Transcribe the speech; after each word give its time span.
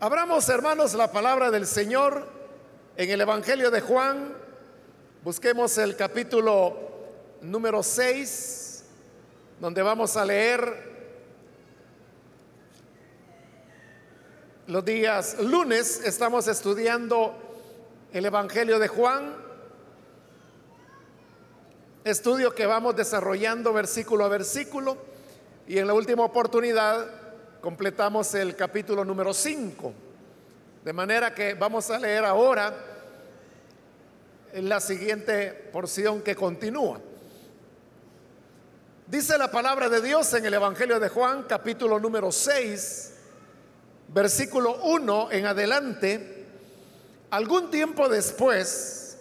Abramos, 0.00 0.48
hermanos, 0.48 0.94
la 0.94 1.10
palabra 1.10 1.50
del 1.50 1.66
Señor 1.66 2.24
en 2.96 3.10
el 3.10 3.20
Evangelio 3.20 3.68
de 3.68 3.80
Juan. 3.80 4.32
Busquemos 5.24 5.76
el 5.76 5.96
capítulo 5.96 6.76
número 7.40 7.82
6, 7.82 8.84
donde 9.58 9.82
vamos 9.82 10.16
a 10.16 10.24
leer 10.24 10.72
los 14.68 14.84
días 14.84 15.36
lunes. 15.40 16.00
Estamos 16.04 16.46
estudiando 16.46 17.34
el 18.12 18.24
Evangelio 18.24 18.78
de 18.78 18.86
Juan, 18.86 19.34
estudio 22.04 22.54
que 22.54 22.66
vamos 22.66 22.94
desarrollando 22.94 23.72
versículo 23.72 24.24
a 24.24 24.28
versículo. 24.28 24.96
Y 25.66 25.78
en 25.78 25.88
la 25.88 25.94
última 25.94 26.22
oportunidad 26.22 27.17
completamos 27.68 28.32
el 28.32 28.56
capítulo 28.56 29.04
número 29.04 29.34
5. 29.34 29.92
De 30.82 30.90
manera 30.94 31.34
que 31.34 31.52
vamos 31.52 31.90
a 31.90 31.98
leer 31.98 32.24
ahora 32.24 32.74
la 34.54 34.80
siguiente 34.80 35.68
porción 35.70 36.22
que 36.22 36.34
continúa. 36.34 36.98
Dice 39.06 39.36
la 39.36 39.50
palabra 39.50 39.90
de 39.90 40.00
Dios 40.00 40.32
en 40.32 40.46
el 40.46 40.54
Evangelio 40.54 40.98
de 40.98 41.10
Juan, 41.10 41.42
capítulo 41.42 42.00
número 42.00 42.32
6, 42.32 43.12
versículo 44.14 44.84
1 44.84 45.32
en 45.32 45.44
adelante. 45.44 46.46
Algún 47.28 47.70
tiempo 47.70 48.08
después, 48.08 49.18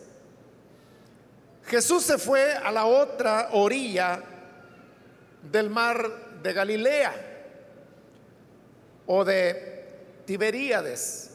Jesús 1.66 2.02
se 2.02 2.18
fue 2.18 2.54
a 2.54 2.72
la 2.72 2.86
otra 2.86 3.50
orilla 3.52 4.24
del 5.52 5.70
mar 5.70 6.40
de 6.42 6.54
Galilea 6.54 7.27
o 9.08 9.26
de 9.26 9.86
Tiberíades. 10.26 11.32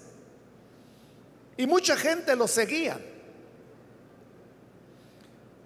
Y 1.57 1.67
mucha 1.67 1.97
gente 1.97 2.37
lo 2.37 2.47
seguía, 2.47 3.01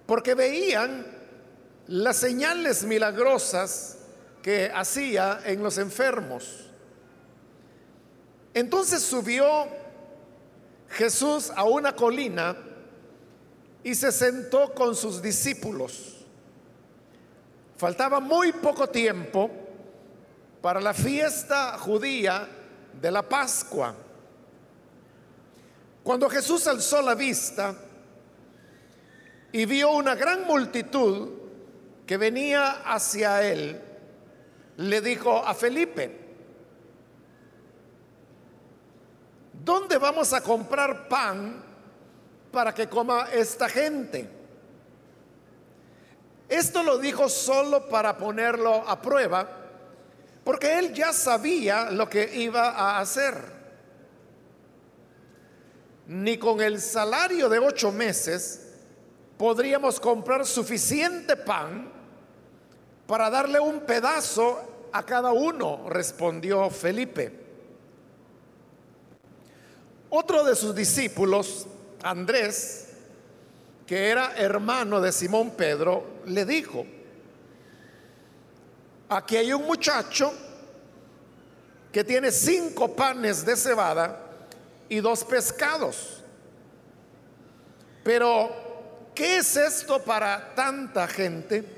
porque 0.05 0.33
veían 0.33 1.05
las 1.87 2.17
señales 2.17 2.83
milagrosas 2.83 3.97
que 4.41 4.71
hacía 4.73 5.41
en 5.45 5.61
los 5.61 5.77
enfermos. 5.77 6.69
Entonces 8.53 9.01
subió 9.03 9.67
Jesús 10.89 11.51
a 11.55 11.63
una 11.63 11.95
colina 11.95 12.55
y 13.83 13.93
se 13.95 14.11
sentó 14.11 14.73
con 14.73 14.95
sus 14.95 15.21
discípulos. 15.21 16.25
Faltaba 17.77 18.19
muy 18.19 18.51
poco 18.53 18.87
tiempo 18.87 19.66
para 20.67 20.81
la 20.81 20.93
fiesta 20.93 21.77
judía 21.77 22.45
de 22.99 23.09
la 23.09 23.21
Pascua. 23.21 23.95
Cuando 26.03 26.29
Jesús 26.29 26.67
alzó 26.67 27.01
la 27.01 27.15
vista 27.15 27.73
y 29.53 29.65
vio 29.65 29.91
una 29.91 30.13
gran 30.15 30.45
multitud 30.45 31.29
que 32.05 32.17
venía 32.17 32.81
hacia 32.83 33.49
él, 33.49 33.81
le 34.75 34.99
dijo 34.99 35.37
a 35.37 35.53
Felipe, 35.53 36.19
¿dónde 39.63 39.97
vamos 39.97 40.33
a 40.33 40.41
comprar 40.41 41.07
pan 41.07 41.63
para 42.51 42.73
que 42.73 42.89
coma 42.89 43.29
esta 43.31 43.69
gente? 43.69 44.29
Esto 46.49 46.83
lo 46.83 46.97
dijo 46.97 47.29
solo 47.29 47.87
para 47.87 48.17
ponerlo 48.17 48.83
a 48.85 49.01
prueba 49.01 49.56
porque 50.47 50.79
él 50.79 50.93
ya 50.93 51.11
sabía 51.11 51.91
lo 51.91 52.09
que 52.09 52.37
iba 52.37 52.69
a 52.69 53.01
hacer. 53.01 53.35
Ni 56.07 56.37
con 56.37 56.61
el 56.61 56.79
salario 56.79 57.49
de 57.49 57.59
ocho 57.59 57.91
meses 57.91 58.69
podríamos 59.37 59.99
comprar 59.99 60.45
suficiente 60.45 61.35
pan 61.35 61.91
para 63.05 63.29
darle 63.29 63.59
un 63.59 63.81
pedazo 63.81 64.87
a 64.93 65.03
cada 65.03 65.33
uno, 65.33 65.89
respondió 65.89 66.69
Felipe. 66.69 67.29
Otro 70.09 70.45
de 70.45 70.55
sus 70.55 70.73
discípulos, 70.73 71.67
Andrés, 72.01 72.93
que 73.85 74.07
era 74.07 74.33
hermano 74.37 75.01
de 75.01 75.11
Simón 75.11 75.51
Pedro, 75.57 76.21
le 76.25 76.45
dijo, 76.45 76.85
Aquí 79.09 79.37
hay 79.37 79.53
un 79.53 79.65
muchacho 79.65 80.33
que 81.91 82.03
tiene 82.03 82.31
cinco 82.31 82.93
panes 82.95 83.45
de 83.45 83.55
cebada 83.55 84.19
y 84.89 84.99
dos 84.99 85.23
pescados. 85.23 86.21
Pero, 88.03 88.49
¿qué 89.15 89.37
es 89.37 89.55
esto 89.55 90.01
para 90.03 90.53
tanta 90.55 91.07
gente? 91.07 91.77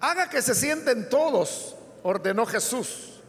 Haga 0.00 0.28
que 0.28 0.40
se 0.40 0.54
sienten 0.54 1.08
todos, 1.08 1.76
ordenó 2.02 2.46
Jesús. 2.46 3.20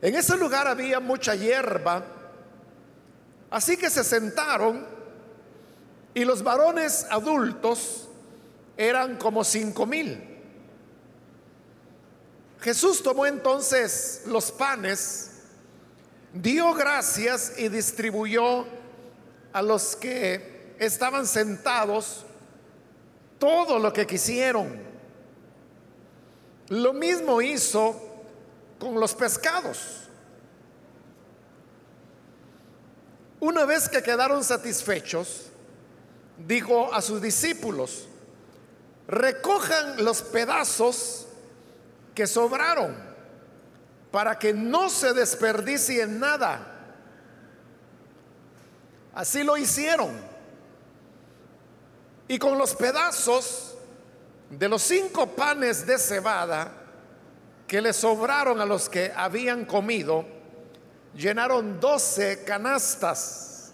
En 0.00 0.14
ese 0.14 0.36
lugar 0.36 0.66
había 0.66 0.98
mucha 0.98 1.34
hierba, 1.34 2.04
así 3.50 3.76
que 3.76 3.88
se 3.88 4.02
sentaron 4.02 4.86
y 6.14 6.24
los 6.24 6.42
varones 6.42 7.06
adultos 7.08 8.08
eran 8.76 9.16
como 9.16 9.44
cinco 9.44 9.86
mil. 9.86 10.28
Jesús 12.60 13.02
tomó 13.02 13.26
entonces 13.26 14.22
los 14.26 14.52
panes, 14.52 15.30
dio 16.32 16.72
gracias 16.74 17.54
y 17.58 17.68
distribuyó 17.68 18.66
a 19.52 19.62
los 19.62 19.96
que 19.96 20.74
estaban 20.78 21.26
sentados 21.26 22.24
todo 23.38 23.78
lo 23.80 23.92
que 23.92 24.06
quisieron. 24.06 24.80
Lo 26.68 26.92
mismo 26.92 27.42
hizo 27.42 28.00
con 28.78 28.98
los 28.98 29.14
pescados. 29.14 30.08
Una 33.40 33.64
vez 33.64 33.88
que 33.88 34.02
quedaron 34.04 34.44
satisfechos, 34.44 35.46
dijo 36.38 36.94
a 36.94 37.02
sus 37.02 37.20
discípulos, 37.20 38.06
recojan 39.08 40.04
los 40.04 40.22
pedazos 40.22 41.26
que 42.14 42.26
sobraron 42.26 42.94
para 44.10 44.38
que 44.38 44.52
no 44.52 44.90
se 44.90 45.14
desperdicie 45.14 46.06
nada. 46.06 46.68
Así 49.14 49.42
lo 49.42 49.56
hicieron. 49.56 50.10
Y 52.28 52.38
con 52.38 52.56
los 52.58 52.74
pedazos 52.74 53.74
de 54.50 54.68
los 54.68 54.82
cinco 54.82 55.26
panes 55.28 55.86
de 55.86 55.98
cebada 55.98 56.72
que 57.66 57.80
le 57.80 57.92
sobraron 57.92 58.60
a 58.60 58.66
los 58.66 58.88
que 58.88 59.12
habían 59.16 59.64
comido, 59.64 60.26
llenaron 61.14 61.80
doce 61.80 62.44
canastas. 62.44 63.72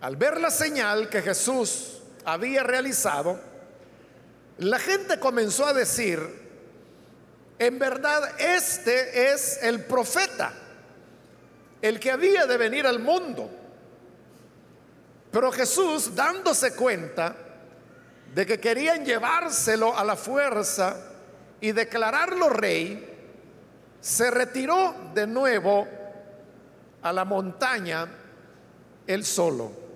Al 0.00 0.16
ver 0.16 0.40
la 0.40 0.50
señal 0.50 1.08
que 1.08 1.22
Jesús 1.22 1.98
había 2.24 2.62
realizado, 2.62 3.49
la 4.60 4.78
gente 4.78 5.18
comenzó 5.18 5.66
a 5.66 5.72
decir, 5.72 6.20
en 7.58 7.78
verdad 7.78 8.38
este 8.38 9.32
es 9.32 9.62
el 9.62 9.84
profeta, 9.84 10.52
el 11.80 11.98
que 11.98 12.10
había 12.10 12.46
de 12.46 12.58
venir 12.58 12.86
al 12.86 12.98
mundo. 12.98 13.50
Pero 15.30 15.50
Jesús, 15.50 16.14
dándose 16.14 16.74
cuenta 16.74 17.34
de 18.34 18.44
que 18.44 18.60
querían 18.60 19.04
llevárselo 19.04 19.96
a 19.96 20.04
la 20.04 20.16
fuerza 20.16 20.96
y 21.60 21.72
declararlo 21.72 22.50
rey, 22.50 23.06
se 24.00 24.30
retiró 24.30 24.94
de 25.14 25.26
nuevo 25.26 25.88
a 27.00 27.12
la 27.12 27.24
montaña 27.24 28.08
él 29.06 29.24
solo. 29.24 29.89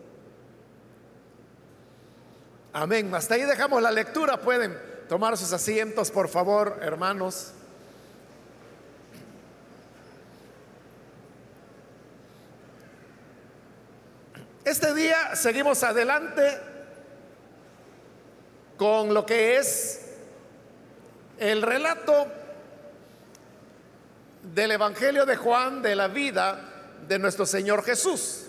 Amén. 2.76 3.14
Hasta 3.14 3.36
ahí 3.36 3.42
dejamos 3.42 3.80
la 3.80 3.92
lectura. 3.92 4.40
Pueden 4.40 4.76
tomar 5.08 5.38
sus 5.38 5.52
asientos, 5.52 6.10
por 6.10 6.28
favor, 6.28 6.80
hermanos. 6.82 7.52
Este 14.64 14.92
día 14.92 15.36
seguimos 15.36 15.84
adelante 15.84 16.58
con 18.76 19.14
lo 19.14 19.24
que 19.24 19.56
es 19.56 20.06
el 21.38 21.62
relato 21.62 22.26
del 24.52 24.72
Evangelio 24.72 25.24
de 25.26 25.36
Juan 25.36 25.80
de 25.80 25.94
la 25.94 26.08
vida 26.08 26.58
de 27.06 27.20
nuestro 27.20 27.46
Señor 27.46 27.84
Jesús. 27.84 28.46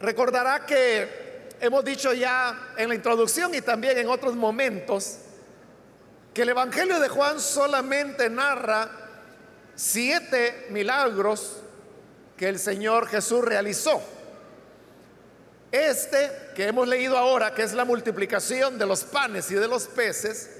Recordará 0.00 0.64
que 0.64 1.25
hemos 1.60 1.84
dicho 1.84 2.12
ya 2.12 2.72
en 2.76 2.88
la 2.88 2.94
introducción 2.94 3.54
y 3.54 3.60
también 3.60 3.98
en 3.98 4.08
otros 4.08 4.34
momentos 4.34 5.18
que 6.34 6.42
el 6.42 6.50
Evangelio 6.50 7.00
de 7.00 7.08
Juan 7.08 7.40
solamente 7.40 8.28
narra 8.28 8.90
siete 9.74 10.66
milagros 10.70 11.62
que 12.36 12.48
el 12.48 12.58
Señor 12.58 13.08
Jesús 13.08 13.42
realizó. 13.42 14.02
Este 15.72 16.30
que 16.54 16.68
hemos 16.68 16.86
leído 16.86 17.16
ahora, 17.16 17.54
que 17.54 17.62
es 17.62 17.72
la 17.72 17.84
multiplicación 17.84 18.78
de 18.78 18.86
los 18.86 19.04
panes 19.04 19.50
y 19.50 19.54
de 19.54 19.66
los 19.66 19.86
peces, 19.86 20.50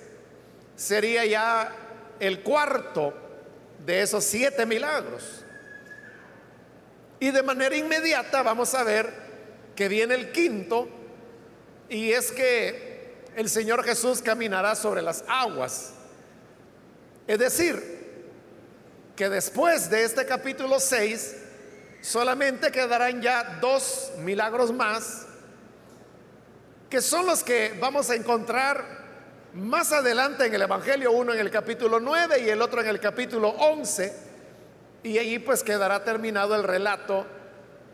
sería 0.76 1.24
ya 1.24 1.72
el 2.20 2.42
cuarto 2.42 3.14
de 3.84 4.02
esos 4.02 4.24
siete 4.24 4.66
milagros. 4.66 5.44
Y 7.20 7.30
de 7.30 7.42
manera 7.42 7.76
inmediata 7.76 8.42
vamos 8.42 8.74
a 8.74 8.82
ver 8.82 9.25
que 9.76 9.88
viene 9.88 10.14
el 10.14 10.32
quinto, 10.32 10.88
y 11.88 12.10
es 12.12 12.32
que 12.32 13.24
el 13.36 13.48
Señor 13.48 13.84
Jesús 13.84 14.22
caminará 14.22 14.74
sobre 14.74 15.02
las 15.02 15.22
aguas. 15.28 15.92
Es 17.26 17.38
decir, 17.38 17.96
que 19.14 19.28
después 19.28 19.90
de 19.90 20.04
este 20.04 20.24
capítulo 20.26 20.80
6, 20.80 21.36
solamente 22.00 22.72
quedarán 22.72 23.20
ya 23.20 23.58
dos 23.60 24.12
milagros 24.18 24.72
más, 24.72 25.26
que 26.88 27.00
son 27.00 27.26
los 27.26 27.44
que 27.44 27.76
vamos 27.80 28.10
a 28.10 28.14
encontrar 28.14 29.04
más 29.52 29.92
adelante 29.92 30.46
en 30.46 30.54
el 30.54 30.62
Evangelio, 30.62 31.12
uno 31.12 31.32
en 31.32 31.40
el 31.40 31.50
capítulo 31.50 31.98
9 31.98 32.40
y 32.40 32.48
el 32.48 32.62
otro 32.62 32.80
en 32.80 32.88
el 32.88 33.00
capítulo 33.00 33.48
11, 33.48 34.12
y 35.02 35.18
allí 35.18 35.38
pues 35.38 35.62
quedará 35.62 36.04
terminado 36.04 36.54
el 36.54 36.62
relato 36.62 37.26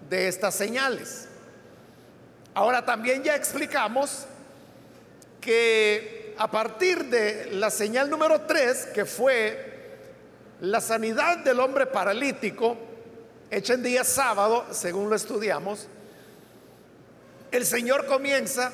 de 0.09 0.29
estas 0.29 0.55
señales. 0.55 1.29
Ahora 2.55 2.85
también 2.85 3.23
ya 3.23 3.35
explicamos 3.35 4.27
que 5.41 6.35
a 6.37 6.51
partir 6.51 7.07
de 7.07 7.51
la 7.53 7.71
señal 7.71 8.11
número 8.11 8.43
3, 8.43 8.87
que 8.95 9.07
fue 9.07 9.73
la 10.61 10.81
sanidad 10.81 11.39
del 11.39 11.61
hombre 11.61 11.87
paralítico, 11.87 12.77
hecha 13.51 13.75
en 13.75 13.83
día 13.83 14.05
sábado, 14.05 14.67
según 14.71 15.09
lo 15.09 15.17
estudiamos, 15.17 15.89
el 17.51 17.65
Señor 17.65 18.07
comienza, 18.07 18.73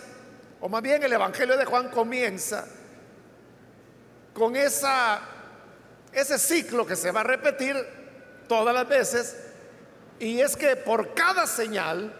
o 0.61 0.69
más 0.69 0.83
bien 0.83 1.03
el 1.03 1.13
Evangelio 1.13 1.57
de 1.57 1.65
Juan 1.65 1.89
comienza 1.89 2.67
con 4.35 4.57
esa, 4.57 5.21
ese 6.13 6.39
ciclo 6.39 6.85
que 6.85 6.97
se 6.97 7.11
va 7.13 7.21
a 7.21 7.25
repetir 7.25 7.77
todas 8.49 8.75
las 8.75 8.89
veces, 8.89 9.37
y 10.19 10.41
es 10.41 10.57
que 10.57 10.75
por 10.75 11.15
cada 11.15 11.47
señal 11.47 12.13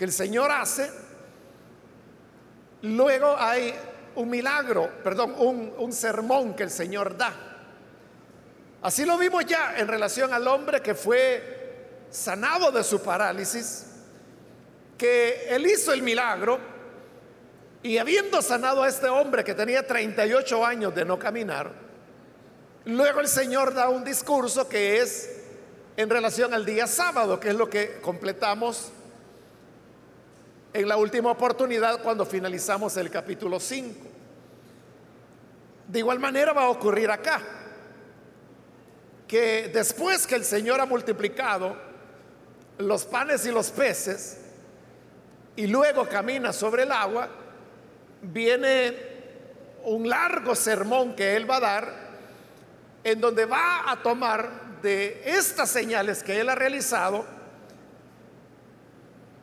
que 0.00 0.06
el 0.06 0.12
Señor 0.12 0.50
hace, 0.50 0.90
luego 2.80 3.36
hay 3.38 3.74
un 4.14 4.30
milagro, 4.30 4.90
perdón, 5.04 5.34
un, 5.36 5.74
un 5.76 5.92
sermón 5.92 6.54
que 6.54 6.62
el 6.62 6.70
Señor 6.70 7.18
da. 7.18 7.34
Así 8.80 9.04
lo 9.04 9.18
vimos 9.18 9.44
ya 9.44 9.74
en 9.76 9.86
relación 9.86 10.32
al 10.32 10.48
hombre 10.48 10.80
que 10.80 10.94
fue 10.94 12.06
sanado 12.08 12.72
de 12.72 12.82
su 12.82 13.02
parálisis, 13.02 13.88
que 14.96 15.48
él 15.50 15.66
hizo 15.66 15.92
el 15.92 16.00
milagro 16.00 16.58
y 17.82 17.98
habiendo 17.98 18.40
sanado 18.40 18.84
a 18.84 18.88
este 18.88 19.08
hombre 19.10 19.44
que 19.44 19.52
tenía 19.52 19.86
38 19.86 20.64
años 20.64 20.94
de 20.94 21.04
no 21.04 21.18
caminar, 21.18 21.72
luego 22.86 23.20
el 23.20 23.28
Señor 23.28 23.74
da 23.74 23.90
un 23.90 24.02
discurso 24.02 24.66
que 24.66 25.02
es 25.02 25.42
en 25.98 26.08
relación 26.08 26.54
al 26.54 26.64
día 26.64 26.86
sábado, 26.86 27.38
que 27.38 27.50
es 27.50 27.54
lo 27.54 27.68
que 27.68 28.00
completamos 28.00 28.92
en 30.72 30.88
la 30.88 30.96
última 30.96 31.30
oportunidad 31.30 32.02
cuando 32.02 32.24
finalizamos 32.24 32.96
el 32.96 33.10
capítulo 33.10 33.58
5. 33.58 33.94
De 35.88 35.98
igual 35.98 36.20
manera 36.20 36.52
va 36.52 36.64
a 36.64 36.68
ocurrir 36.70 37.10
acá, 37.10 37.40
que 39.26 39.70
después 39.72 40.26
que 40.26 40.36
el 40.36 40.44
Señor 40.44 40.80
ha 40.80 40.86
multiplicado 40.86 41.76
los 42.78 43.04
panes 43.04 43.44
y 43.46 43.50
los 43.50 43.70
peces 43.70 44.38
y 45.56 45.66
luego 45.66 46.08
camina 46.08 46.52
sobre 46.52 46.84
el 46.84 46.92
agua, 46.92 47.28
viene 48.22 48.96
un 49.84 50.08
largo 50.08 50.54
sermón 50.54 51.16
que 51.16 51.36
él 51.36 51.50
va 51.50 51.56
a 51.56 51.60
dar 51.60 51.94
en 53.02 53.20
donde 53.20 53.46
va 53.46 53.90
a 53.90 54.02
tomar 54.02 54.80
de 54.82 55.22
estas 55.24 55.70
señales 55.70 56.22
que 56.22 56.40
él 56.40 56.48
ha 56.48 56.54
realizado 56.54 57.39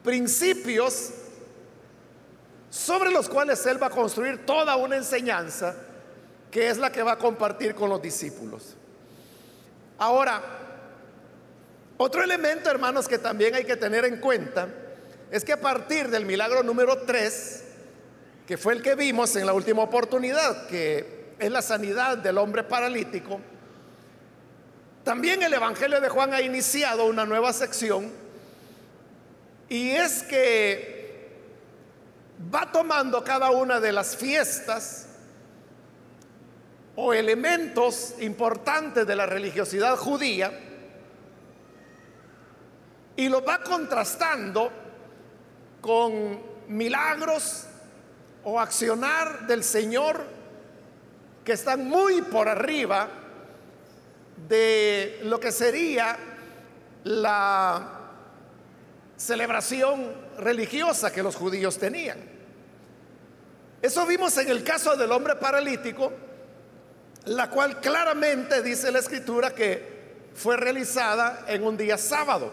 principios 0.07 1.09
sobre 2.69 3.12
los 3.12 3.27
cuales 3.27 3.65
él 3.65 3.83
va 3.83 3.88
a 3.88 3.89
construir 3.89 4.45
toda 4.45 4.77
una 4.77 4.95
enseñanza 4.95 5.75
que 6.50 6.69
es 6.69 6.77
la 6.77 6.94
que 6.94 7.04
va 7.04 7.12
a 7.12 7.18
compartir 7.18 7.75
con 7.75 7.89
los 7.89 8.01
discípulos. 8.01 8.77
Ahora, 9.98 10.42
otro 11.98 12.24
elemento, 12.24 12.69
hermanos, 12.69 13.06
que 13.06 13.18
también 13.18 13.54
hay 13.54 13.65
que 13.65 13.75
tener 13.75 14.06
en 14.06 14.21
cuenta 14.21 14.69
es 15.30 15.44
que 15.44 15.51
a 15.51 15.59
partir 15.59 16.07
del 16.07 16.25
milagro 16.25 16.63
número 16.63 17.00
3, 17.00 17.63
que 18.48 18.57
fue 18.57 18.75
el 18.75 18.81
que 18.81 18.95
vimos 18.95 19.36
en 19.36 19.45
la 19.45 19.51
última 19.51 19.81
oportunidad, 19.81 20.68
que 20.68 21.33
es 21.38 21.51
la 21.51 21.62
sanidad 21.62 22.18
del 22.18 22.38
hombre 22.38 22.63
paralítico, 22.63 23.42
también 25.04 25.44
el 25.44 25.54
Evangelio 25.54 26.00
de 26.00 26.07
Juan 26.07 26.33
ha 26.33 26.39
iniciado 26.39 27.07
una 27.07 27.25
nueva 27.25 27.51
sección 27.51 28.25
y 29.69 29.92
es 29.92 30.24
que 30.24 30.98
va 32.54 32.72
tomando 32.72 33.24
cada 33.24 33.52
una 33.52 33.80
de 33.80 33.92
las 33.92 34.16
fiestas 34.16 35.08
o 36.96 37.14
elementos 37.14 38.16
importantes 38.22 39.06
de 39.06 39.16
la 39.16 39.25
religiosidad 39.25 39.98
judía 39.98 40.52
y 43.16 43.30
lo 43.30 43.44
va 43.44 43.62
contrastando 43.62 44.72
con 45.81 46.40
milagros 46.68 47.66
o 48.44 48.60
accionar 48.60 49.48
del 49.48 49.64
Señor 49.64 50.24
que 51.44 51.54
están 51.54 51.88
muy 51.88 52.22
por 52.22 52.48
arriba 52.48 53.10
de 54.48 55.19
lo 55.24 55.40
que 55.40 55.52
sería 55.52 56.18
la 57.04 57.96
celebración 59.18 60.14
religiosa 60.38 61.12
que 61.12 61.24
los 61.24 61.36
judíos 61.36 61.78
tenían. 61.78 62.19
Eso 63.81 64.06
vimos 64.06 64.38
en 64.38 64.50
el 64.50 64.64
caso 64.64 64.96
del 64.96 65.12
hombre 65.12 65.36
paralítico, 65.36 66.12
la 67.25 67.50
cual 67.50 67.80
claramente 67.81 68.62
dice 68.62 68.92
la 68.92 69.00
escritura 69.00 69.54
que 69.54 69.98
fue 70.34 70.56
realizada 70.56 71.45
en 71.47 71.64
un 71.64 71.76
día 71.76 71.97
sábado. 71.97 72.52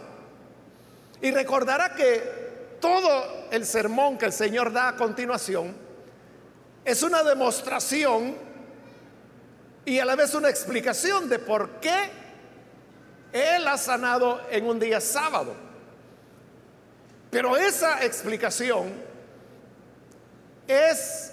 Y 1.20 1.30
recordará 1.30 1.94
que 1.94 2.76
todo 2.80 3.46
el 3.50 3.64
sermón 3.64 4.18
que 4.18 4.26
el 4.26 4.32
Señor 4.32 4.72
da 4.72 4.88
a 4.88 4.96
continuación 4.96 5.74
es 6.84 7.02
una 7.02 7.22
demostración 7.22 8.36
y 9.84 9.98
a 9.98 10.04
la 10.04 10.16
vez 10.16 10.34
una 10.34 10.48
explicación 10.48 11.28
de 11.28 11.38
por 11.38 11.80
qué 11.80 12.10
Él 13.32 13.66
ha 13.68 13.78
sanado 13.78 14.40
en 14.50 14.66
un 14.66 14.78
día 14.78 15.00
sábado. 15.00 15.63
Pero 17.34 17.56
esa 17.56 18.04
explicación 18.04 18.92
es 20.68 21.32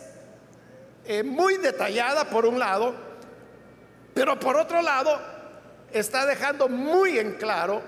eh, 1.05 1.22
muy 1.22 1.58
detallada 1.58 2.27
por 2.27 2.48
un 2.48 2.58
lado, 2.58 2.96
pero 4.12 4.39
por 4.39 4.58
otro 4.58 4.81
lado 4.81 5.22
está 5.91 6.25
dejando 6.25 6.67
muy 6.67 7.20
en 7.20 7.34
claro 7.34 7.84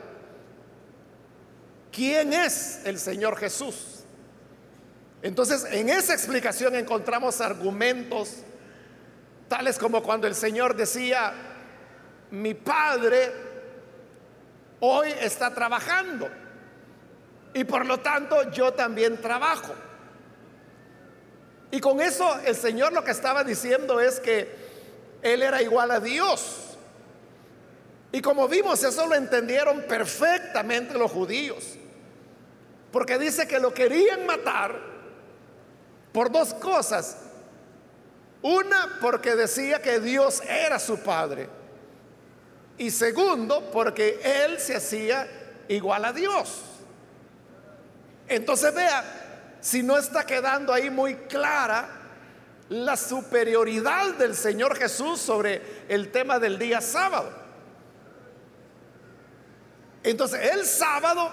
quién 1.92 2.34
es 2.34 2.82
el 2.86 3.00
Señor 3.00 3.36
Jesús. 3.36 4.04
Entonces, 5.24 5.66
en 5.72 5.90
esa 5.90 6.14
explicación 6.14 6.76
encontramos 6.76 7.42
argumentos 7.42 8.44
tales 9.48 9.80
como 9.80 10.04
cuando 10.04 10.28
el 10.28 10.36
Señor 10.36 10.76
decía, 10.76 11.34
mi 12.30 12.54
Padre 12.54 13.32
hoy 14.82 15.12
está 15.20 15.52
trabajando 15.52 16.43
y 17.54 17.64
por 17.64 17.86
lo 17.86 18.00
tanto 18.00 18.52
yo 18.52 18.74
también 18.74 19.22
trabajo. 19.22 19.74
Y 21.72 21.80
con 21.80 22.02
eso 22.02 22.40
el 22.46 22.56
Señor 22.56 22.94
lo 22.94 23.04
que 23.04 23.12
estaba 23.12 23.44
diciendo 23.44 24.00
es 24.00 24.20
que 24.20 24.54
Él 25.22 25.42
era 25.42 25.62
igual 25.62 25.92
a 25.92 26.00
Dios. 26.00 26.78
Y 28.12 28.22
como 28.22 28.48
vimos, 28.48 28.84
eso 28.84 29.08
lo 29.08 29.16
entendieron 29.16 29.82
perfectamente 29.88 30.94
los 30.96 31.12
judíos. 31.12 31.78
Porque 32.92 33.18
dice 33.18 33.48
que 33.48 33.60
lo 33.60 33.74
querían 33.74 34.28
matar 34.28 34.80
por 36.12 36.32
dos 36.32 36.54
cosas. 36.54 37.18
Una, 38.44 39.00
porque 39.02 39.36
decía 39.36 39.82
que 39.82 40.00
Dios 40.00 40.44
era 40.48 40.78
su 40.78 41.00
padre. 41.00 41.50
Y 42.78 42.92
segundo, 42.92 43.72
porque 43.72 44.20
él 44.24 44.60
se 44.60 44.76
hacía 44.76 45.28
igual 45.68 46.06
a 46.06 46.14
Dios. 46.14 46.73
Entonces 48.36 48.74
vea, 48.74 49.04
si 49.62 49.84
no 49.84 49.98
está 49.98 50.26
quedando 50.26 50.74
ahí 50.74 50.90
muy 50.90 51.16
clara 51.16 51.88
la 52.70 52.98
superioridad 52.98 54.16
del 54.16 54.36
Señor 54.36 54.76
Jesús 54.76 55.20
sobre 55.20 55.62
el 55.88 56.12
tema 56.12 56.40
del 56.40 56.58
día 56.58 56.82
sábado. 56.82 57.32
Entonces, 60.02 60.52
el 60.52 60.66
sábado, 60.66 61.32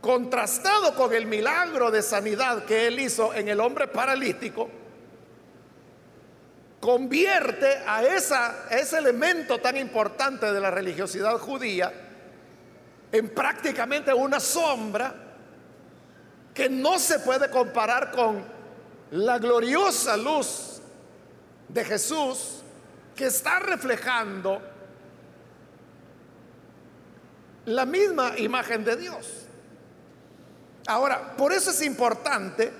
contrastado 0.00 0.94
con 0.94 1.12
el 1.12 1.26
milagro 1.26 1.90
de 1.90 2.02
sanidad 2.02 2.64
que 2.64 2.86
él 2.86 2.98
hizo 2.98 3.34
en 3.34 3.48
el 3.48 3.60
hombre 3.60 3.86
paralítico, 3.86 4.68
convierte 6.80 7.82
a, 7.86 8.02
esa, 8.02 8.66
ese 8.70 8.98
elemento 8.98 9.58
tan 9.58 9.76
importante 9.76 10.50
de 10.50 10.60
la 10.60 10.70
religiosidad 10.70 11.38
judía 11.38 11.92
en 13.12 13.28
prácticamente 13.28 14.12
una 14.14 14.40
sombra 14.40 15.27
que 16.58 16.68
no 16.68 16.98
se 16.98 17.20
puede 17.20 17.48
comparar 17.50 18.10
con 18.10 18.42
la 19.12 19.38
gloriosa 19.38 20.16
luz 20.16 20.80
de 21.68 21.84
Jesús 21.84 22.62
que 23.14 23.26
está 23.26 23.60
reflejando 23.60 24.60
la 27.66 27.86
misma 27.86 28.36
imagen 28.38 28.82
de 28.84 28.96
Dios. 28.96 29.46
Ahora, 30.88 31.36
por 31.36 31.52
eso 31.52 31.70
es 31.70 31.80
importante 31.80 32.72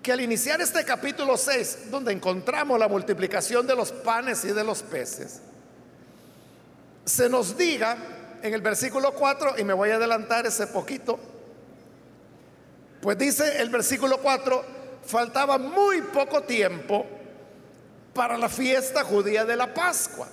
que 0.00 0.12
al 0.12 0.20
iniciar 0.20 0.60
este 0.60 0.84
capítulo 0.84 1.36
6, 1.36 1.90
donde 1.90 2.12
encontramos 2.12 2.78
la 2.78 2.86
multiplicación 2.86 3.66
de 3.66 3.74
los 3.74 3.90
panes 3.90 4.44
y 4.44 4.52
de 4.52 4.62
los 4.62 4.84
peces, 4.84 5.40
se 7.04 7.28
nos 7.28 7.56
diga 7.56 7.98
en 8.44 8.54
el 8.54 8.60
versículo 8.60 9.12
4, 9.12 9.58
y 9.58 9.64
me 9.64 9.72
voy 9.72 9.90
a 9.90 9.96
adelantar 9.96 10.46
ese 10.46 10.68
poquito, 10.68 11.18
pues 13.00 13.16
dice 13.18 13.60
el 13.60 13.68
versículo 13.70 14.18
4, 14.18 14.64
faltaba 15.04 15.58
muy 15.58 16.02
poco 16.02 16.42
tiempo 16.42 17.06
para 18.12 18.36
la 18.36 18.48
fiesta 18.48 19.04
judía 19.04 19.44
de 19.44 19.56
la 19.56 19.72
Pascua. 19.72 20.28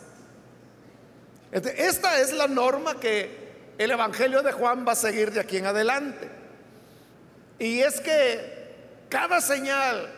Esta 1.52 2.20
es 2.20 2.34
la 2.34 2.48
norma 2.48 3.00
que 3.00 3.46
el 3.78 3.92
Evangelio 3.92 4.42
de 4.42 4.52
Juan 4.52 4.86
va 4.88 4.94
a 4.94 4.96
seguir 4.96 5.32
de 5.32 5.40
aquí 5.40 5.58
en 5.58 5.68
adelante. 5.68 6.30
Y 7.60 7.80
es 7.80 8.02
que 8.02 8.74
cada 9.08 9.40
señal, 9.40 10.10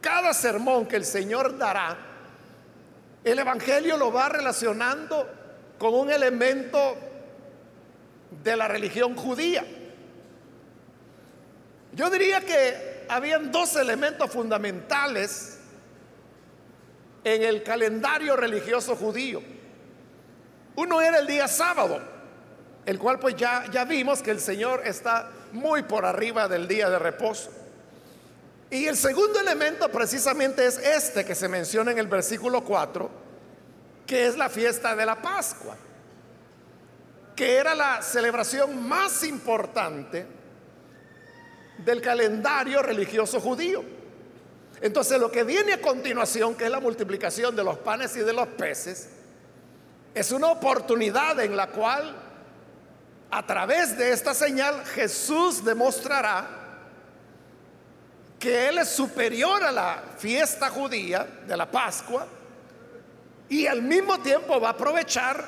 cada 0.00 0.34
sermón 0.34 0.86
que 0.86 0.96
el 0.96 1.04
Señor 1.04 1.56
dará, 1.56 1.96
el 3.24 3.38
Evangelio 3.38 3.96
lo 3.96 4.12
va 4.12 4.28
relacionando 4.28 5.28
con 5.78 5.94
un 5.94 6.10
elemento 6.10 6.96
de 8.42 8.56
la 8.56 8.68
religión 8.68 9.14
judía. 9.14 9.64
Yo 11.92 12.08
diría 12.08 12.40
que 12.40 13.04
habían 13.08 13.50
dos 13.50 13.74
elementos 13.76 14.30
fundamentales 14.30 15.58
en 17.24 17.42
el 17.42 17.62
calendario 17.62 18.36
religioso 18.36 18.94
judío. 18.94 19.42
Uno 20.76 21.00
era 21.00 21.18
el 21.18 21.26
día 21.26 21.48
sábado, 21.48 22.00
el 22.86 22.98
cual 22.98 23.18
pues 23.18 23.34
ya, 23.36 23.66
ya 23.70 23.84
vimos 23.84 24.22
que 24.22 24.30
el 24.30 24.40
Señor 24.40 24.82
está 24.86 25.30
muy 25.52 25.82
por 25.82 26.04
arriba 26.04 26.46
del 26.46 26.68
día 26.68 26.88
de 26.88 26.98
reposo. 26.98 27.50
Y 28.70 28.86
el 28.86 28.96
segundo 28.96 29.40
elemento 29.40 29.88
precisamente 29.90 30.64
es 30.64 30.78
este 30.78 31.24
que 31.24 31.34
se 31.34 31.48
menciona 31.48 31.90
en 31.90 31.98
el 31.98 32.06
versículo 32.06 32.62
4, 32.62 33.10
que 34.06 34.28
es 34.28 34.36
la 34.36 34.48
fiesta 34.48 34.94
de 34.94 35.04
la 35.04 35.20
Pascua, 35.20 35.76
que 37.34 37.56
era 37.56 37.74
la 37.74 38.00
celebración 38.00 38.88
más 38.88 39.24
importante 39.24 40.39
del 41.84 42.00
calendario 42.00 42.82
religioso 42.82 43.40
judío. 43.40 43.82
Entonces 44.80 45.20
lo 45.20 45.30
que 45.30 45.44
viene 45.44 45.74
a 45.74 45.80
continuación, 45.80 46.54
que 46.54 46.64
es 46.64 46.70
la 46.70 46.80
multiplicación 46.80 47.54
de 47.54 47.64
los 47.64 47.78
panes 47.78 48.16
y 48.16 48.20
de 48.20 48.32
los 48.32 48.48
peces, 48.48 49.10
es 50.14 50.32
una 50.32 50.48
oportunidad 50.48 51.38
en 51.40 51.56
la 51.56 51.68
cual 51.68 52.16
a 53.30 53.46
través 53.46 53.96
de 53.96 54.12
esta 54.12 54.34
señal 54.34 54.84
Jesús 54.86 55.64
demostrará 55.64 56.48
que 58.38 58.68
Él 58.68 58.78
es 58.78 58.88
superior 58.88 59.62
a 59.62 59.70
la 59.70 60.02
fiesta 60.18 60.70
judía 60.70 61.26
de 61.46 61.56
la 61.56 61.70
Pascua 61.70 62.26
y 63.48 63.66
al 63.66 63.82
mismo 63.82 64.18
tiempo 64.20 64.58
va 64.58 64.68
a 64.68 64.72
aprovechar 64.72 65.44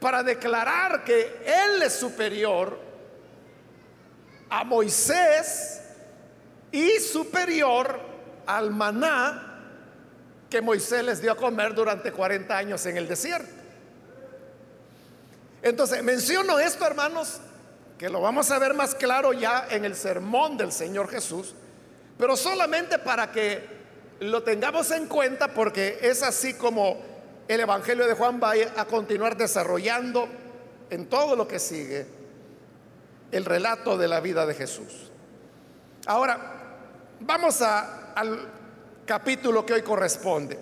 para 0.00 0.22
declarar 0.22 1.04
que 1.04 1.42
Él 1.44 1.82
es 1.82 1.92
superior 1.92 2.78
a 4.54 4.62
Moisés 4.62 5.80
y 6.70 7.00
superior 7.00 7.98
al 8.46 8.70
maná 8.70 9.50
que 10.48 10.60
Moisés 10.60 11.02
les 11.02 11.20
dio 11.20 11.32
a 11.32 11.36
comer 11.36 11.74
durante 11.74 12.12
40 12.12 12.56
años 12.56 12.86
en 12.86 12.96
el 12.96 13.08
desierto. 13.08 13.50
Entonces, 15.60 16.04
menciono 16.04 16.60
esto, 16.60 16.86
hermanos, 16.86 17.40
que 17.98 18.08
lo 18.08 18.20
vamos 18.20 18.48
a 18.52 18.60
ver 18.60 18.74
más 18.74 18.94
claro 18.94 19.32
ya 19.32 19.66
en 19.70 19.84
el 19.84 19.96
sermón 19.96 20.56
del 20.56 20.70
Señor 20.70 21.08
Jesús, 21.08 21.52
pero 22.16 22.36
solamente 22.36 23.00
para 23.00 23.32
que 23.32 23.60
lo 24.20 24.44
tengamos 24.44 24.92
en 24.92 25.08
cuenta 25.08 25.48
porque 25.48 25.98
es 26.00 26.22
así 26.22 26.54
como 26.54 27.02
el 27.48 27.58
Evangelio 27.58 28.06
de 28.06 28.14
Juan 28.14 28.38
va 28.40 28.52
a 28.76 28.84
continuar 28.84 29.36
desarrollando 29.36 30.28
en 30.90 31.06
todo 31.06 31.34
lo 31.34 31.48
que 31.48 31.58
sigue 31.58 32.23
el 33.34 33.44
relato 33.44 33.98
de 33.98 34.06
la 34.06 34.20
vida 34.20 34.46
de 34.46 34.54
Jesús. 34.54 35.10
Ahora, 36.06 36.38
vamos 37.18 37.60
al 37.62 38.48
capítulo 39.04 39.66
que 39.66 39.72
hoy 39.72 39.82
corresponde. 39.82 40.56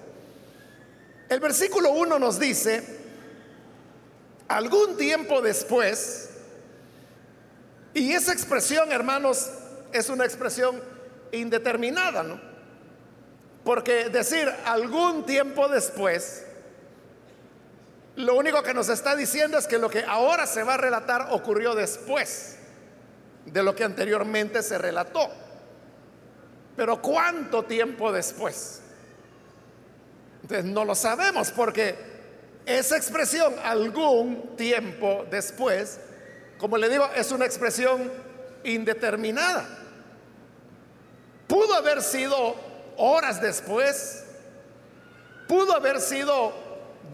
El 1.29 1.39
versículo 1.39 1.91
1 1.91 2.19
nos 2.19 2.39
dice, 2.39 2.83
algún 4.49 4.97
tiempo 4.97 5.43
después, 5.43 6.31
y 7.93 8.13
esa 8.13 8.33
expresión, 8.33 8.91
hermanos, 8.91 9.51
es 9.93 10.09
una 10.09 10.25
expresión 10.25 10.83
indeterminada, 11.31 12.23
¿no? 12.23 12.41
Porque 13.65 14.09
decir 14.09 14.51
algún 14.65 15.27
tiempo 15.27 15.69
después, 15.69 16.47
lo 18.17 18.35
único 18.35 18.63
que 18.63 18.73
nos 18.73 18.89
está 18.89 19.15
diciendo 19.15 19.59
es 19.59 19.67
que 19.67 19.77
lo 19.77 19.91
que 19.91 20.05
ahora 20.07 20.47
se 20.47 20.63
va 20.63 20.75
a 20.75 20.79
relatar 20.79 21.29
ocurrió 21.33 21.75
después 21.75 22.61
de 23.47 23.63
lo 23.63 23.75
que 23.75 23.85
anteriormente 23.85 24.63
se 24.63 24.79
relató. 24.79 25.29
Pero 26.77 27.01
¿cuánto 27.03 27.65
tiempo 27.65 28.13
después? 28.13 28.81
Entonces 30.43 30.65
no 30.65 30.85
lo 30.85 30.95
sabemos 30.95 31.51
porque 31.51 31.97
esa 32.67 32.97
expresión, 32.97 33.55
algún 33.63 34.57
tiempo 34.57 35.27
después, 35.31 35.99
como 36.59 36.77
le 36.79 36.89
digo, 36.89 37.09
es 37.15 37.33
una 37.33 37.45
expresión 37.45 38.11
indeterminada. 38.65 39.67
Pudo 41.47 41.75
haber 41.75 42.03
sido 42.03 42.55
horas 42.97 43.41
después, 43.43 44.25
pudo 45.49 45.75
haber 45.75 46.01
sido 46.01 46.53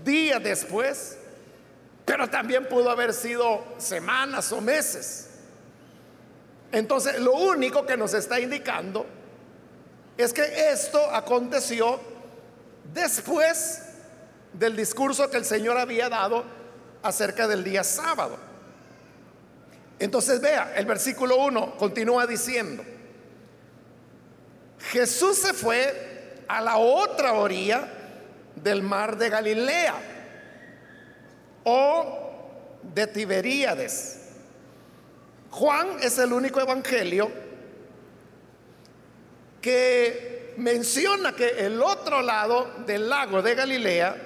días 0.04 0.42
después, 0.42 1.18
pero 2.04 2.28
también 2.28 2.66
pudo 2.66 2.90
haber 2.90 3.12
sido 3.12 3.64
semanas 3.78 4.52
o 4.52 4.60
meses. 4.60 5.27
Entonces, 6.72 7.18
lo 7.18 7.32
único 7.32 7.86
que 7.86 7.96
nos 7.96 8.14
está 8.14 8.40
indicando 8.40 9.06
es 10.16 10.32
que 10.32 10.70
esto 10.70 11.00
aconteció 11.10 12.00
después 12.92 13.82
del 14.52 14.76
discurso 14.76 15.30
que 15.30 15.36
el 15.36 15.44
Señor 15.44 15.78
había 15.78 16.08
dado 16.08 16.44
acerca 17.02 17.46
del 17.46 17.64
día 17.64 17.84
sábado. 17.84 18.36
Entonces 19.98 20.40
vea, 20.40 20.72
el 20.76 20.86
versículo 20.86 21.36
1 21.36 21.76
continúa 21.76 22.26
diciendo, 22.26 22.84
Jesús 24.78 25.38
se 25.38 25.54
fue 25.54 26.44
a 26.46 26.60
la 26.60 26.76
otra 26.76 27.34
orilla 27.34 27.88
del 28.54 28.82
mar 28.82 29.16
de 29.16 29.28
Galilea 29.28 29.94
o 31.64 32.18
de 32.82 33.06
Tiberíades. 33.06 34.27
Juan 35.50 35.96
es 36.00 36.18
el 36.18 36.32
único 36.32 36.60
evangelio 36.60 37.30
que 39.60 40.54
menciona 40.56 41.34
que 41.34 41.66
el 41.66 41.80
otro 41.82 42.22
lado 42.22 42.70
del 42.86 43.08
lago 43.08 43.42
de 43.42 43.54
Galilea 43.54 44.16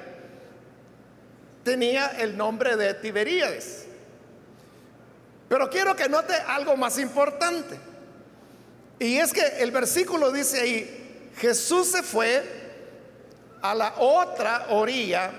tenía 1.62 2.08
el 2.18 2.36
nombre 2.36 2.76
de 2.76 2.94
Tiberíades. 2.94 3.86
Pero 5.48 5.68
quiero 5.68 5.94
que 5.94 6.08
note 6.08 6.34
algo 6.34 6.76
más 6.76 6.98
importante. 6.98 7.78
Y 8.98 9.18
es 9.18 9.32
que 9.32 9.44
el 9.58 9.70
versículo 9.70 10.32
dice 10.32 10.60
ahí, 10.60 11.30
Jesús 11.36 11.88
se 11.88 12.02
fue 12.02 12.42
a 13.60 13.74
la 13.74 13.94
otra 13.98 14.66
orilla 14.70 15.30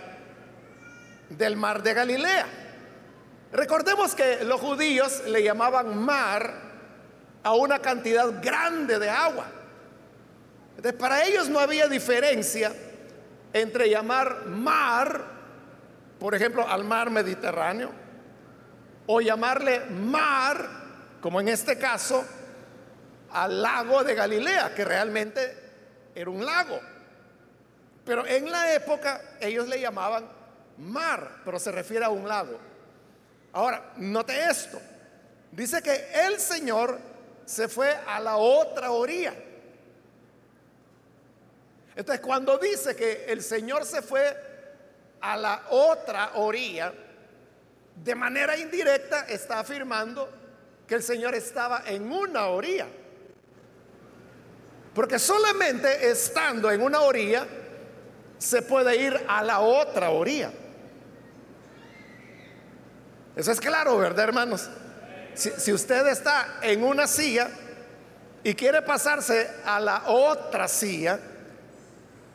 del 1.30 1.56
mar 1.56 1.82
de 1.82 1.94
Galilea. 1.94 2.63
Recordemos 3.54 4.16
que 4.16 4.44
los 4.44 4.60
judíos 4.60 5.24
le 5.28 5.44
llamaban 5.44 5.96
mar 6.04 6.54
a 7.44 7.54
una 7.54 7.78
cantidad 7.78 8.42
grande 8.42 8.98
de 8.98 9.10
agua. 9.10 9.46
Entonces, 10.76 11.00
para 11.00 11.24
ellos 11.24 11.50
no 11.50 11.60
había 11.60 11.88
diferencia 11.88 12.74
entre 13.54 13.92
llamar 13.92 14.48
mar, 14.48 15.24
por 16.20 16.34
ejemplo, 16.34 16.68
al 16.68 16.84
mar 16.84 17.12
Mediterráneo, 17.12 17.92
o 19.06 19.22
llamarle 19.22 19.82
mar, 19.82 20.68
como 21.22 21.40
en 21.40 21.50
este 21.50 21.78
caso, 21.78 22.26
al 23.32 23.62
lago 23.62 24.04
de 24.04 24.16
Galilea, 24.16 24.74
que 24.74 24.84
realmente 24.84 26.12
era 26.16 26.30
un 26.32 26.44
lago. 26.44 26.80
Pero 28.04 28.26
en 28.26 28.50
la 28.50 28.74
época 28.74 29.22
ellos 29.40 29.68
le 29.68 29.80
llamaban 29.80 30.28
mar, 30.80 31.42
pero 31.46 31.60
se 31.60 31.72
refiere 31.72 32.06
a 32.06 32.10
un 32.10 32.28
lago. 32.28 32.73
Ahora, 33.54 33.94
note 33.98 34.34
esto. 34.50 34.82
Dice 35.52 35.82
que 35.82 36.10
el 36.26 36.40
Señor 36.40 37.00
se 37.46 37.68
fue 37.68 37.96
a 38.08 38.20
la 38.20 38.38
otra 38.38 38.92
orilla. 38.92 39.34
Entonces, 41.96 42.26
cuando 42.26 42.58
dice 42.58 42.96
que 42.96 43.26
el 43.28 43.44
Señor 43.44 43.86
se 43.86 44.02
fue 44.02 44.36
a 45.22 45.38
la 45.38 45.66
otra 45.70 46.32
orilla, 46.36 46.92
de 47.96 48.16
manera 48.16 48.58
indirecta 48.58 49.28
está 49.28 49.60
afirmando 49.60 50.28
que 50.88 50.96
el 50.96 51.04
Señor 51.04 51.36
estaba 51.36 51.84
en 51.86 52.12
una 52.12 52.48
orilla. 52.48 52.88
Porque 54.96 55.20
solamente 55.20 56.10
estando 56.10 56.72
en 56.72 56.82
una 56.82 57.02
orilla 57.02 57.46
se 58.40 58.64
puede 58.64 58.96
ir 58.96 59.26
a 59.28 59.44
la 59.44 59.60
otra 59.60 60.10
orilla. 60.10 60.52
Eso 63.36 63.52
es 63.52 63.60
claro, 63.60 63.98
¿verdad, 63.98 64.26
hermanos? 64.26 64.70
Si, 65.34 65.74
usted 65.74 66.08
está 66.08 66.60
en 66.62 66.84
una 66.84 67.08
silla 67.08 67.50
y 68.44 68.54
quiere 68.54 68.84
pasarse 68.84 69.50
a 69.66 69.80
la 69.80 70.04
otra 70.08 70.68
silla, 70.68 71.20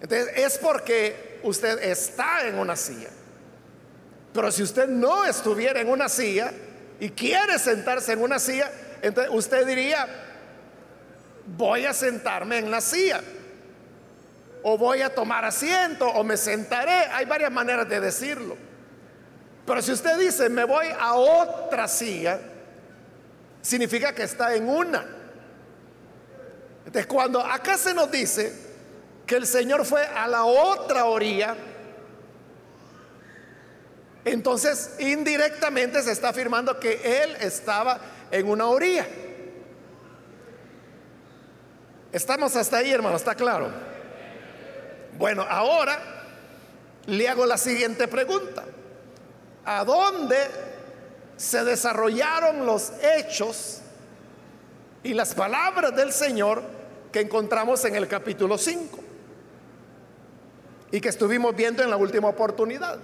entonces 0.00 0.30
es 0.36 0.58
porque 0.58 1.38
usted 1.44 1.80
está 1.84 2.46
en 2.46 2.58
una 2.58 2.74
silla. 2.74 3.10
Pero 4.32 4.50
si 4.50 4.64
usted 4.64 4.88
no 4.88 5.24
estuviera 5.24 5.80
en 5.80 5.88
una 5.88 6.08
silla 6.08 6.52
y 6.98 7.10
quiere 7.10 7.58
sentarse 7.60 8.12
en 8.12 8.22
una 8.22 8.40
silla, 8.40 8.70
entonces 9.00 9.32
usted 9.32 9.64
diría, 9.64 10.08
voy 11.56 11.86
a 11.86 11.92
sentarme 11.92 12.58
en 12.58 12.70
la 12.70 12.80
silla. 12.80 13.20
O 14.64 14.76
voy 14.76 15.02
a 15.02 15.14
tomar 15.14 15.44
asiento 15.44 16.08
o 16.08 16.24
me 16.24 16.36
sentaré. 16.36 17.06
Hay 17.12 17.26
varias 17.26 17.52
maneras 17.52 17.88
de 17.88 18.00
decirlo. 18.00 18.56
Pero 19.68 19.82
si 19.82 19.92
usted 19.92 20.18
dice, 20.18 20.48
me 20.48 20.64
voy 20.64 20.86
a 20.98 21.12
otra 21.12 21.86
silla, 21.86 22.40
significa 23.60 24.14
que 24.14 24.22
está 24.22 24.54
en 24.54 24.66
una. 24.66 25.06
Entonces, 26.86 27.06
cuando 27.06 27.38
acá 27.38 27.76
se 27.76 27.92
nos 27.92 28.10
dice 28.10 28.50
que 29.26 29.36
el 29.36 29.46
Señor 29.46 29.84
fue 29.84 30.06
a 30.06 30.26
la 30.26 30.46
otra 30.46 31.04
orilla, 31.04 31.54
entonces 34.24 34.94
indirectamente 35.00 36.02
se 36.02 36.12
está 36.12 36.30
afirmando 36.30 36.80
que 36.80 37.22
Él 37.22 37.36
estaba 37.38 38.00
en 38.30 38.48
una 38.48 38.68
orilla. 38.68 39.06
Estamos 42.10 42.56
hasta 42.56 42.78
ahí, 42.78 42.90
hermano, 42.90 43.18
¿está 43.18 43.34
claro? 43.34 43.70
Bueno, 45.18 45.42
ahora 45.46 45.98
le 47.04 47.28
hago 47.28 47.44
la 47.44 47.58
siguiente 47.58 48.08
pregunta. 48.08 48.64
¿A 49.64 49.84
dónde 49.84 50.36
se 51.36 51.64
desarrollaron 51.64 52.66
los 52.66 52.92
hechos 53.02 53.80
y 55.02 55.14
las 55.14 55.34
palabras 55.34 55.94
del 55.94 56.12
Señor 56.12 56.62
que 57.12 57.20
encontramos 57.20 57.84
en 57.84 57.94
el 57.94 58.08
capítulo 58.08 58.58
5 58.58 58.98
y 60.90 61.00
que 61.00 61.08
estuvimos 61.08 61.54
viendo 61.54 61.82
en 61.82 61.90
la 61.90 61.96
última 61.96 62.28
oportunidad? 62.28 62.98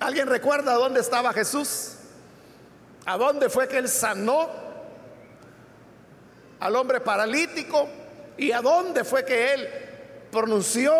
¿Alguien 0.00 0.28
recuerda 0.28 0.74
dónde 0.74 1.00
estaba 1.00 1.32
Jesús? 1.32 1.94
¿A 3.06 3.16
dónde 3.16 3.48
fue 3.48 3.68
que 3.68 3.78
él 3.78 3.88
sanó 3.88 4.48
al 6.60 6.76
hombre 6.76 7.00
paralítico 7.00 7.88
y 8.36 8.52
a 8.52 8.60
dónde 8.60 9.04
fue 9.04 9.24
que 9.24 9.54
él 9.54 9.68
pronunció 10.30 10.92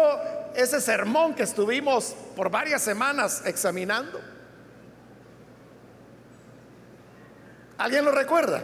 ese 0.54 0.80
sermón 0.80 1.34
que 1.34 1.42
estuvimos 1.42 2.14
por 2.34 2.50
varias 2.50 2.82
semanas 2.82 3.42
examinando. 3.44 4.20
¿Alguien 7.78 8.04
lo 8.04 8.12
recuerda? 8.12 8.62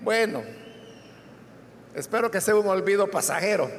Bueno, 0.00 0.42
espero 1.94 2.30
que 2.30 2.40
sea 2.40 2.54
un 2.54 2.66
olvido 2.66 3.10
pasajero, 3.10 3.70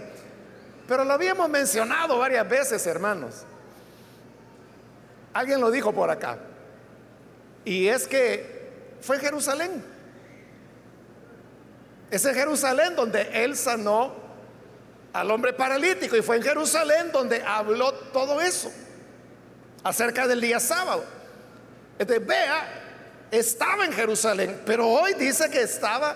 pero 0.88 1.04
lo 1.04 1.14
habíamos 1.14 1.50
mencionado 1.50 2.20
varias 2.20 2.48
veces, 2.48 2.86
hermanos. 2.88 3.44
Alguien 5.34 5.62
lo 5.62 5.72
dijo 5.72 5.94
por 5.94 6.10
acá. 6.10 6.38
Y 7.64 7.88
es 7.88 8.08
que 8.08 8.98
fue 9.02 9.20
Jerusalén. 9.20 9.84
Es 12.10 12.26
en 12.26 12.34
Jerusalén 12.34 12.96
donde 12.96 13.30
él 13.44 13.56
sanó 13.56 14.29
al 15.14 15.32
hombre 15.32 15.54
paralítico 15.54 16.16
y 16.16 16.22
fue 16.22 16.38
en 16.38 16.44
Jerusalén 16.44 17.12
donde 17.12 17.42
habló 17.44 17.94
todo 17.94 18.42
eso 18.42 18.72
acerca 19.84 20.28
del 20.28 20.42
día 20.42 20.60
sábado. 20.60 21.04
Entonces, 21.98 22.26
vea, 22.26 23.28
estaba 23.32 23.86
en 23.86 23.94
Jerusalén, 23.94 24.62
pero 24.66 24.88
hoy 24.88 25.14
dice 25.14 25.50
que 25.50 25.62
estaba 25.62 26.16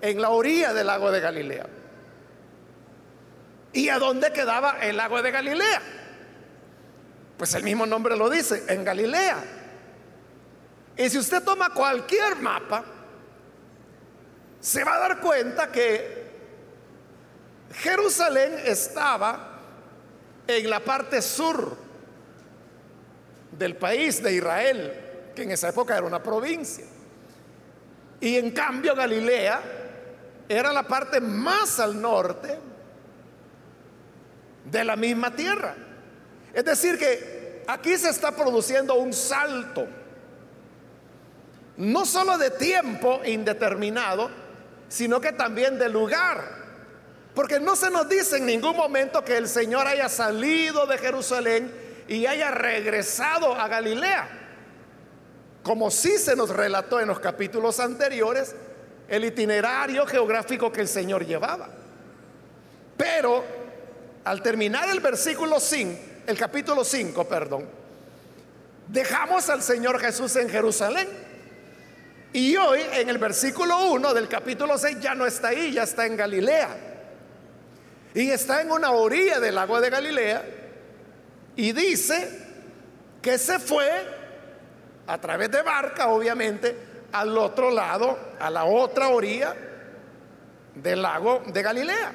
en 0.00 0.20
la 0.20 0.30
orilla 0.30 0.72
del 0.72 0.86
lago 0.86 1.10
de 1.10 1.20
Galilea. 1.20 1.66
¿Y 3.72 3.88
a 3.88 3.98
dónde 3.98 4.32
quedaba 4.32 4.78
el 4.80 4.96
lago 4.96 5.20
de 5.22 5.30
Galilea? 5.30 5.82
Pues 7.36 7.54
el 7.54 7.62
mismo 7.62 7.84
nombre 7.84 8.16
lo 8.16 8.30
dice, 8.30 8.64
en 8.68 8.84
Galilea. 8.84 9.44
Y 10.96 11.10
si 11.10 11.18
usted 11.18 11.42
toma 11.42 11.70
cualquier 11.70 12.36
mapa, 12.36 12.84
se 14.60 14.82
va 14.82 14.96
a 14.96 14.98
dar 15.00 15.20
cuenta 15.20 15.70
que 15.70 16.25
Jerusalén 17.72 18.60
estaba 18.64 19.60
en 20.46 20.70
la 20.70 20.80
parte 20.80 21.20
sur 21.20 21.76
del 23.52 23.76
país 23.76 24.22
de 24.22 24.34
Israel, 24.34 25.32
que 25.34 25.42
en 25.42 25.52
esa 25.52 25.68
época 25.68 25.96
era 25.96 26.06
una 26.06 26.22
provincia. 26.22 26.84
Y 28.20 28.36
en 28.36 28.50
cambio 28.50 28.94
Galilea 28.94 29.60
era 30.48 30.72
la 30.72 30.84
parte 30.84 31.20
más 31.20 31.80
al 31.80 32.00
norte 32.00 32.58
de 34.64 34.84
la 34.84 34.96
misma 34.96 35.34
tierra. 35.34 35.74
Es 36.54 36.64
decir, 36.64 36.98
que 36.98 37.64
aquí 37.66 37.96
se 37.98 38.10
está 38.10 38.32
produciendo 38.32 38.94
un 38.94 39.12
salto 39.12 39.86
no 41.76 42.06
solo 42.06 42.38
de 42.38 42.50
tiempo 42.50 43.20
indeterminado, 43.24 44.30
sino 44.88 45.20
que 45.20 45.32
también 45.32 45.78
de 45.78 45.88
lugar. 45.88 46.55
Porque 47.36 47.60
no 47.60 47.76
se 47.76 47.90
nos 47.90 48.08
dice 48.08 48.38
en 48.38 48.46
ningún 48.46 48.74
momento 48.74 49.22
que 49.22 49.36
el 49.36 49.46
Señor 49.46 49.86
haya 49.86 50.08
salido 50.08 50.86
de 50.86 50.96
Jerusalén 50.96 51.70
y 52.08 52.24
haya 52.24 52.50
regresado 52.50 53.54
a 53.54 53.68
Galilea, 53.68 54.26
como 55.62 55.90
sí 55.90 56.16
se 56.16 56.34
nos 56.34 56.48
relató 56.48 56.98
en 56.98 57.08
los 57.08 57.20
capítulos 57.20 57.78
anteriores 57.78 58.56
el 59.06 59.26
itinerario 59.26 60.06
geográfico 60.06 60.72
que 60.72 60.80
el 60.80 60.88
Señor 60.88 61.26
llevaba. 61.26 61.68
Pero 62.96 63.44
al 64.24 64.40
terminar 64.40 64.88
el 64.88 65.00
versículo 65.00 65.60
5, 65.60 66.00
el 66.28 66.38
capítulo 66.38 66.84
5, 66.84 67.28
perdón, 67.28 67.68
dejamos 68.88 69.50
al 69.50 69.62
Señor 69.62 70.00
Jesús 70.00 70.34
en 70.36 70.48
Jerusalén 70.48 71.06
y 72.32 72.56
hoy 72.56 72.80
en 72.94 73.10
el 73.10 73.18
versículo 73.18 73.90
1 73.90 74.14
del 74.14 74.26
capítulo 74.26 74.78
6 74.78 75.00
ya 75.00 75.14
no 75.14 75.26
está 75.26 75.48
ahí, 75.48 75.72
ya 75.72 75.82
está 75.82 76.06
en 76.06 76.16
Galilea. 76.16 76.85
Y 78.16 78.30
está 78.30 78.62
en 78.62 78.72
una 78.72 78.92
orilla 78.92 79.38
del 79.40 79.56
lago 79.56 79.78
de 79.78 79.90
Galilea. 79.90 80.42
Y 81.54 81.72
dice 81.72 82.46
que 83.20 83.36
se 83.36 83.58
fue 83.58 83.86
a 85.06 85.20
través 85.20 85.50
de 85.50 85.60
barca, 85.60 86.08
obviamente, 86.08 86.74
al 87.12 87.36
otro 87.36 87.70
lado, 87.70 88.18
a 88.40 88.48
la 88.48 88.64
otra 88.64 89.08
orilla 89.08 89.54
del 90.74 91.02
lago 91.02 91.42
de 91.46 91.62
Galilea. 91.62 92.12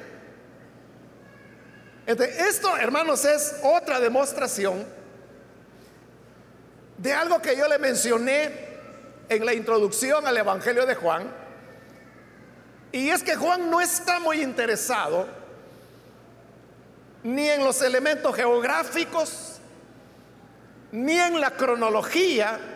esto, 2.04 2.76
hermanos, 2.76 3.24
es 3.24 3.60
otra 3.62 4.00
demostración 4.00 4.84
de 6.98 7.12
algo 7.12 7.40
que 7.40 7.56
yo 7.56 7.68
le 7.68 7.78
mencioné 7.78 8.50
en 9.28 9.46
la 9.46 9.54
introducción 9.54 10.26
al 10.26 10.36
Evangelio 10.36 10.84
de 10.84 10.96
Juan. 10.96 11.32
Y 12.90 13.08
es 13.08 13.22
que 13.22 13.36
Juan 13.36 13.70
no 13.70 13.80
está 13.80 14.18
muy 14.18 14.42
interesado 14.42 15.41
ni 17.22 17.48
en 17.48 17.64
los 17.64 17.80
elementos 17.82 18.34
geográficos, 18.34 19.58
ni 20.90 21.18
en 21.18 21.40
la 21.40 21.52
cronología 21.52 22.72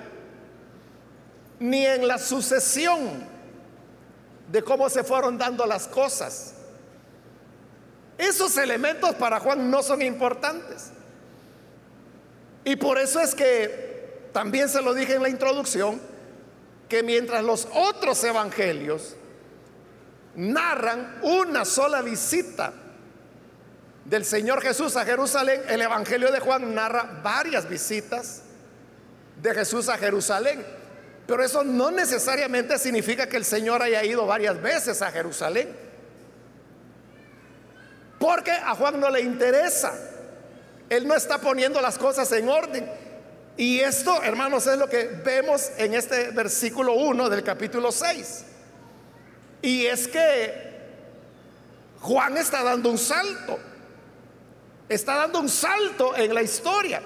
ni 1.58 1.86
en 1.86 2.06
la 2.06 2.18
sucesión 2.18 3.26
de 4.50 4.62
cómo 4.62 4.88
se 4.90 5.04
fueron 5.04 5.38
dando 5.38 5.66
las 5.66 5.88
cosas. 5.88 6.54
Esos 8.18 8.56
elementos 8.56 9.14
para 9.16 9.40
Juan 9.40 9.70
no 9.70 9.82
son 9.82 10.02
importantes. 10.02 10.90
Y 12.64 12.76
por 12.76 12.98
eso 12.98 13.20
es 13.20 13.34
que 13.34 14.28
también 14.32 14.68
se 14.68 14.82
lo 14.82 14.94
dije 14.94 15.14
en 15.14 15.22
la 15.22 15.28
introducción, 15.28 16.00
que 16.88 17.02
mientras 17.02 17.42
los 17.42 17.68
otros 17.72 18.22
evangelios 18.22 19.16
narran 20.34 21.18
una 21.22 21.64
sola 21.64 22.02
visita 22.02 22.72
del 24.08 24.24
Señor 24.24 24.62
Jesús 24.62 24.96
a 24.96 25.04
Jerusalén, 25.04 25.62
el 25.68 25.82
Evangelio 25.82 26.30
de 26.30 26.40
Juan 26.40 26.74
narra 26.74 27.20
varias 27.22 27.68
visitas 27.68 28.42
de 29.42 29.52
Jesús 29.52 29.88
a 29.88 29.98
Jerusalén. 29.98 30.64
Pero 31.26 31.42
eso 31.42 31.64
no 31.64 31.90
necesariamente 31.90 32.78
significa 32.78 33.28
que 33.28 33.36
el 33.36 33.44
Señor 33.44 33.82
haya 33.82 34.04
ido 34.04 34.24
varias 34.26 34.62
veces 34.62 35.02
a 35.02 35.10
Jerusalén. 35.10 35.74
Porque 38.20 38.52
a 38.52 38.74
Juan 38.76 39.00
no 39.00 39.10
le 39.10 39.20
interesa. 39.20 39.92
Él 40.88 41.08
no 41.08 41.14
está 41.14 41.38
poniendo 41.38 41.80
las 41.80 41.98
cosas 41.98 42.30
en 42.30 42.48
orden. 42.48 42.88
Y 43.56 43.80
esto, 43.80 44.22
hermanos, 44.22 44.68
es 44.68 44.78
lo 44.78 44.88
que 44.88 45.04
vemos 45.24 45.72
en 45.78 45.94
este 45.94 46.30
versículo 46.30 46.92
1 46.94 47.28
del 47.28 47.42
capítulo 47.42 47.90
6. 47.90 48.44
Y 49.62 49.86
es 49.86 50.06
que 50.06 50.76
Juan 52.00 52.36
está 52.36 52.62
dando 52.62 52.88
un 52.88 52.98
salto. 52.98 53.58
Está 54.88 55.16
dando 55.16 55.40
un 55.40 55.48
salto 55.48 56.16
en 56.16 56.34
la 56.34 56.42
historia. 56.42 57.02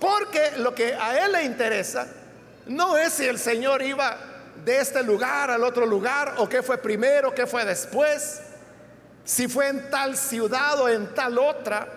Porque 0.00 0.52
lo 0.58 0.74
que 0.74 0.94
a 0.94 1.24
él 1.24 1.32
le 1.32 1.44
interesa 1.44 2.06
no 2.66 2.96
es 2.96 3.14
si 3.14 3.24
el 3.24 3.38
Señor 3.38 3.82
iba 3.82 4.16
de 4.64 4.78
este 4.78 5.02
lugar 5.02 5.50
al 5.50 5.62
otro 5.62 5.86
lugar 5.86 6.34
o 6.38 6.48
qué 6.48 6.62
fue 6.62 6.78
primero, 6.78 7.34
qué 7.34 7.46
fue 7.46 7.64
después, 7.64 8.40
si 9.24 9.48
fue 9.48 9.68
en 9.68 9.90
tal 9.90 10.16
ciudad 10.16 10.80
o 10.80 10.88
en 10.88 11.14
tal 11.14 11.38
otra. 11.38 11.88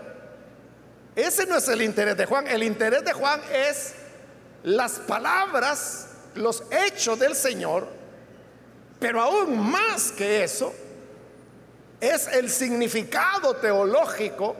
Ese 1.16 1.46
no 1.46 1.58
es 1.58 1.68
el 1.68 1.82
interés 1.82 2.16
de 2.18 2.26
Juan. 2.26 2.48
El 2.48 2.64
interés 2.64 3.04
de 3.04 3.14
Juan 3.14 3.42
es 3.52 3.94
las 4.64 4.94
palabras, 4.94 6.08
los 6.36 6.64
hechos 6.72 7.20
del 7.20 7.36
Señor, 7.36 7.88
pero 9.00 9.22
aún 9.22 9.72
más 9.72 10.12
que 10.12 10.44
eso, 10.44 10.74
es 12.02 12.28
el 12.28 12.50
significado 12.50 13.56
teológico 13.56 14.56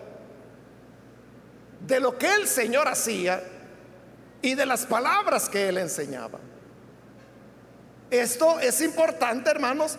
de 1.86 2.00
lo 2.00 2.18
que 2.18 2.34
el 2.34 2.48
Señor 2.48 2.88
hacía 2.88 3.42
y 4.42 4.56
de 4.56 4.66
las 4.66 4.86
palabras 4.86 5.50
que 5.50 5.70
él 5.70 5.78
enseñaba. 5.78 6.40
Esto 8.10 8.60
es 8.60 8.82
importante, 8.82 9.50
hermanos, 9.50 9.98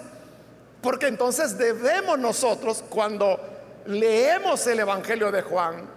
porque 0.82 1.06
entonces 1.06 1.56
debemos 1.56 2.18
nosotros, 2.18 2.84
cuando 2.88 3.40
leemos 3.86 4.66
el 4.66 4.80
Evangelio 4.80 5.30
de 5.30 5.42
Juan 5.42 5.88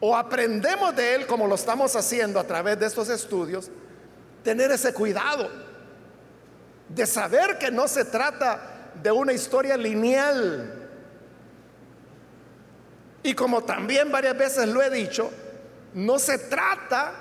o 0.00 0.16
aprendemos 0.16 0.94
de 0.94 1.14
él 1.14 1.26
como 1.26 1.46
lo 1.46 1.54
estamos 1.54 1.94
haciendo 1.96 2.38
a 2.38 2.44
través 2.44 2.78
de 2.78 2.86
estos 2.86 3.08
estudios, 3.08 3.70
tener 4.42 4.70
ese 4.70 4.92
cuidado 4.92 5.48
de 6.88 7.06
saber 7.06 7.58
que 7.58 7.70
no 7.70 7.88
se 7.88 8.04
trata 8.04 8.75
de 9.02 9.10
una 9.10 9.32
historia 9.32 9.76
lineal, 9.76 10.88
y 13.22 13.34
como 13.34 13.64
también 13.64 14.10
varias 14.12 14.38
veces 14.38 14.68
lo 14.68 14.82
he 14.82 14.90
dicho, 14.90 15.30
no 15.94 16.18
se 16.18 16.38
trata 16.38 17.12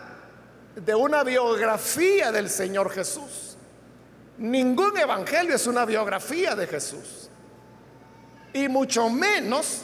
de 0.75 0.93
una 0.93 1.23
biografía 1.23 2.31
del 2.31 2.49
Señor 2.49 2.91
Jesús. 2.91 3.57
Ningún 4.37 4.97
evangelio 4.97 5.55
es 5.55 5.65
una 5.65 5.85
biografía 5.85 6.55
de 6.55 6.67
Jesús. 6.67 7.29
Y 8.53 8.67
mucho 8.67 9.09
menos 9.09 9.81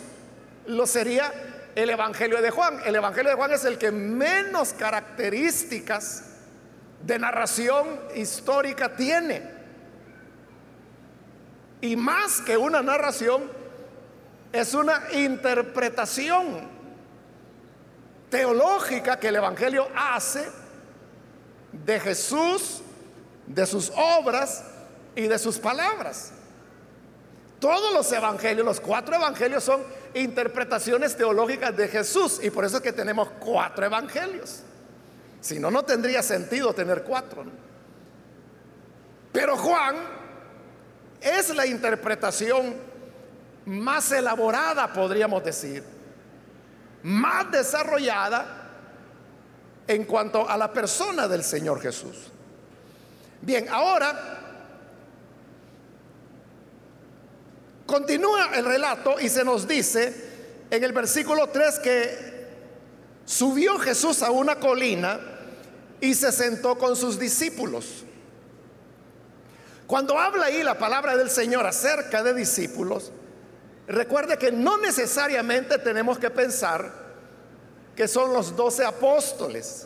lo 0.67 0.85
sería 0.85 1.31
el 1.75 1.89
Evangelio 1.89 2.41
de 2.41 2.51
Juan. 2.51 2.79
El 2.85 2.95
Evangelio 2.95 3.31
de 3.31 3.37
Juan 3.37 3.53
es 3.53 3.65
el 3.65 3.77
que 3.77 3.91
menos 3.91 4.73
características 4.73 6.25
de 7.01 7.19
narración 7.19 7.99
histórica 8.15 8.95
tiene. 8.95 9.60
Y 11.81 11.95
más 11.95 12.41
que 12.41 12.57
una 12.57 12.81
narración, 12.81 13.49
es 14.53 14.73
una 14.73 15.01
interpretación 15.13 16.69
teológica 18.29 19.19
que 19.19 19.29
el 19.29 19.35
Evangelio 19.37 19.87
hace 19.95 20.49
de 21.71 21.99
Jesús, 21.99 22.81
de 23.47 23.65
sus 23.65 23.91
obras 23.95 24.63
y 25.15 25.23
de 25.23 25.39
sus 25.39 25.57
palabras. 25.57 26.33
Todos 27.59 27.93
los 27.93 28.11
evangelios, 28.11 28.65
los 28.65 28.79
cuatro 28.79 29.15
evangelios 29.15 29.63
son 29.63 29.83
interpretaciones 30.15 31.15
teológicas 31.15 31.75
de 31.77 31.87
Jesús 31.87 32.39
y 32.41 32.49
por 32.49 32.65
eso 32.65 32.77
es 32.77 32.83
que 32.83 32.93
tenemos 32.93 33.29
cuatro 33.39 33.85
evangelios. 33.85 34.61
Si 35.41 35.59
no, 35.59 35.69
no 35.69 35.83
tendría 35.83 36.23
sentido 36.23 36.73
tener 36.73 37.03
cuatro. 37.03 37.45
Pero 39.31 39.57
Juan 39.57 39.95
es 41.21 41.55
la 41.55 41.65
interpretación 41.65 42.75
más 43.65 44.11
elaborada, 44.11 44.91
podríamos 44.91 45.43
decir, 45.43 45.83
más 47.03 47.51
desarrollada 47.51 48.69
en 49.87 50.05
cuanto 50.05 50.47
a 50.47 50.57
la 50.57 50.71
persona 50.71 51.27
del 51.27 51.43
Señor 51.43 51.79
Jesús. 51.81 52.31
Bien, 53.41 53.67
ahora 53.69 54.39
continúa 57.85 58.55
el 58.55 58.65
relato 58.65 59.19
y 59.19 59.29
se 59.29 59.43
nos 59.43 59.67
dice 59.67 60.29
en 60.69 60.83
el 60.83 60.93
versículo 60.93 61.47
3 61.47 61.79
que 61.79 62.31
subió 63.25 63.77
Jesús 63.79 64.23
a 64.23 64.31
una 64.31 64.55
colina 64.55 65.19
y 65.99 66.13
se 66.13 66.31
sentó 66.31 66.77
con 66.77 66.95
sus 66.95 67.19
discípulos. 67.19 68.05
Cuando 69.91 70.17
habla 70.17 70.45
ahí 70.45 70.63
la 70.63 70.77
palabra 70.77 71.17
del 71.17 71.29
Señor 71.29 71.65
acerca 71.67 72.23
de 72.23 72.33
discípulos, 72.33 73.11
Recuerde 73.91 74.37
que 74.37 74.53
no 74.53 74.77
necesariamente 74.77 75.77
tenemos 75.77 76.17
que 76.17 76.29
pensar 76.29 76.93
que 77.93 78.07
son 78.07 78.31
los 78.31 78.55
doce 78.55 78.85
apóstoles, 78.85 79.85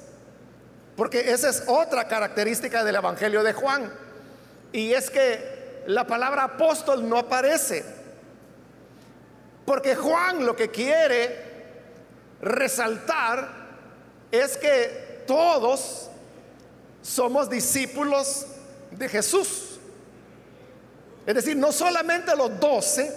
porque 0.96 1.32
esa 1.32 1.50
es 1.50 1.64
otra 1.66 2.08
característica 2.08 2.84
del 2.84 2.98
Evangelio 2.98 3.42
de 3.42 3.54
Juan, 3.54 3.92
y 4.72 4.94
es 4.94 5.10
que 5.10 5.84
la 5.88 6.06
palabra 6.06 6.44
apóstol 6.44 7.10
no 7.10 7.18
aparece, 7.18 7.84
porque 9.66 9.96
Juan 9.96 10.46
lo 10.46 10.56
que 10.56 10.70
quiere 10.70 11.36
resaltar 12.44 13.50
es 14.32 14.56
que 14.56 15.24
todos 15.26 16.12
somos 17.02 17.50
discípulos 17.50 18.46
de 18.92 19.10
Jesús. 19.10 19.75
Es 21.26 21.34
decir, 21.34 21.58
no 21.58 21.72
solamente 21.72 22.36
los 22.36 22.60
doce, 22.60 23.12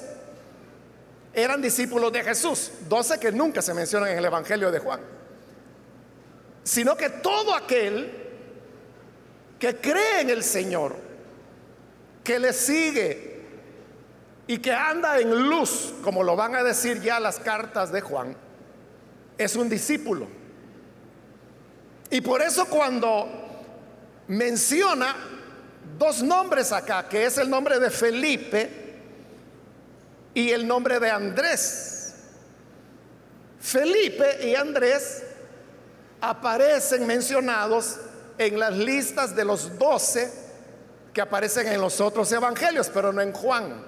eran 1.33 1.61
discípulos 1.61 2.13
de 2.13 2.25
Jesús, 2.25 2.73
doce 2.89 3.19
que 3.21 3.31
nunca 3.31 3.61
se 3.63 3.75
mencionan 3.75 4.11
en 4.11 4.19
el 4.19 4.25
Evangelio 4.25 4.71
de 4.71 4.79
Juan, 4.79 5.01
sino 6.65 6.97
que 6.97 7.11
todo 7.11 7.55
aquel 7.55 8.11
que 9.59 9.77
cree 9.77 10.23
en 10.23 10.31
el 10.31 10.43
Señor, 10.43 10.97
que 12.25 12.39
le 12.39 12.53
sigue 12.53 13.43
y 14.47 14.59
que 14.59 14.73
anda 14.73 15.19
en 15.19 15.49
luz, 15.49 15.95
como 16.03 16.23
lo 16.23 16.35
van 16.35 16.57
a 16.57 16.63
decir 16.63 17.03
ya 17.03 17.21
las 17.21 17.39
cartas 17.39 17.93
de 17.93 18.01
Juan, 18.01 18.35
es 19.37 19.55
un 19.55 19.69
discípulo. 19.69 20.27
Y 22.11 22.23
por 22.23 22.41
eso 22.41 22.67
cuando 22.67 23.29
menciona 24.29 25.15
dos 25.97 26.23
nombres 26.23 26.73
acá, 26.73 27.09
que 27.09 27.25
es 27.25 27.39
el 27.39 27.49
nombre 27.49 27.79
de 27.79 27.91
Felipe, 27.91 28.89
y 30.39 30.53
el 30.53 30.67
nombre 30.67 31.01
de 31.01 31.11
Andrés. 31.11 32.15
Felipe 33.61 34.47
y 34.47 34.55
Andrés 34.55 35.25
aparecen 36.21 37.07
mencionados 37.07 37.97
en 38.39 38.59
las 38.59 38.73
listas 38.77 39.35
de 39.35 39.45
los 39.45 39.77
doce 39.79 40.33
que 41.13 41.21
aparecen 41.21 41.67
en 41.67 41.81
los 41.81 42.01
otros 42.01 42.31
evangelios, 42.31 42.89
pero 42.89 43.13
no 43.13 43.21
en 43.21 43.33
Juan. 43.33 43.85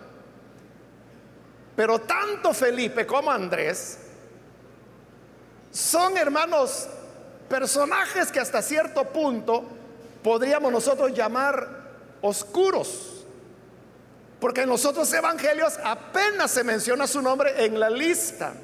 Pero 1.76 2.00
tanto 2.00 2.52
Felipe 2.52 3.06
como 3.06 3.30
Andrés 3.30 3.98
son 5.70 6.16
hermanos 6.16 6.88
personajes 7.48 8.32
que 8.32 8.40
hasta 8.40 8.60
cierto 8.60 9.04
punto 9.04 9.64
podríamos 10.22 10.72
nosotros 10.72 11.12
llamar 11.14 11.79
oscuros. 12.22 13.24
Porque 14.40 14.62
en 14.62 14.68
los 14.68 14.84
otros 14.86 15.12
evangelios 15.12 15.74
apenas 15.84 16.50
se 16.50 16.64
menciona 16.64 17.06
su 17.06 17.20
nombre 17.20 17.64
en 17.64 17.78
la 17.78 17.90
lista, 17.90 18.54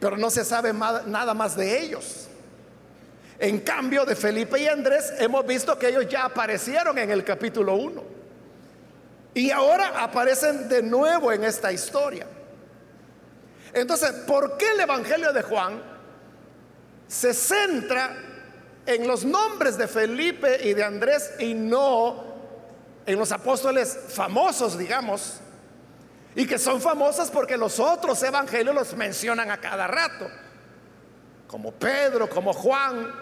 pero 0.00 0.16
no 0.16 0.30
se 0.30 0.44
sabe 0.44 0.72
nada 0.72 1.32
más 1.32 1.56
de 1.56 1.80
ellos. 1.80 2.28
En 3.38 3.60
cambio 3.60 4.04
de 4.04 4.16
Felipe 4.16 4.60
y 4.60 4.66
Andrés 4.66 5.12
hemos 5.18 5.46
visto 5.46 5.78
que 5.78 5.88
ellos 5.88 6.08
ya 6.08 6.24
aparecieron 6.24 6.98
en 6.98 7.10
el 7.10 7.24
capítulo 7.24 7.74
1. 7.74 8.02
Y 9.34 9.50
ahora 9.50 10.02
aparecen 10.02 10.68
de 10.68 10.82
nuevo 10.82 11.32
en 11.32 11.44
esta 11.44 11.72
historia. 11.72 12.26
Entonces, 13.72 14.10
¿por 14.26 14.56
qué 14.56 14.70
el 14.72 14.80
Evangelio 14.80 15.32
de 15.32 15.42
Juan 15.42 15.82
se 17.08 17.34
centra 17.34 18.16
en 18.86 19.06
los 19.06 19.24
nombres 19.24 19.76
de 19.76 19.88
Felipe 19.88 20.60
y 20.68 20.74
de 20.74 20.84
Andrés 20.84 21.32
y 21.38 21.54
no 21.54 22.33
en 23.06 23.18
los 23.18 23.32
apóstoles 23.32 23.98
famosos, 24.08 24.78
digamos? 24.78 25.40
Y 26.34 26.46
que 26.46 26.58
son 26.58 26.80
famosas 26.80 27.30
porque 27.30 27.56
los 27.56 27.78
otros 27.78 28.22
evangelios 28.22 28.74
los 28.74 28.94
mencionan 28.96 29.50
a 29.50 29.60
cada 29.60 29.86
rato. 29.86 30.28
Como 31.46 31.72
Pedro, 31.72 32.28
como 32.28 32.52
Juan, 32.52 33.12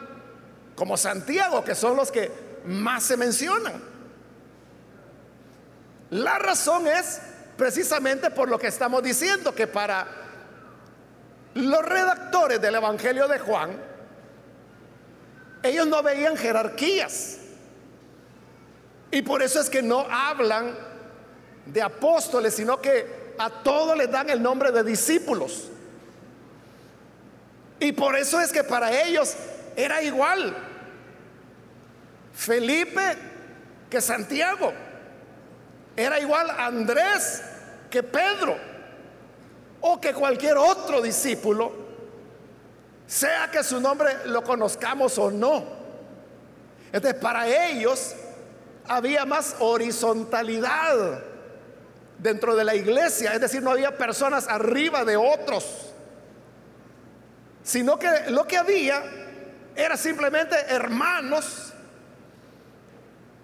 como 0.75 0.97
Santiago, 0.97 1.63
que 1.63 1.75
son 1.75 1.97
los 1.97 2.11
que 2.11 2.31
más 2.65 3.03
se 3.03 3.17
mencionan. 3.17 3.83
La 6.11 6.39
razón 6.39 6.87
es 6.87 7.21
precisamente 7.57 8.31
por 8.31 8.49
lo 8.49 8.59
que 8.59 8.69
estamos 8.69 9.03
diciendo, 9.03 9.55
que 9.55 9.67
para 9.67 10.07
los 11.55 11.85
redactores 11.85 12.61
del 12.61 12.77
Evangelio 12.77 13.29
de 13.29 13.39
Juan, 13.39 13.71
ellos 15.63 15.87
no 15.87 16.03
veían 16.03 16.37
jerarquías. 16.37 17.39
Y 19.13 19.21
por 19.23 19.43
eso 19.43 19.61
es 19.61 19.69
que 19.69 19.83
no 19.83 20.07
hablan 20.11 20.75
de 21.67 21.83
apóstoles, 21.83 22.57
sino 22.57 22.81
que 22.81 23.35
a 23.39 23.51
todos 23.51 23.97
les 23.97 24.11
dan 24.11 24.31
el 24.31 24.43
nombre 24.43 24.73
de 24.73 24.83
discípulos. 24.83 25.69
Y 27.79 27.93
por 27.93 28.17
eso 28.17 28.41
es 28.41 28.51
que 28.51 28.65
para 28.65 29.03
ellos 29.03 29.35
era 29.77 30.03
igual 30.03 30.57
Felipe 32.33 33.17
que 33.91 34.01
Santiago. 34.01 34.73
Era 35.95 36.19
igual 36.19 36.49
Andrés 36.51 37.43
que 37.91 38.03
Pedro. 38.03 38.57
O 39.83 40.01
que 40.01 40.15
cualquier 40.15 40.57
otro 40.57 41.03
discípulo, 41.03 41.73
sea 43.07 43.51
que 43.51 43.63
su 43.63 43.79
nombre 43.81 44.27
lo 44.27 44.43
conozcamos 44.43 45.19
o 45.19 45.31
no. 45.31 45.65
Entonces, 46.93 47.21
para 47.21 47.47
ellos 47.49 48.15
había 48.89 49.25
más 49.25 49.57
horizontalidad 49.61 51.23
dentro 52.19 52.55
de 52.55 52.65
la 52.65 52.75
iglesia, 52.75 53.35
es 53.35 53.41
decir, 53.41 53.63
no 53.63 53.73
había 53.73 53.97
personas 53.97 54.47
arriba 54.49 55.05
de 55.05 55.17
otros, 55.17 55.93
sino 57.63 57.99
que 57.99 58.09
lo 58.29 58.47
que 58.47 58.57
había 58.57 59.03
era 59.75 59.97
simplemente 59.97 60.57
hermanos 60.69 61.73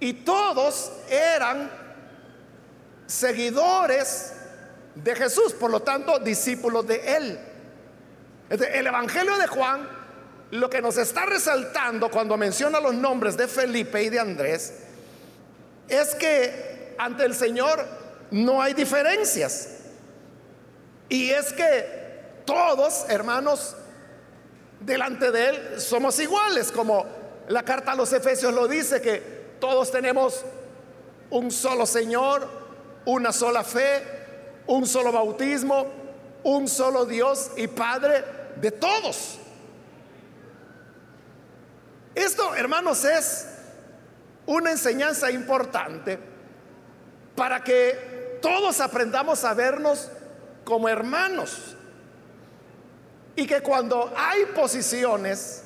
y 0.01 0.13
todos 0.13 0.93
eran 1.09 1.71
seguidores 3.07 4.35
de 4.95 5.15
Jesús, 5.17 5.53
por 5.55 5.71
lo 5.71 5.81
tanto 5.81 6.19
discípulos 6.19 6.87
de 6.87 7.17
él. 7.17 7.41
El 8.51 8.87
Evangelio 8.87 9.37
de 9.39 9.47
Juan 9.47 9.89
lo 10.51 10.71
que 10.71 10.81
nos 10.81 10.97
está 10.97 11.27
resaltando 11.27 12.11
cuando 12.11 12.37
menciona 12.37 12.81
los 12.81 12.95
nombres 12.95 13.37
de 13.37 13.49
Felipe 13.49 14.03
y 14.03 14.09
de 14.09 14.19
Andrés 14.19 14.88
es 15.89 16.15
que 16.15 16.95
ante 16.99 17.25
el 17.25 17.35
Señor 17.35 17.85
no 18.31 18.61
hay 18.61 18.75
diferencias. 18.75 19.69
Y 21.09 21.31
es 21.31 21.53
que 21.53 22.43
todos, 22.45 23.07
hermanos, 23.09 23.75
delante 24.81 25.31
de 25.31 25.49
Él 25.49 25.81
somos 25.81 26.19
iguales, 26.19 26.71
como 26.71 27.07
la 27.49 27.63
carta 27.63 27.93
a 27.93 27.97
los 27.97 28.13
Efesios 28.13 28.53
lo 28.53 28.69
dice, 28.69 29.01
que 29.01 29.39
todos 29.59 29.91
tenemos 29.91 30.45
un 31.31 31.51
solo 31.51 31.87
Señor, 31.87 32.49
una 33.07 33.33
sola 33.33 33.65
fe, 33.65 34.03
un 34.67 34.87
solo 34.87 35.13
bautismo, 35.13 35.87
un 36.43 36.69
solo 36.69 37.07
Dios 37.07 37.51
y 37.57 37.67
Padre 37.67 38.25
de 38.57 38.71
todos. 38.71 39.39
Esto, 42.15 42.55
hermanos, 42.55 43.05
es 43.05 43.47
una 44.49 44.71
enseñanza 44.71 45.31
importante 45.31 46.19
para 47.37 47.63
que 47.63 48.39
todos 48.41 48.81
aprendamos 48.81 49.45
a 49.45 49.53
vernos 49.53 50.11
como 50.65 50.89
hermanos. 50.89 51.77
Y 53.37 53.47
que 53.47 53.61
cuando 53.61 54.13
hay 54.17 54.47
posiciones, 54.47 55.65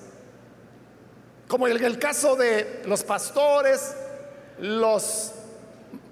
como 1.47 1.69
en 1.69 1.83
el 1.83 1.99
caso 1.99 2.35
de 2.35 2.83
los 2.85 3.05
pastores, 3.05 3.95
los 4.59 5.33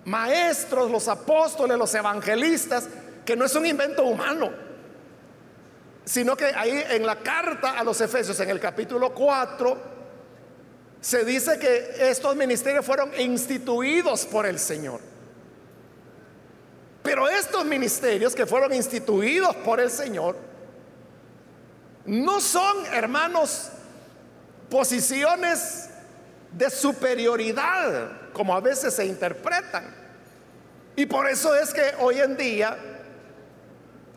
maestros, 0.05 0.93
los 0.93 1.09
apóstoles, 1.09 1.77
los 1.77 1.93
evangelistas, 1.93 2.89
que 3.27 3.35
no 3.35 3.45
es 3.45 3.55
un 3.57 3.67
invento 3.67 4.05
humano, 4.05 4.51
sino 6.05 6.37
que 6.37 6.47
ahí 6.47 6.85
en 6.89 7.05
la 7.05 7.17
carta 7.17 7.79
a 7.79 7.83
los 7.83 8.01
Efesios, 8.01 8.39
en 8.39 8.51
el 8.51 8.61
capítulo 8.61 9.13
4, 9.13 9.90
se 11.01 11.25
dice 11.25 11.59
que 11.59 12.11
estos 12.11 12.37
ministerios 12.37 12.85
fueron 12.85 13.11
instituidos 13.19 14.27
por 14.27 14.47
el 14.47 14.59
Señor. 14.59 15.01
Pero 17.03 17.29
estos 17.29 17.65
ministerios 17.65 18.35
que 18.35 18.45
fueron 18.45 18.75
instituidos 18.75 19.57
por 19.57 19.81
el 19.81 19.91
Señor 19.91 20.37
no 22.05 22.41
son, 22.41 22.85
hermanos, 22.93 23.71
posiciones 24.69 25.89
de 26.53 26.69
superioridad, 26.71 28.33
como 28.33 28.55
a 28.55 28.61
veces 28.61 28.95
se 28.95 29.07
interpretan. 29.07 29.95
Y 30.97 31.07
por 31.07 31.29
eso 31.29 31.55
es 31.55 31.73
que 31.73 31.95
hoy 32.01 32.21
en 32.21 32.37
día 32.37 32.77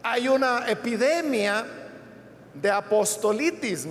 hay 0.02 0.28
una 0.28 0.70
epidemia 0.70 1.66
de 2.54 2.70
apostolitis, 2.70 3.88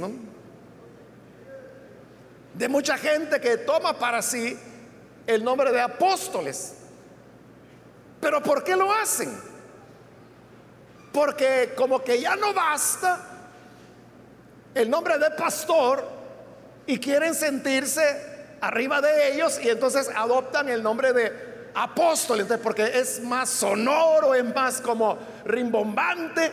De 2.54 2.68
mucha 2.68 2.98
gente 2.98 3.40
que 3.40 3.58
toma 3.58 3.98
para 3.98 4.22
sí 4.22 4.58
el 5.26 5.42
nombre 5.42 5.72
de 5.72 5.80
apóstoles. 5.80 6.74
Pero 8.20 8.42
¿por 8.42 8.62
qué 8.62 8.76
lo 8.76 8.92
hacen? 8.92 9.36
Porque 11.12 11.74
como 11.76 12.02
que 12.02 12.20
ya 12.20 12.36
no 12.36 12.54
basta 12.54 13.20
el 14.74 14.88
nombre 14.88 15.18
de 15.18 15.30
pastor 15.32 16.08
y 16.86 16.98
quieren 16.98 17.34
sentirse 17.34 18.56
arriba 18.60 19.00
de 19.00 19.34
ellos 19.34 19.60
y 19.62 19.68
entonces 19.68 20.08
adoptan 20.14 20.68
el 20.68 20.82
nombre 20.82 21.12
de 21.12 21.52
apóstoles, 21.74 22.46
porque 22.62 22.98
es 22.98 23.20
más 23.20 23.48
sonoro, 23.48 24.34
es 24.34 24.44
más 24.54 24.80
como 24.80 25.18
rimbombante. 25.44 26.52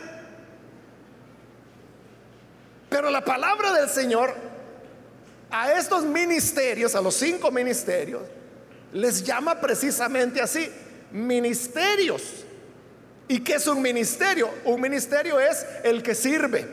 Pero 2.88 3.10
la 3.10 3.24
palabra 3.24 3.72
del 3.72 3.88
Señor 3.88 4.34
a 5.50 5.72
estos 5.72 6.04
ministerios, 6.04 6.94
a 6.94 7.00
los 7.00 7.14
cinco 7.14 7.50
ministerios, 7.50 8.22
les 8.92 9.22
llama 9.22 9.60
precisamente 9.60 10.40
así, 10.40 10.70
ministerios. 11.12 12.44
¿Y 13.28 13.40
qué 13.40 13.54
es 13.54 13.66
un 13.66 13.80
ministerio? 13.80 14.50
Un 14.64 14.80
ministerio 14.80 15.38
es 15.38 15.64
el 15.84 16.02
que 16.02 16.14
sirve. 16.14 16.66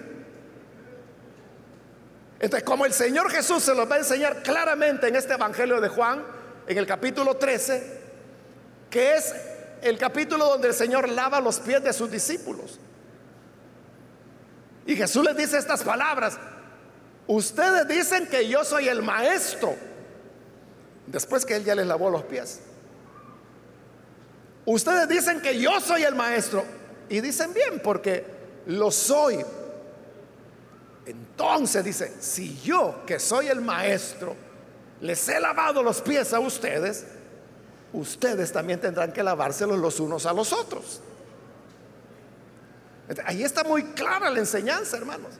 Entonces, 2.39 2.63
como 2.63 2.85
el 2.85 2.93
Señor 2.93 3.31
Jesús 3.31 3.63
se 3.63 3.73
los 3.73 3.89
va 3.89 3.95
a 3.95 3.99
enseñar 3.99 4.43
claramente 4.43 5.07
en 5.07 5.15
este 5.15 5.33
Evangelio 5.33 5.81
de 5.81 5.89
Juan, 5.89 6.23
en 6.67 6.77
el 6.77 6.85
capítulo 6.85 7.37
13, 7.37 7.99
que 8.89 9.15
es 9.15 9.35
el 9.81 9.97
capítulo 9.97 10.45
donde 10.45 10.67
el 10.67 10.73
Señor 10.73 11.09
lava 11.09 11.39
los 11.39 11.59
pies 11.59 11.83
de 11.83 11.93
sus 11.93 12.09
discípulos. 12.09 12.79
Y 14.85 14.95
Jesús 14.95 15.23
les 15.23 15.35
dice 15.35 15.57
estas 15.57 15.83
palabras, 15.83 16.39
ustedes 17.27 17.87
dicen 17.87 18.27
que 18.27 18.47
yo 18.47 18.63
soy 18.63 18.87
el 18.87 19.03
maestro, 19.03 19.75
después 21.05 21.45
que 21.45 21.55
Él 21.55 21.63
ya 21.63 21.75
les 21.75 21.85
lavó 21.87 22.09
los 22.09 22.23
pies. 22.23 22.59
Ustedes 24.65 25.07
dicen 25.07 25.41
que 25.41 25.59
yo 25.59 25.79
soy 25.79 26.03
el 26.03 26.15
maestro, 26.15 26.63
y 27.09 27.21
dicen 27.21 27.53
bien, 27.53 27.79
porque 27.81 28.25
lo 28.65 28.91
soy 28.91 29.45
entonces 31.07 31.85
dice, 31.85 32.13
si 32.19 32.59
yo 32.61 33.05
que 33.05 33.17
soy 33.17 33.47
el 33.47 33.61
maestro, 33.61 34.35
les 34.99 35.29
he 35.29 35.39
lavado 35.39 35.81
los 35.81 36.01
pies 36.01 36.33
a 36.33 36.39
ustedes, 36.39 37.05
ustedes 37.93 38.51
también 38.51 38.81
tendrán 38.81 39.13
que 39.13 39.23
lavárselos 39.23 39.79
los 39.79 40.01
unos 40.01 40.25
a 40.25 40.33
los 40.33 40.51
otros. 40.51 40.99
Ahí 43.23 43.43
está 43.43 43.63
muy 43.63 43.83
clara 43.83 44.29
la 44.29 44.39
enseñanza, 44.39 44.97
hermanos. 44.97 45.31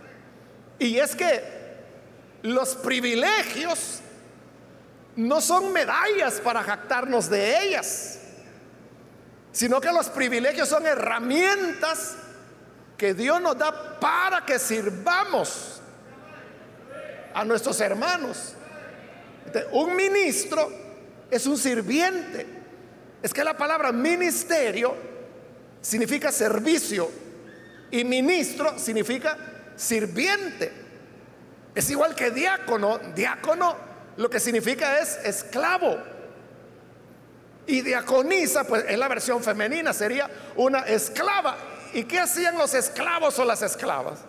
Y 0.80 1.00
es 1.00 1.16
que 1.16 1.57
los 2.44 2.76
privilegios 2.76 4.02
no 5.16 5.42
son 5.42 5.74
medallas 5.74 6.40
para 6.42 6.64
jactarnos 6.64 7.30
de 7.30 7.64
ellas, 7.64 8.20
sino 9.52 9.82
que 9.82 9.92
los 9.92 10.10
privilegios 10.10 10.70
son 10.70 10.86
herramientas 10.86 12.16
que 12.98 13.14
Dios 13.14 13.42
nos 13.42 13.58
da 13.58 14.00
para 14.00 14.46
que 14.46 14.60
sirvamos 14.60 15.82
a 17.34 17.46
nuestros 17.46 17.80
hermanos. 17.82 18.54
un 19.72 19.96
ministro 19.96 20.72
es 21.30 21.46
un 21.48 21.58
sirviente. 21.58 22.46
Es 23.22 23.34
que 23.34 23.44
la 23.44 23.58
palabra 23.58 23.92
ministerio 23.92 24.96
significa 25.82 26.32
servicio 26.32 27.10
y 27.92 28.04
ministro 28.04 28.78
significa 28.78 29.38
sirviente. 29.76 30.87
Es 31.78 31.92
igual 31.92 32.16
que 32.16 32.32
diácono. 32.32 32.98
Diácono 33.14 33.76
lo 34.18 34.32
que 34.32 34.40
significa 34.40 34.98
es 34.98 35.20
esclavo. 35.24 35.96
Y 37.68 37.82
diaconisa, 37.82 38.64
pues 38.64 38.86
en 38.88 39.00
la 39.00 39.08
versión 39.08 39.44
femenina 39.44 39.94
sería 39.94 40.28
una 40.56 40.80
esclava. 40.80 41.56
¿Y 41.94 42.06
qué 42.06 42.20
hacían 42.20 42.58
los 42.58 42.74
esclavos 42.74 43.38
o 43.38 43.46
las 43.46 43.62
esclavas? 43.62 44.22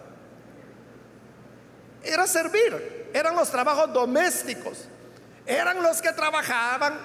Era 2.02 2.26
servir, 2.26 3.08
eran 3.14 3.34
los 3.34 3.50
trabajos 3.50 3.94
domésticos, 3.94 4.84
eran 5.46 5.82
los 5.82 6.02
que 6.02 6.12
trabajaban 6.12 6.98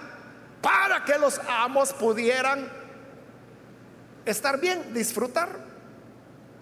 para 0.62 1.06
que 1.06 1.18
los 1.20 1.40
amos 1.48 1.94
pudieran 1.94 2.70
estar 4.26 4.60
bien, 4.60 4.94
disfrutar, 4.94 5.48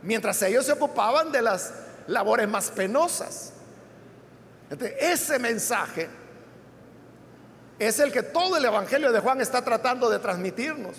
mientras 0.04 0.40
ellos 0.44 0.68
se 0.68 0.74
ocupaban 0.74 1.32
de 1.32 1.42
las 1.42 1.74
labores 2.06 2.48
más 2.48 2.70
penosas. 2.70 3.54
Ese 5.00 5.38
mensaje 5.40 6.10
es 7.78 8.00
el 8.00 8.12
que 8.12 8.24
todo 8.24 8.58
el 8.58 8.66
Evangelio 8.66 9.12
de 9.12 9.20
Juan 9.20 9.42
está 9.42 9.62
tratando 9.64 10.10
de 10.10 10.20
transmitirnos. 10.20 10.98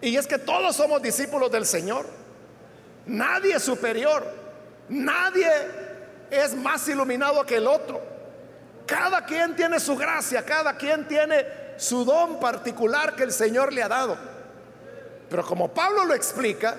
Y 0.00 0.16
es 0.16 0.26
que 0.26 0.38
todos 0.38 0.76
somos 0.76 1.00
discípulos 1.00 1.50
del 1.50 1.64
Señor. 1.64 2.06
Nadie 3.06 3.54
es 3.54 3.62
superior. 3.62 4.26
Nadie 4.88 5.48
es 6.30 6.54
más 6.54 6.86
iluminado 6.88 7.46
que 7.46 7.56
el 7.56 7.66
otro. 7.66 8.02
Cada 8.84 9.24
quien 9.24 9.54
tiene 9.54 9.78
su 9.78 9.96
gracia, 9.96 10.44
cada 10.44 10.76
quien 10.76 11.06
tiene 11.06 11.46
su 11.76 12.04
don 12.04 12.40
particular 12.40 13.14
que 13.14 13.22
el 13.22 13.32
Señor 13.32 13.72
le 13.72 13.82
ha 13.82 13.88
dado. 13.88 14.18
Pero 15.30 15.46
como 15.46 15.72
Pablo 15.72 16.04
lo 16.04 16.14
explica, 16.14 16.76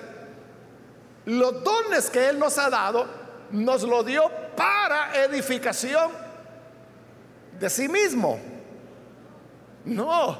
los 1.24 1.64
dones 1.64 2.10
que 2.10 2.28
Él 2.28 2.38
nos 2.38 2.58
ha 2.58 2.68
dado, 2.68 3.06
nos 3.50 3.82
lo 3.82 4.04
dio 4.04 4.30
para 4.56 5.24
edificación 5.24 6.10
de 7.58 7.70
sí 7.70 7.88
mismo. 7.88 8.38
No, 9.84 10.38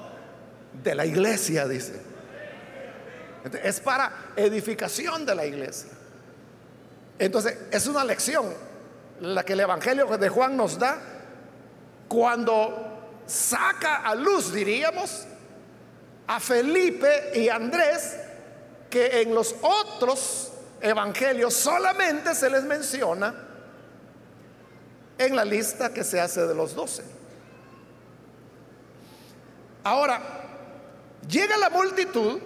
de 0.83 0.95
la 0.95 1.07
iglesia, 1.07 1.69
dice. 1.69 2.01
Es 3.63 3.81
para 3.81 4.33
edificación 4.37 5.27
de 5.27 5.35
la 5.35 5.45
iglesia. 5.45 5.91
Entonces, 7.19 7.57
es 7.71 7.87
una 7.87 8.05
lección 8.05 8.53
la 9.21 9.45
que 9.45 9.53
el 9.53 9.61
Evangelio 9.61 10.07
de 10.07 10.29
Juan 10.29 10.57
nos 10.57 10.79
da 10.79 10.99
cuando 12.09 13.23
saca 13.27 13.97
a 13.97 14.15
luz, 14.15 14.53
diríamos, 14.53 15.27
a 16.27 16.41
Felipe 16.41 17.33
y 17.35 17.49
Andrés, 17.49 18.17
que 18.91 19.23
en 19.23 19.35
los 19.35 19.55
otros 19.63 20.53
evangelios 20.81 21.55
solamente 21.55 22.35
se 22.35 22.51
les 22.51 22.65
menciona 22.65 23.35
en 25.19 25.37
la 25.37 25.45
lista 25.45 25.93
que 25.93 26.05
se 26.05 26.21
hace 26.21 26.47
de 26.47 26.55
los 26.55 26.75
doce. 26.75 27.03
Ahora, 29.85 30.21
llega 31.29 31.57
la 31.57 31.71
multitud 31.71 32.41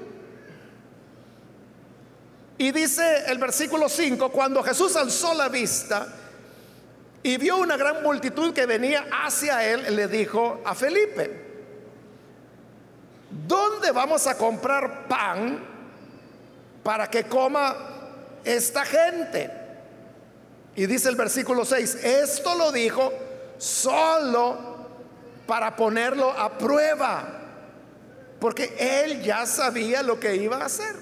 y 2.59 2.73
dice 2.73 3.25
el 3.27 3.39
versículo 3.39 3.89
5, 3.89 4.31
cuando 4.31 4.63
Jesús 4.63 4.97
alzó 4.97 5.33
la 5.35 5.49
vista 5.49 6.09
y 7.23 7.37
vio 7.37 7.59
una 7.59 7.77
gran 7.77 8.03
multitud 8.03 8.53
que 8.53 8.67
venía 8.67 9.07
hacia 9.25 9.65
él, 9.65 9.95
le 9.95 10.09
dijo 10.09 10.61
a 10.65 10.75
Felipe, 10.75 11.47
¿dónde 13.47 13.93
vamos 13.93 14.27
a 14.27 14.37
comprar 14.37 15.07
pan 15.07 15.65
para 16.83 17.09
que 17.09 17.25
coma 17.25 17.77
esta 18.45 18.85
gente? 18.85 19.58
Y 20.75 20.87
dice 20.87 21.09
el 21.09 21.17
versículo 21.17 21.65
6, 21.65 21.97
esto 22.05 22.55
lo 22.55 22.71
dijo 22.71 23.13
solo 23.59 24.77
para 25.47 25.75
ponerlo 25.75 26.31
a 26.31 26.57
prueba, 26.57 27.41
porque 28.39 28.77
él 28.79 29.23
ya 29.23 29.47
sabía 29.47 30.03
lo 30.03 30.21
que 30.21 30.37
iba 30.37 30.59
a 30.59 30.67
hacer. 30.67 30.95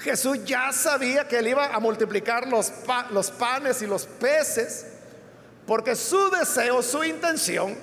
Jesús 0.00 0.44
ya 0.44 0.72
sabía 0.72 1.28
que 1.28 1.38
él 1.38 1.48
iba 1.48 1.74
a 1.74 1.80
multiplicar 1.80 2.46
los, 2.48 2.70
panes 3.32 3.82
y 3.82 3.86
los 3.86 4.06
peces, 4.06 4.86
porque 5.66 5.94
su 5.94 6.30
deseo, 6.30 6.82
su 6.82 7.04
intención 7.04 7.76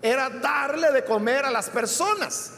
era 0.00 0.28
darle 0.28 0.92
de 0.92 1.04
comer 1.04 1.44
a 1.44 1.50
las 1.50 1.70
personas. 1.70 2.52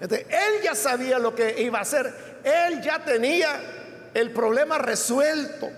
él 0.00 0.62
ya 0.62 0.74
sabía 0.74 1.18
lo 1.18 1.34
que 1.34 1.60
iba 1.62 1.78
a 1.78 1.82
hacer, 1.82 2.40
él 2.44 2.82
ya 2.82 3.04
tenía 3.04 3.83
el 4.14 4.30
problema 4.30 4.78
resuelto. 4.78 5.68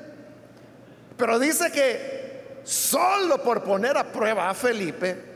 Pero 1.17 1.39
dice 1.39 1.73
que 1.73 2.61
solo 2.65 3.43
por 3.43 3.65
poner 3.65 3.97
a 3.97 4.13
prueba 4.13 4.51
a 4.51 4.55
Felipe, 4.55 5.35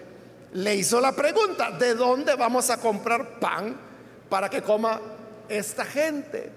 le 0.53 0.75
hizo 0.75 1.01
la 1.01 1.13
pregunta, 1.13 1.71
¿de 1.71 1.95
dónde 1.95 2.35
vamos 2.35 2.71
a 2.71 2.77
comprar 2.79 3.39
pan 3.39 3.77
para 4.29 4.49
que 4.51 4.63
coma 4.63 5.01
esta 5.49 5.85
gente? 5.85 6.53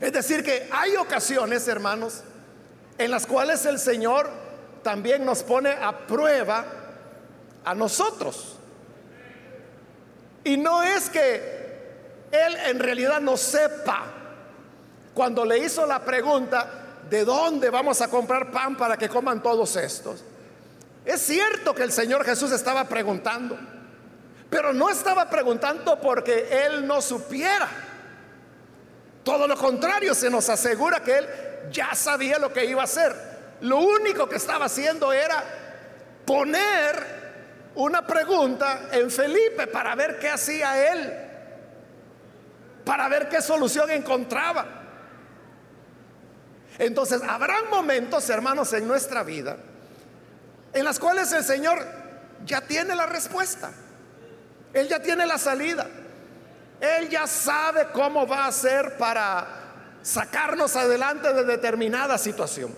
Es 0.00 0.12
decir, 0.12 0.44
que 0.44 0.68
hay 0.70 0.96
ocasiones, 0.96 1.66
hermanos, 1.68 2.22
en 2.98 3.10
las 3.10 3.26
cuales 3.26 3.64
el 3.64 3.78
Señor 3.78 4.28
también 4.82 5.24
nos 5.24 5.42
pone 5.42 5.70
a 5.70 6.06
prueba 6.06 6.64
a 7.64 7.74
nosotros. 7.74 8.58
Y 10.44 10.56
no 10.56 10.82
es 10.82 11.08
que 11.08 12.28
Él 12.30 12.56
en 12.66 12.78
realidad 12.78 13.20
no 13.20 13.36
sepa. 13.36 14.15
Cuando 15.16 15.46
le 15.46 15.56
hizo 15.60 15.86
la 15.86 16.00
pregunta, 16.00 16.68
¿de 17.08 17.24
dónde 17.24 17.70
vamos 17.70 18.02
a 18.02 18.08
comprar 18.08 18.50
pan 18.52 18.76
para 18.76 18.98
que 18.98 19.08
coman 19.08 19.42
todos 19.42 19.74
estos? 19.76 20.22
Es 21.06 21.22
cierto 21.22 21.74
que 21.74 21.84
el 21.84 21.90
Señor 21.90 22.22
Jesús 22.22 22.52
estaba 22.52 22.84
preguntando, 22.84 23.56
pero 24.50 24.74
no 24.74 24.90
estaba 24.90 25.30
preguntando 25.30 25.98
porque 25.98 26.66
Él 26.66 26.86
no 26.86 27.00
supiera. 27.00 27.66
Todo 29.24 29.48
lo 29.48 29.56
contrario, 29.56 30.14
se 30.14 30.28
nos 30.28 30.50
asegura 30.50 31.02
que 31.02 31.16
Él 31.16 31.26
ya 31.72 31.94
sabía 31.94 32.38
lo 32.38 32.52
que 32.52 32.66
iba 32.66 32.82
a 32.82 32.84
hacer. 32.84 33.16
Lo 33.62 33.78
único 33.78 34.28
que 34.28 34.36
estaba 34.36 34.66
haciendo 34.66 35.14
era 35.14 35.42
poner 36.26 37.70
una 37.76 38.06
pregunta 38.06 38.88
en 38.92 39.10
Felipe 39.10 39.66
para 39.68 39.94
ver 39.94 40.18
qué 40.18 40.28
hacía 40.28 40.92
Él, 40.92 41.10
para 42.84 43.08
ver 43.08 43.30
qué 43.30 43.40
solución 43.40 43.90
encontraba. 43.90 44.75
Entonces, 46.78 47.22
habrán 47.22 47.70
momentos, 47.70 48.28
hermanos, 48.30 48.72
en 48.72 48.86
nuestra 48.86 49.22
vida 49.22 49.56
en 50.76 50.84
las 50.84 50.98
cuales 50.98 51.32
el 51.32 51.42
Señor 51.42 51.78
ya 52.44 52.60
tiene 52.60 52.94
la 52.94 53.06
respuesta. 53.06 53.72
Él 54.74 54.88
ya 54.88 55.00
tiene 55.00 55.24
la 55.24 55.38
salida. 55.38 55.86
Él 56.78 57.08
ya 57.08 57.26
sabe 57.26 57.88
cómo 57.94 58.26
va 58.26 58.44
a 58.44 58.48
hacer 58.48 58.98
para 58.98 59.46
sacarnos 60.02 60.76
adelante 60.76 61.32
de 61.32 61.44
determinada 61.44 62.18
situación. 62.18 62.74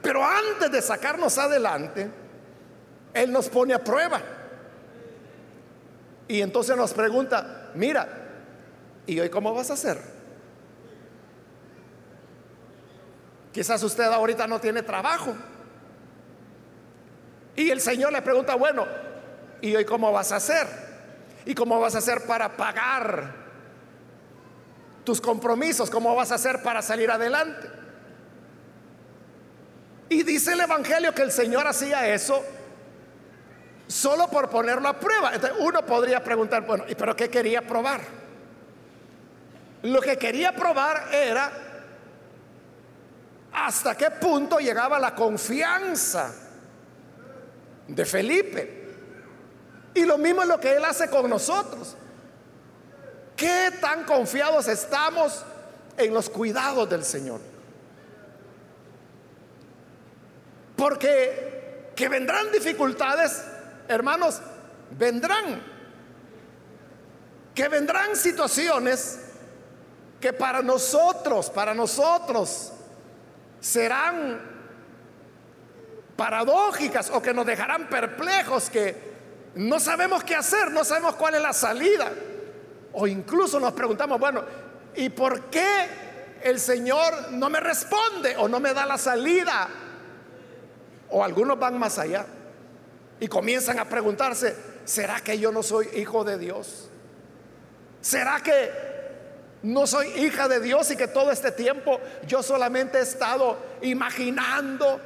Pero 0.00 0.24
antes 0.24 0.70
de 0.70 0.80
sacarnos 0.80 1.36
adelante, 1.36 2.10
Él 3.12 3.30
nos 3.30 3.50
pone 3.50 3.74
a 3.74 3.84
prueba. 3.84 4.22
Y 6.28 6.40
entonces 6.40 6.78
nos 6.78 6.94
pregunta, 6.94 7.72
mira, 7.74 8.08
¿y 9.06 9.20
hoy 9.20 9.28
cómo 9.28 9.52
vas 9.52 9.68
a 9.68 9.74
hacer? 9.74 9.98
Quizás 13.52 13.82
usted 13.82 14.04
ahorita 14.04 14.46
no 14.46 14.60
tiene 14.60 14.82
trabajo. 14.82 15.34
Y 17.56 17.70
el 17.70 17.80
Señor 17.80 18.12
le 18.12 18.22
pregunta, 18.22 18.54
bueno, 18.54 18.86
¿y 19.60 19.74
hoy 19.74 19.84
cómo 19.84 20.12
vas 20.12 20.32
a 20.32 20.36
hacer? 20.36 20.66
¿Y 21.44 21.54
cómo 21.54 21.80
vas 21.80 21.94
a 21.94 21.98
hacer 21.98 22.26
para 22.26 22.56
pagar 22.56 23.34
tus 25.04 25.20
compromisos? 25.20 25.90
¿Cómo 25.90 26.14
vas 26.14 26.30
a 26.30 26.36
hacer 26.36 26.62
para 26.62 26.80
salir 26.80 27.10
adelante? 27.10 27.68
Y 30.08 30.22
dice 30.22 30.52
el 30.52 30.60
Evangelio 30.60 31.14
que 31.14 31.22
el 31.22 31.32
Señor 31.32 31.66
hacía 31.66 32.08
eso 32.08 32.42
solo 33.86 34.28
por 34.28 34.48
ponerlo 34.48 34.88
a 34.88 34.98
prueba. 34.98 35.32
Entonces 35.34 35.58
uno 35.60 35.84
podría 35.84 36.22
preguntar, 36.22 36.64
bueno, 36.64 36.84
¿y 36.88 36.94
pero 36.94 37.16
qué 37.16 37.28
quería 37.28 37.62
probar? 37.62 38.00
Lo 39.82 40.00
que 40.00 40.16
quería 40.16 40.54
probar 40.54 41.08
era 41.12 41.69
hasta 43.52 43.96
qué 43.96 44.10
punto 44.10 44.58
llegaba 44.58 44.98
la 44.98 45.14
confianza 45.14 46.32
de 47.88 48.04
Felipe. 48.04 48.80
Y 49.94 50.04
lo 50.04 50.18
mismo 50.18 50.42
es 50.42 50.48
lo 50.48 50.60
que 50.60 50.76
Él 50.76 50.84
hace 50.84 51.08
con 51.08 51.28
nosotros. 51.28 51.96
¿Qué 53.36 53.72
tan 53.80 54.04
confiados 54.04 54.68
estamos 54.68 55.44
en 55.96 56.14
los 56.14 56.30
cuidados 56.30 56.88
del 56.88 57.04
Señor? 57.04 57.40
Porque 60.76 61.90
que 61.96 62.08
vendrán 62.08 62.52
dificultades, 62.52 63.42
hermanos, 63.88 64.40
vendrán. 64.96 65.62
Que 67.54 67.68
vendrán 67.68 68.14
situaciones 68.16 69.18
que 70.20 70.32
para 70.32 70.62
nosotros, 70.62 71.50
para 71.50 71.74
nosotros, 71.74 72.72
serán 73.60 74.40
paradójicas 76.16 77.10
o 77.10 77.22
que 77.22 77.32
nos 77.32 77.46
dejarán 77.46 77.88
perplejos, 77.88 78.68
que 78.68 79.10
no 79.54 79.80
sabemos 79.80 80.24
qué 80.24 80.34
hacer, 80.34 80.70
no 80.70 80.84
sabemos 80.84 81.14
cuál 81.14 81.34
es 81.34 81.42
la 81.42 81.52
salida. 81.52 82.10
O 82.92 83.06
incluso 83.06 83.60
nos 83.60 83.72
preguntamos, 83.72 84.18
bueno, 84.18 84.44
¿y 84.96 85.08
por 85.10 85.44
qué 85.44 85.88
el 86.42 86.58
Señor 86.58 87.32
no 87.32 87.48
me 87.48 87.60
responde 87.60 88.36
o 88.36 88.48
no 88.48 88.60
me 88.60 88.74
da 88.74 88.84
la 88.86 88.98
salida? 88.98 89.68
O 91.10 91.24
algunos 91.24 91.58
van 91.58 91.78
más 91.78 91.98
allá 91.98 92.26
y 93.18 93.28
comienzan 93.28 93.78
a 93.78 93.84
preguntarse, 93.84 94.56
¿será 94.84 95.20
que 95.20 95.38
yo 95.38 95.52
no 95.52 95.62
soy 95.62 95.88
hijo 95.94 96.24
de 96.24 96.38
Dios? 96.38 96.88
¿Será 98.00 98.40
que 98.40 98.89
no 99.62 99.86
soy 99.86 100.08
hija 100.08 100.48
de 100.48 100.60
Dios 100.60 100.90
y 100.90 100.96
que 100.96 101.08
todo 101.08 101.30
este 101.30 101.52
tiempo 101.52 102.00
yo 102.26 102.42
solamente 102.42 102.98
he 102.98 103.02
estado 103.02 103.58
imaginando 103.82 105.00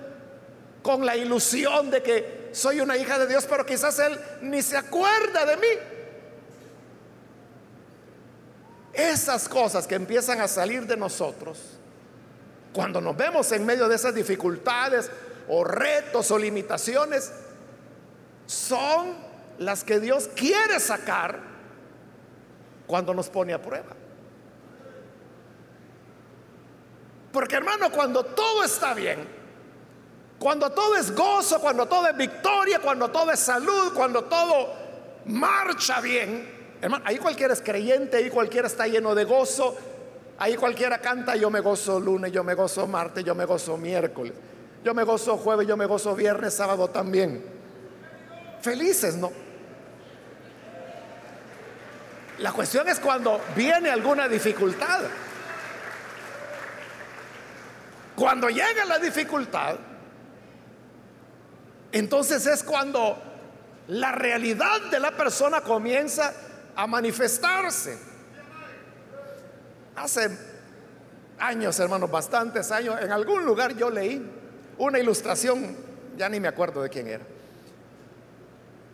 con 0.82 1.04
la 1.04 1.16
ilusión 1.16 1.90
de 1.90 2.02
que 2.02 2.50
soy 2.52 2.80
una 2.80 2.96
hija 2.96 3.18
de 3.18 3.26
Dios, 3.26 3.46
pero 3.48 3.66
quizás 3.66 3.98
Él 3.98 4.18
ni 4.42 4.62
se 4.62 4.76
acuerda 4.76 5.44
de 5.44 5.56
mí? 5.56 5.66
Esas 8.92 9.48
cosas 9.48 9.88
que 9.88 9.96
empiezan 9.96 10.40
a 10.40 10.46
salir 10.46 10.86
de 10.86 10.96
nosotros, 10.96 11.58
cuando 12.72 13.00
nos 13.00 13.16
vemos 13.16 13.50
en 13.50 13.66
medio 13.66 13.88
de 13.88 13.96
esas 13.96 14.14
dificultades 14.14 15.10
o 15.48 15.64
retos 15.64 16.30
o 16.30 16.38
limitaciones, 16.38 17.32
son 18.46 19.14
las 19.58 19.82
que 19.82 19.98
Dios 19.98 20.28
quiere 20.36 20.78
sacar 20.78 21.40
cuando 22.86 23.14
nos 23.14 23.28
pone 23.30 23.52
a 23.52 23.60
prueba. 23.60 24.03
Porque 27.34 27.56
hermano, 27.56 27.90
cuando 27.90 28.24
todo 28.24 28.64
está 28.64 28.94
bien, 28.94 29.28
cuando 30.38 30.70
todo 30.70 30.96
es 30.96 31.14
gozo, 31.14 31.60
cuando 31.60 31.86
todo 31.86 32.06
es 32.06 32.16
victoria, 32.16 32.78
cuando 32.78 33.10
todo 33.10 33.30
es 33.30 33.40
salud, 33.40 33.92
cuando 33.92 34.24
todo 34.24 34.72
marcha 35.26 36.00
bien, 36.00 36.54
Hermano, 36.84 37.02
ahí 37.06 37.16
cualquiera 37.16 37.54
es 37.54 37.62
creyente, 37.62 38.18
ahí 38.18 38.28
cualquiera 38.28 38.66
está 38.66 38.86
lleno 38.86 39.14
de 39.14 39.24
gozo, 39.24 39.74
ahí 40.38 40.54
cualquiera 40.54 40.98
canta, 40.98 41.34
yo 41.34 41.48
me 41.48 41.60
gozo 41.60 41.98
lunes, 41.98 42.30
yo 42.30 42.44
me 42.44 42.52
gozo 42.52 42.86
martes, 42.86 43.24
yo 43.24 43.34
me 43.34 43.46
gozo 43.46 43.78
miércoles, 43.78 44.34
yo 44.84 44.92
me 44.92 45.02
gozo 45.02 45.38
jueves, 45.38 45.66
yo 45.66 45.78
me 45.78 45.86
gozo 45.86 46.14
viernes, 46.14 46.52
sábado 46.52 46.88
también. 46.88 47.42
Felices, 48.60 49.16
¿no? 49.16 49.32
La 52.40 52.52
cuestión 52.52 52.86
es 52.86 53.00
cuando 53.00 53.40
viene 53.56 53.88
alguna 53.88 54.28
dificultad. 54.28 55.04
Cuando 58.16 58.48
llega 58.48 58.84
la 58.84 58.98
dificultad, 58.98 59.76
entonces 61.92 62.46
es 62.46 62.62
cuando 62.62 63.20
la 63.88 64.12
realidad 64.12 64.80
de 64.90 65.00
la 65.00 65.10
persona 65.12 65.60
comienza 65.60 66.32
a 66.76 66.86
manifestarse. 66.86 67.98
Hace 69.96 70.30
años, 71.38 71.78
hermanos, 71.78 72.10
bastantes 72.10 72.70
años, 72.70 72.96
en 73.00 73.12
algún 73.12 73.44
lugar 73.44 73.76
yo 73.76 73.90
leí 73.90 74.24
una 74.78 74.98
ilustración, 74.98 75.76
ya 76.16 76.28
ni 76.28 76.40
me 76.40 76.48
acuerdo 76.48 76.82
de 76.82 76.90
quién 76.90 77.08
era, 77.08 77.24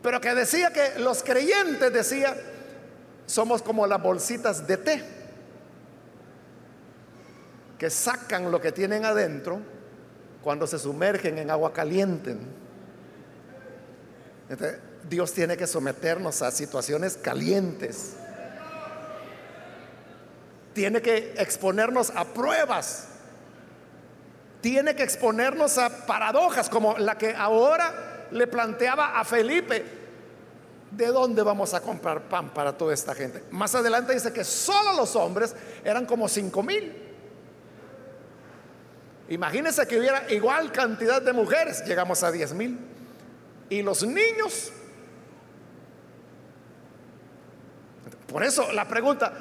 pero 0.02 0.20
que 0.20 0.34
decía 0.34 0.72
que 0.72 0.98
los 0.98 1.22
creyentes, 1.22 1.92
decía, 1.92 2.36
somos 3.26 3.62
como 3.62 3.86
las 3.86 4.02
bolsitas 4.02 4.66
de 4.66 4.76
té, 4.76 5.19
que 7.80 7.88
sacan 7.88 8.50
lo 8.50 8.60
que 8.60 8.72
tienen 8.72 9.06
adentro 9.06 9.58
cuando 10.42 10.66
se 10.66 10.78
sumergen 10.78 11.38
en 11.38 11.50
agua 11.50 11.72
caliente. 11.72 12.36
Dios 15.08 15.32
tiene 15.32 15.56
que 15.56 15.66
someternos 15.66 16.42
a 16.42 16.50
situaciones 16.50 17.16
calientes. 17.16 18.16
Tiene 20.74 21.00
que 21.00 21.32
exponernos 21.38 22.12
a 22.14 22.26
pruebas. 22.26 23.06
Tiene 24.60 24.94
que 24.94 25.02
exponernos 25.02 25.78
a 25.78 26.04
paradojas 26.04 26.68
como 26.68 26.98
la 26.98 27.16
que 27.16 27.34
ahora 27.34 28.26
le 28.30 28.46
planteaba 28.46 29.18
a 29.18 29.24
Felipe. 29.24 29.82
¿De 30.90 31.06
dónde 31.06 31.42
vamos 31.42 31.72
a 31.72 31.80
comprar 31.80 32.28
pan 32.28 32.52
para 32.52 32.76
toda 32.76 32.92
esta 32.92 33.14
gente? 33.14 33.42
Más 33.50 33.74
adelante 33.74 34.12
dice 34.12 34.34
que 34.34 34.44
solo 34.44 34.92
los 34.92 35.16
hombres 35.16 35.56
eran 35.82 36.04
como 36.04 36.28
cinco 36.28 36.62
mil. 36.62 37.06
Imagínense 39.30 39.86
que 39.86 39.98
hubiera 39.98 40.30
igual 40.30 40.70
cantidad 40.70 41.22
de 41.22 41.32
mujeres, 41.32 41.82
llegamos 41.86 42.22
a 42.22 42.30
diez 42.30 42.52
mil. 42.52 42.78
Y 43.70 43.82
los 43.82 44.02
niños 44.02 44.72
Por 48.30 48.44
eso 48.44 48.70
la 48.72 48.86
pregunta, 48.86 49.32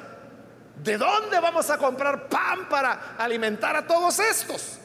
¿de 0.82 0.98
dónde 0.98 1.38
vamos 1.38 1.70
a 1.70 1.78
comprar 1.78 2.28
pan 2.28 2.68
para 2.68 3.14
alimentar 3.16 3.76
a 3.76 3.86
todos 3.86 4.18
estos? 4.18 4.78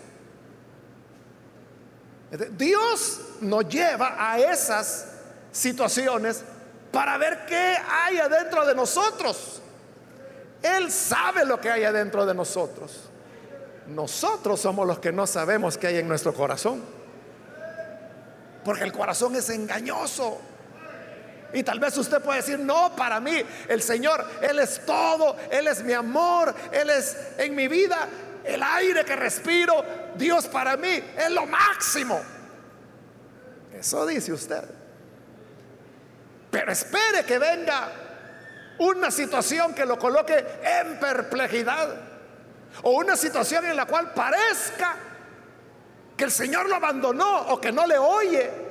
Dios 2.52 3.22
nos 3.42 3.68
lleva 3.68 4.16
a 4.20 4.38
esas 4.40 5.08
situaciones 5.52 6.44
para 6.92 7.18
ver 7.18 7.46
qué 7.48 7.78
hay 7.90 8.20
adentro 8.20 8.66
de 8.66 8.76
nosotros. 8.76 9.62
Él 10.62 10.92
sabe 10.92 11.44
lo 11.46 11.60
que 11.60 11.72
hay 11.72 11.84
adentro 11.84 12.26
de 12.26 12.34
nosotros. 12.36 13.05
Nosotros 13.88 14.60
somos 14.60 14.88
los 14.88 15.00
que 15.00 15.12
no 15.12 15.28
sabemos 15.28 15.78
qué 15.78 15.88
hay 15.88 15.98
en 15.98 16.08
nuestro 16.08 16.34
corazón. 16.34 16.84
Porque 18.64 18.84
el 18.84 18.92
corazón 18.92 19.36
es 19.36 19.50
engañoso. 19.50 20.40
Y 21.54 21.64
tal 21.64 21.80
vez 21.80 21.98
usted 21.98 22.22
puede 22.22 22.40
decir, 22.40 22.60
no, 22.60 22.96
para 22.96 23.20
mí 23.20 23.42
el 23.70 23.82
Señor, 23.82 24.26
Él 24.42 24.60
es 24.60 24.86
todo, 24.86 25.38
Él 25.52 25.68
es 25.68 25.84
mi 25.84 25.94
amor, 25.94 26.54
Él 26.72 26.90
es 26.90 27.16
en 27.38 27.56
mi 27.56 27.68
vida 27.68 28.10
el 28.46 28.62
aire 28.62 29.04
que 29.04 29.16
respiro, 29.16 29.84
Dios 30.16 30.48
para 30.48 30.78
mí 30.78 31.02
es 31.18 31.32
lo 31.32 31.46
máximo. 31.46 32.22
Eso 33.74 34.06
dice 34.06 34.32
usted. 34.32 34.64
Pero 36.52 36.72
espere 36.72 37.26
que 37.26 37.40
venga 37.40 37.92
una 38.80 39.12
situación 39.12 39.74
que 39.74 39.86
lo 39.86 39.98
coloque 39.98 40.46
en 40.64 41.00
perplejidad. 41.00 42.15
O 42.84 42.92
una 42.92 43.16
situación 43.16 43.66
en 43.66 43.76
la 43.76 43.86
cual 43.86 44.14
parezca 44.14 44.96
que 46.16 46.24
el 46.24 46.32
Señor 46.32 46.70
lo 46.70 46.76
abandonó 46.76 47.48
o 47.50 47.60
que 47.60 47.72
no 47.72 47.86
le 47.86 47.98
oye 47.98 48.66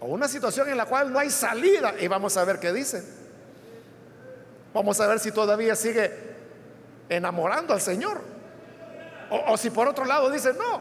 o 0.00 0.06
una 0.06 0.28
situación 0.28 0.68
en 0.70 0.76
la 0.76 0.86
cual 0.86 1.12
no 1.12 1.18
hay 1.18 1.30
salida 1.30 1.94
y 2.00 2.08
vamos 2.08 2.36
a 2.36 2.44
ver 2.44 2.58
qué 2.58 2.72
dice. 2.72 3.04
Vamos 4.72 4.98
a 5.00 5.06
ver 5.06 5.20
si 5.20 5.30
todavía 5.30 5.76
sigue 5.76 6.10
enamorando 7.08 7.74
al 7.74 7.80
Señor. 7.80 8.20
O, 9.30 9.56
si 9.56 9.70
por 9.70 9.86
otro 9.86 10.04
lado 10.06 10.30
dice, 10.30 10.54
no, 10.54 10.80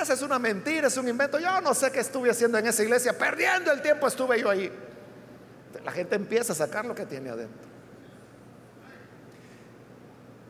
esa 0.00 0.12
es 0.12 0.22
una 0.22 0.38
mentira, 0.38 0.88
es 0.88 0.96
un 0.96 1.08
invento. 1.08 1.38
Yo 1.38 1.60
no 1.62 1.74
sé 1.74 1.90
qué 1.90 2.00
estuve 2.00 2.30
haciendo 2.30 2.58
en 2.58 2.66
esa 2.66 2.82
iglesia, 2.82 3.16
perdiendo 3.16 3.72
el 3.72 3.80
tiempo 3.80 4.06
estuve 4.06 4.40
yo 4.40 4.50
ahí. 4.50 4.70
La 5.82 5.90
gente 5.90 6.14
empieza 6.14 6.52
a 6.52 6.56
sacar 6.56 6.84
lo 6.84 6.94
que 6.94 7.06
tiene 7.06 7.30
adentro. 7.30 7.71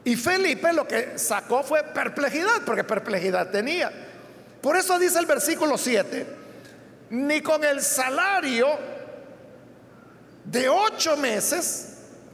Y 0.04 0.16
Felipe 0.16 0.72
lo 0.72 0.86
que 0.86 1.18
sacó 1.18 1.62
fue 1.62 1.82
perplejidad, 1.84 2.62
porque 2.66 2.84
perplejidad 2.84 3.50
tenía. 3.50 3.90
Por 4.60 4.76
eso 4.76 4.98
dice 4.98 5.18
el 5.18 5.26
versículo 5.26 5.78
7 5.78 6.42
ni 7.12 7.42
con 7.42 7.62
el 7.62 7.82
salario 7.82 8.68
de 10.44 10.66
ocho 10.68 11.14
meses, 11.18 11.88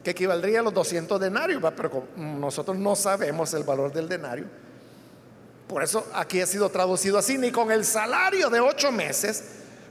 que 0.05 0.11
equivaldría 0.11 0.61
a 0.61 0.63
los 0.63 0.73
200 0.73 1.21
denarios, 1.21 1.61
pero 1.77 2.05
nosotros 2.17 2.77
no 2.77 2.95
sabemos 2.95 3.53
el 3.55 3.65
valor 3.65 3.93
del 3.93 4.09
denario. 4.09 4.47
Por 5.67 5.83
eso 5.83 6.07
aquí 6.15 6.41
ha 6.41 6.47
sido 6.47 6.69
traducido 6.71 7.19
así, 7.19 7.37
ni 7.39 7.51
con 7.51 7.73
el 7.73 7.85
salario 7.85 8.49
de 8.49 8.61
ocho 8.61 8.93
meses 8.93 9.43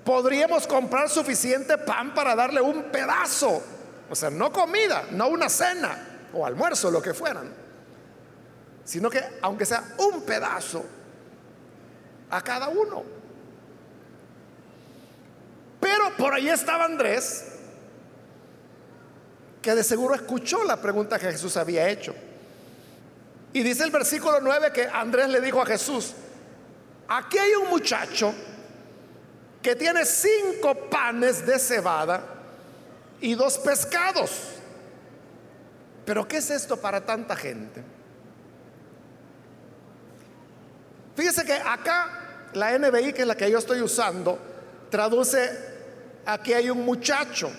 podríamos 0.06 0.66
comprar 0.66 1.10
suficiente 1.10 1.78
pan 1.78 2.14
para 2.14 2.34
darle 2.34 2.62
un 2.62 2.84
pedazo, 2.84 3.62
o 4.10 4.16
sea, 4.16 4.30
no 4.30 4.54
comida, 4.54 5.04
no 5.12 5.28
una 5.28 5.50
cena 5.50 6.30
o 6.34 6.46
almuerzo, 6.46 6.90
lo 6.90 7.02
que 7.02 7.14
fueran, 7.14 7.52
sino 8.88 9.10
que 9.10 9.22
aunque 9.42 9.66
sea 9.66 9.84
un 9.98 10.22
pedazo 10.22 10.84
a 12.30 12.42
cada 12.42 12.70
uno. 12.70 13.04
Pero 15.82 16.16
por 16.16 16.34
ahí 16.34 16.48
estaba 16.48 16.86
Andrés, 16.86 17.48
que 19.62 19.76
de 19.76 19.84
seguro 19.84 20.16
escuchó 20.16 20.64
la 20.64 20.78
pregunta 20.78 21.20
que 21.20 21.30
Jesús 21.30 21.58
había 21.58 21.90
hecho. 21.90 22.16
Y 23.52 23.62
dice 23.62 23.84
el 23.84 23.92
versículo 23.92 24.40
9 24.40 24.72
que 24.72 24.88
Andrés 24.88 25.28
le 25.28 25.42
dijo 25.42 25.62
a 25.62 25.66
Jesús, 25.66 26.14
aquí 27.10 27.38
hay 27.38 27.56
un 27.56 27.70
muchacho 27.70 28.34
que 29.62 29.76
tiene 29.76 30.06
cinco 30.06 30.90
panes 30.90 31.46
de 31.46 31.60
cebada 31.60 32.24
y 33.20 33.36
dos 33.36 33.58
pescados. 33.58 34.32
Pero 36.06 36.26
¿qué 36.26 36.38
es 36.38 36.50
esto 36.52 36.78
para 36.78 37.06
tanta 37.06 37.36
gente? 37.36 37.97
Fíjese 41.18 41.44
que 41.44 41.54
acá 41.54 42.12
la 42.54 42.78
NBI, 42.78 43.12
que 43.12 43.24
es 43.24 43.28
la 43.28 43.36
que 43.36 43.50
yo 43.50 43.58
estoy 43.58 43.82
usando, 43.82 44.38
traduce 44.92 45.50
aquí 46.24 46.54
hay 46.54 46.70
un 46.70 46.86
muchacho. 46.86 47.50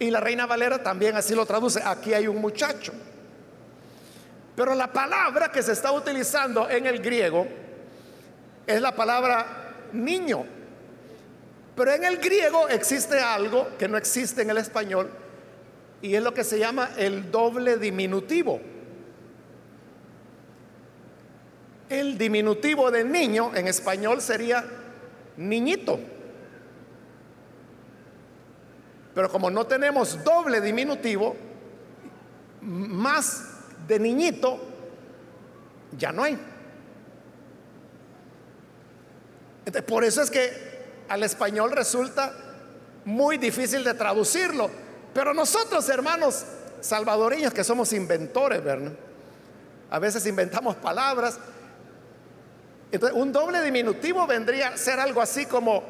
Y 0.00 0.10
la 0.10 0.18
Reina 0.18 0.44
Valera 0.44 0.82
también 0.82 1.14
así 1.14 1.36
lo 1.36 1.46
traduce, 1.46 1.80
aquí 1.84 2.12
hay 2.12 2.26
un 2.26 2.38
muchacho. 2.38 2.92
Pero 4.56 4.74
la 4.74 4.92
palabra 4.92 5.52
que 5.52 5.62
se 5.62 5.70
está 5.70 5.92
utilizando 5.92 6.68
en 6.68 6.86
el 6.86 7.00
griego 7.00 7.46
es 8.66 8.82
la 8.82 8.92
palabra 8.92 9.86
niño. 9.92 10.44
Pero 11.76 11.92
en 11.92 12.02
el 12.02 12.18
griego 12.18 12.68
existe 12.68 13.20
algo 13.20 13.68
que 13.78 13.86
no 13.86 13.96
existe 13.96 14.42
en 14.42 14.50
el 14.50 14.58
español 14.58 15.10
y 16.02 16.16
es 16.16 16.22
lo 16.24 16.34
que 16.34 16.42
se 16.42 16.58
llama 16.58 16.90
el 16.96 17.30
doble 17.30 17.76
diminutivo. 17.76 18.60
El 21.88 22.18
diminutivo 22.18 22.90
de 22.90 23.04
niño 23.04 23.54
en 23.54 23.68
español 23.68 24.20
sería 24.20 24.64
niñito. 25.36 25.98
Pero 29.14 29.30
como 29.30 29.50
no 29.50 29.66
tenemos 29.66 30.22
doble 30.24 30.60
diminutivo, 30.60 31.36
más 32.60 33.44
de 33.86 33.98
niñito 33.98 34.60
ya 35.96 36.12
no 36.12 36.22
hay. 36.22 36.38
por 39.86 40.04
eso 40.04 40.22
es 40.22 40.30
que 40.30 40.76
al 41.08 41.22
español 41.22 41.72
resulta 41.72 42.32
muy 43.04 43.38
difícil 43.38 43.84
de 43.84 43.94
traducirlo. 43.94 44.70
Pero 45.14 45.32
nosotros, 45.32 45.88
hermanos 45.88 46.44
salvadoreños, 46.80 47.52
que 47.52 47.64
somos 47.64 47.92
inventores, 47.92 48.62
¿verdad? 48.62 48.92
A 49.90 49.98
veces 49.98 50.26
inventamos 50.26 50.76
palabras. 50.76 51.38
Entonces, 52.96 53.18
un 53.20 53.30
doble 53.30 53.60
diminutivo 53.60 54.26
vendría 54.26 54.68
a 54.68 54.76
ser 54.78 54.98
algo 54.98 55.20
así 55.20 55.44
como, 55.44 55.82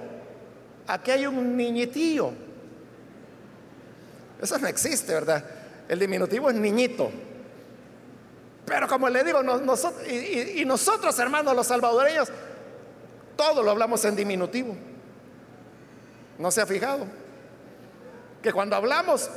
aquí 0.88 1.12
hay 1.12 1.24
un 1.24 1.56
niñitillo. 1.56 2.32
Eso 4.42 4.58
no 4.58 4.66
existe, 4.66 5.14
¿verdad? 5.14 5.44
El 5.88 6.00
diminutivo 6.00 6.50
es 6.50 6.56
niñito. 6.56 7.08
Pero 8.64 8.88
como 8.88 9.08
le 9.08 9.22
digo, 9.22 9.40
nosotros, 9.40 10.02
y 10.10 10.64
nosotros, 10.64 11.16
hermanos, 11.20 11.54
los 11.54 11.68
salvadoreños, 11.68 12.28
todo 13.36 13.62
lo 13.62 13.70
hablamos 13.70 14.04
en 14.04 14.16
diminutivo. 14.16 14.76
¿No 16.40 16.50
se 16.50 16.60
ha 16.60 16.66
fijado? 16.66 17.06
Que 18.42 18.52
cuando 18.52 18.74
hablamos, 18.74 19.30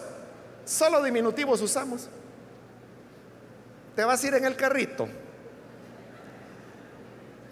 solo 0.65 1.03
diminutivos 1.03 1.61
usamos. 1.61 2.09
Te 3.95 4.03
vas 4.03 4.24
a 4.24 4.28
ir 4.28 4.34
en 4.34 4.45
el 4.45 4.55
carrito. 4.55 5.07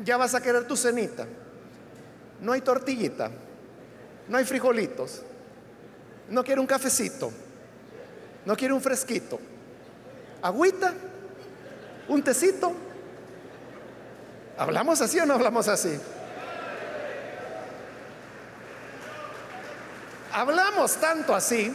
Ya 0.03 0.17
vas 0.17 0.35
a 0.35 0.41
querer 0.41 0.67
tu 0.67 0.75
cenita. 0.75 1.25
No 2.41 2.51
hay 2.51 2.61
tortillita. 2.61 3.31
No 4.27 4.37
hay 4.37 4.45
frijolitos. 4.45 5.21
No 6.29 6.43
quiere 6.43 6.61
un 6.61 6.67
cafecito. 6.67 7.31
No 8.45 8.55
quiere 8.55 8.73
un 8.73 8.81
fresquito. 8.81 9.39
Agüita. 10.41 10.93
Un 12.07 12.23
tecito. 12.23 12.73
¿Hablamos 14.57 15.01
así 15.01 15.19
o 15.19 15.25
no 15.25 15.33
hablamos 15.33 15.67
así? 15.67 15.99
hablamos 20.37 20.95
tanto 20.97 21.33
así 21.33 21.73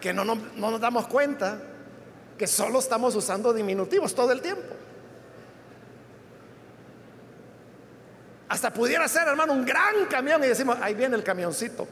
que 0.00 0.14
no, 0.14 0.24
nos 0.24 0.80
damos 0.80 1.06
cuenta 1.06 1.58
que 2.38 2.46
solo 2.46 2.78
estamos 2.78 3.14
usando 3.14 3.52
diminutivos 3.52 4.14
todo 4.14 4.32
el 4.32 4.40
tiempo. 4.40 4.74
Hasta 8.52 8.70
pudiera 8.70 9.08
ser, 9.08 9.26
hermano, 9.26 9.54
un 9.54 9.64
gran 9.64 10.04
camión 10.10 10.44
y 10.44 10.46
decimos, 10.46 10.76
ahí 10.82 10.92
viene 10.92 11.16
el 11.16 11.24
camioncito. 11.24 11.88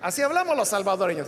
Así 0.00 0.22
hablamos 0.22 0.56
los 0.56 0.68
salvadoreños. 0.68 1.26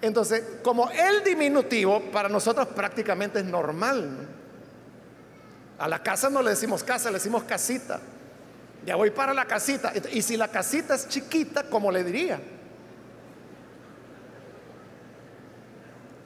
Entonces, 0.00 0.42
como 0.62 0.88
el 0.88 1.22
diminutivo 1.22 2.00
para 2.10 2.30
nosotros 2.30 2.68
prácticamente 2.68 3.40
es 3.40 3.44
normal. 3.44 4.26
A 5.78 5.86
la 5.86 6.02
casa 6.02 6.30
no 6.30 6.40
le 6.40 6.48
decimos 6.48 6.82
casa, 6.82 7.10
le 7.10 7.18
decimos 7.18 7.42
casita. 7.42 8.00
Ya 8.86 8.96
voy 8.96 9.10
para 9.10 9.34
la 9.34 9.44
casita. 9.44 9.92
Y 10.12 10.22
si 10.22 10.38
la 10.38 10.48
casita 10.48 10.94
es 10.94 11.08
chiquita, 11.08 11.64
¿cómo 11.64 11.92
le 11.92 12.04
diría? 12.04 12.40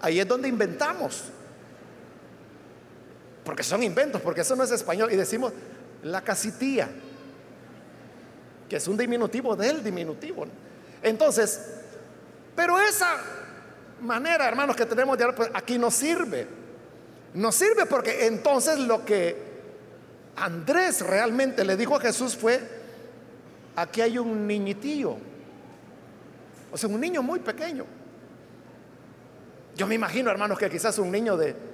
Ahí 0.00 0.20
es 0.20 0.28
donde 0.28 0.46
inventamos. 0.46 1.32
Porque 3.44 3.62
son 3.62 3.82
inventos, 3.82 4.20
porque 4.20 4.40
eso 4.40 4.56
no 4.56 4.64
es 4.64 4.70
español. 4.70 5.12
Y 5.12 5.16
decimos 5.16 5.52
la 6.02 6.22
casitía, 6.22 6.88
que 8.68 8.76
es 8.76 8.88
un 8.88 8.96
diminutivo 8.96 9.54
del 9.54 9.82
diminutivo. 9.82 10.46
Entonces, 11.02 11.60
pero 12.56 12.78
esa 12.80 13.16
manera, 14.00 14.48
hermanos, 14.48 14.76
que 14.76 14.86
tenemos 14.86 15.18
de 15.18 15.24
hablar, 15.24 15.36
pues 15.36 15.50
aquí 15.52 15.78
no 15.78 15.90
sirve. 15.90 16.46
No 17.34 17.50
sirve 17.52 17.86
porque 17.86 18.26
entonces 18.26 18.78
lo 18.78 19.04
que 19.04 19.36
Andrés 20.36 21.00
realmente 21.00 21.64
le 21.64 21.76
dijo 21.76 21.96
a 21.96 22.00
Jesús 22.00 22.36
fue, 22.36 22.60
aquí 23.76 24.00
hay 24.00 24.18
un 24.18 24.46
niñitillo, 24.46 25.16
o 26.70 26.76
sea, 26.76 26.88
un 26.88 27.00
niño 27.00 27.22
muy 27.22 27.40
pequeño. 27.40 27.84
Yo 29.76 29.86
me 29.86 29.96
imagino, 29.96 30.30
hermanos, 30.30 30.58
que 30.58 30.70
quizás 30.70 30.98
un 30.98 31.10
niño 31.10 31.36
de 31.36 31.73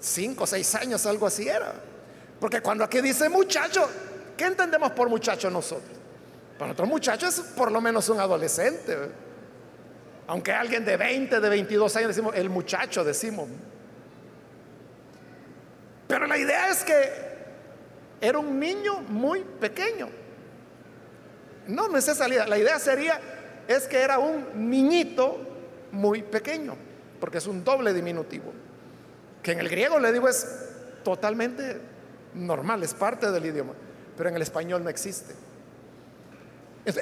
5 0.00 0.44
o 0.44 0.46
6 0.46 0.74
años, 0.76 1.06
algo 1.06 1.26
así 1.26 1.48
era. 1.48 1.72
Porque 2.40 2.60
cuando 2.60 2.84
aquí 2.84 3.00
dice 3.00 3.28
muchacho, 3.28 3.88
¿qué 4.36 4.44
entendemos 4.44 4.92
por 4.92 5.08
muchacho 5.08 5.50
nosotros? 5.50 5.96
Para 6.58 6.72
otros 6.72 6.88
muchachos 6.88 7.38
es 7.38 7.44
por 7.44 7.70
lo 7.70 7.80
menos 7.80 8.08
un 8.08 8.20
adolescente. 8.20 8.96
Aunque 10.26 10.52
alguien 10.52 10.84
de 10.84 10.96
20, 10.96 11.40
de 11.40 11.48
22 11.48 11.96
años 11.96 12.08
decimos, 12.08 12.34
el 12.34 12.50
muchacho 12.50 13.04
decimos. 13.04 13.48
Pero 16.08 16.26
la 16.26 16.38
idea 16.38 16.68
es 16.70 16.84
que 16.84 17.26
era 18.20 18.38
un 18.38 18.58
niño 18.58 19.00
muy 19.02 19.40
pequeño. 19.40 20.08
No, 21.68 21.88
no 21.88 21.98
la 21.98 22.28
idea. 22.28 22.46
La 22.46 22.58
idea 22.58 22.78
sería, 22.78 23.20
es 23.68 23.86
que 23.86 23.98
era 23.98 24.18
un 24.18 24.70
niñito 24.70 25.38
muy 25.92 26.22
pequeño, 26.22 26.76
porque 27.20 27.38
es 27.38 27.46
un 27.46 27.64
doble 27.64 27.92
diminutivo. 27.92 28.52
Que 29.46 29.52
en 29.52 29.60
el 29.60 29.68
griego 29.68 30.00
le 30.00 30.10
digo 30.12 30.28
es 30.28 30.44
totalmente 31.04 31.80
normal, 32.34 32.82
es 32.82 32.92
parte 32.94 33.30
del 33.30 33.46
idioma, 33.46 33.74
pero 34.16 34.28
en 34.28 34.34
el 34.34 34.42
español 34.42 34.82
no 34.82 34.90
existe. 34.90 35.36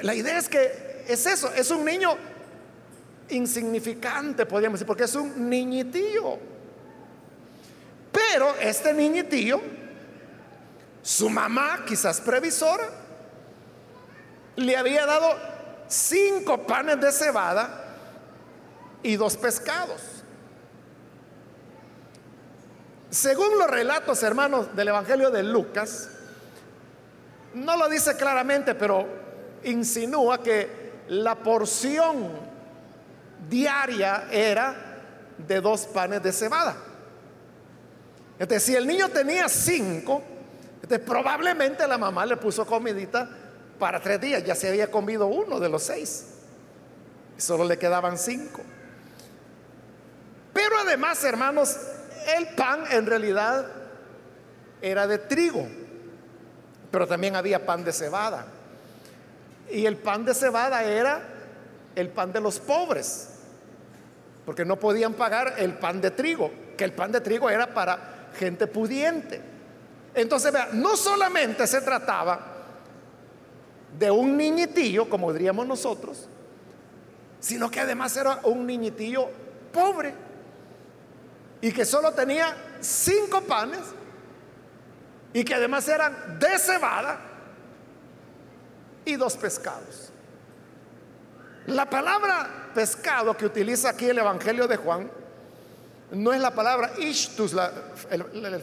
La 0.02 0.14
idea 0.14 0.36
es 0.36 0.50
que 0.50 1.06
es 1.08 1.24
eso, 1.24 1.50
es 1.54 1.70
un 1.70 1.86
niño 1.86 2.14
insignificante, 3.30 4.44
podríamos 4.44 4.78
decir, 4.78 4.86
porque 4.86 5.04
es 5.04 5.14
un 5.14 5.48
niñitillo. 5.48 6.38
Pero 8.12 8.54
este 8.60 8.92
niñitillo 8.92 9.62
su 11.00 11.30
mamá, 11.30 11.86
quizás 11.86 12.20
previsora, 12.20 12.90
le 14.56 14.76
había 14.76 15.06
dado 15.06 15.34
cinco 15.88 16.66
panes 16.66 17.00
de 17.00 17.10
cebada 17.10 17.96
y 19.02 19.16
dos 19.16 19.34
pescados. 19.34 20.13
Según 23.14 23.56
los 23.60 23.70
relatos, 23.70 24.24
hermanos, 24.24 24.74
del 24.74 24.88
Evangelio 24.88 25.30
de 25.30 25.44
Lucas, 25.44 26.08
no 27.54 27.76
lo 27.76 27.88
dice 27.88 28.16
claramente, 28.16 28.74
pero 28.74 29.06
insinúa 29.62 30.42
que 30.42 30.94
la 31.10 31.36
porción 31.36 32.28
diaria 33.48 34.26
era 34.32 34.74
de 35.38 35.60
dos 35.60 35.86
panes 35.86 36.24
de 36.24 36.32
cebada. 36.32 36.74
Entonces, 38.36 38.64
si 38.64 38.74
el 38.74 38.84
niño 38.84 39.08
tenía 39.10 39.48
cinco, 39.48 40.20
probablemente 41.06 41.86
la 41.86 41.96
mamá 41.96 42.26
le 42.26 42.36
puso 42.36 42.66
comidita 42.66 43.30
para 43.78 44.00
tres 44.00 44.20
días, 44.20 44.42
ya 44.42 44.56
se 44.56 44.68
había 44.68 44.90
comido 44.90 45.28
uno 45.28 45.60
de 45.60 45.68
los 45.68 45.84
seis, 45.84 46.30
solo 47.36 47.62
le 47.62 47.78
quedaban 47.78 48.18
cinco. 48.18 48.60
Pero 50.52 50.78
además, 50.78 51.22
hermanos, 51.22 51.76
el 52.36 52.48
pan 52.54 52.84
en 52.90 53.06
realidad 53.06 53.66
era 54.80 55.06
de 55.06 55.18
trigo, 55.18 55.66
pero 56.90 57.06
también 57.06 57.36
había 57.36 57.64
pan 57.64 57.84
de 57.84 57.92
cebada. 57.92 58.46
Y 59.70 59.86
el 59.86 59.96
pan 59.96 60.24
de 60.24 60.34
cebada 60.34 60.84
era 60.84 61.22
el 61.94 62.08
pan 62.10 62.32
de 62.32 62.40
los 62.40 62.58
pobres, 62.60 63.30
porque 64.44 64.64
no 64.64 64.78
podían 64.78 65.14
pagar 65.14 65.54
el 65.58 65.74
pan 65.74 66.00
de 66.00 66.10
trigo. 66.10 66.50
que 66.76 66.84
el 66.84 66.92
pan 66.92 67.12
de 67.12 67.20
trigo 67.20 67.48
era 67.48 67.72
para 67.72 68.30
gente 68.36 68.66
pudiente. 68.66 69.40
Entonces, 70.12 70.52
vea, 70.52 70.70
no 70.72 70.96
solamente 70.96 71.68
se 71.68 71.80
trataba 71.80 72.40
de 73.96 74.10
un 74.10 74.36
niñitillo, 74.36 75.08
como 75.08 75.32
diríamos 75.32 75.66
nosotros, 75.66 76.28
sino 77.38 77.70
que 77.70 77.80
además 77.80 78.16
era 78.16 78.40
un 78.42 78.66
niñitillo 78.66 79.28
pobre 79.72 80.14
y 81.64 81.72
que 81.72 81.86
solo 81.86 82.12
tenía 82.12 82.54
cinco 82.78 83.40
panes 83.40 83.80
y 85.32 85.42
que 85.42 85.54
además 85.54 85.88
eran 85.88 86.38
de 86.38 86.58
cebada 86.58 87.18
y 89.06 89.16
dos 89.16 89.34
pescados. 89.38 90.12
La 91.68 91.88
palabra 91.88 92.70
pescado 92.74 93.34
que 93.34 93.46
utiliza 93.46 93.88
aquí 93.88 94.04
el 94.04 94.18
Evangelio 94.18 94.68
de 94.68 94.76
Juan 94.76 95.10
no 96.10 96.34
es 96.34 96.40
la 96.42 96.54
palabra 96.54 96.92
ishtus, 96.98 97.54
la, 97.54 97.72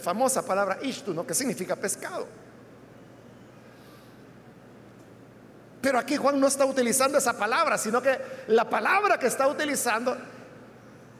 famosa 0.00 0.46
palabra 0.46 0.78
ishtus, 0.80 1.12
¿no? 1.12 1.26
que 1.26 1.34
significa 1.34 1.74
pescado. 1.74 2.28
Pero 5.80 5.98
aquí 5.98 6.16
Juan 6.16 6.38
no 6.38 6.46
está 6.46 6.64
utilizando 6.64 7.18
esa 7.18 7.36
palabra, 7.36 7.78
sino 7.78 8.00
que 8.00 8.16
la 8.46 8.70
palabra 8.70 9.18
que 9.18 9.26
está 9.26 9.48
utilizando 9.48 10.16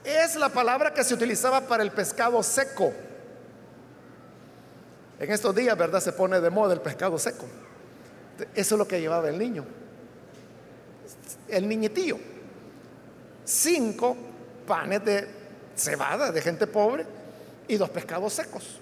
es 0.04 0.36
la 0.36 0.48
palabra 0.48 0.92
que 0.92 1.04
se 1.04 1.14
utilizaba 1.14 1.60
para 1.62 1.82
el 1.82 1.90
pescado 1.92 2.42
seco. 2.42 2.92
En 5.18 5.30
estos 5.30 5.54
días, 5.54 5.76
¿verdad? 5.78 6.00
Se 6.00 6.12
pone 6.12 6.40
de 6.40 6.50
moda 6.50 6.74
el 6.74 6.80
pescado 6.80 7.18
seco. 7.18 7.46
Eso 8.54 8.74
es 8.74 8.78
lo 8.78 8.88
que 8.88 9.00
llevaba 9.00 9.28
el 9.28 9.38
niño. 9.38 9.64
El 11.48 11.68
niñitillo. 11.68 12.18
Cinco 13.44 14.16
panes 14.66 15.04
de 15.04 15.28
cebada 15.76 16.32
de 16.32 16.42
gente 16.42 16.66
pobre 16.66 17.06
y 17.68 17.76
dos 17.76 17.90
pescados 17.90 18.32
secos. 18.32 18.80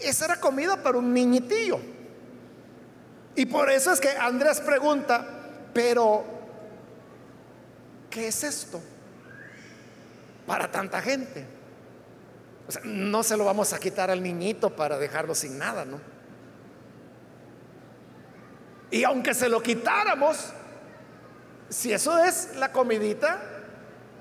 Esa 0.00 0.26
era 0.26 0.36
comida 0.36 0.76
para 0.82 0.98
un 0.98 1.12
niñitillo. 1.14 1.80
Y 3.36 3.46
por 3.46 3.70
eso 3.70 3.92
es 3.92 4.00
que 4.00 4.10
Andrés 4.10 4.60
pregunta, 4.60 5.26
pero 5.72 6.33
¿qué 8.14 8.28
es 8.28 8.44
esto? 8.44 8.80
Para 10.46 10.70
tanta 10.70 11.02
gente 11.02 11.44
no 12.84 13.22
se 13.22 13.36
lo 13.36 13.44
vamos 13.44 13.72
a 13.72 13.78
quitar 13.78 14.10
al 14.10 14.22
niñito 14.22 14.74
para 14.74 14.96
dejarlo 14.98 15.34
sin 15.34 15.58
nada, 15.58 15.84
¿no? 15.84 16.00
Y 18.90 19.02
aunque 19.04 19.34
se 19.34 19.48
lo 19.48 19.60
quitáramos, 19.60 20.52
si 21.68 21.92
eso 21.92 22.16
es 22.18 22.54
la 22.56 22.70
comidita 22.70 23.38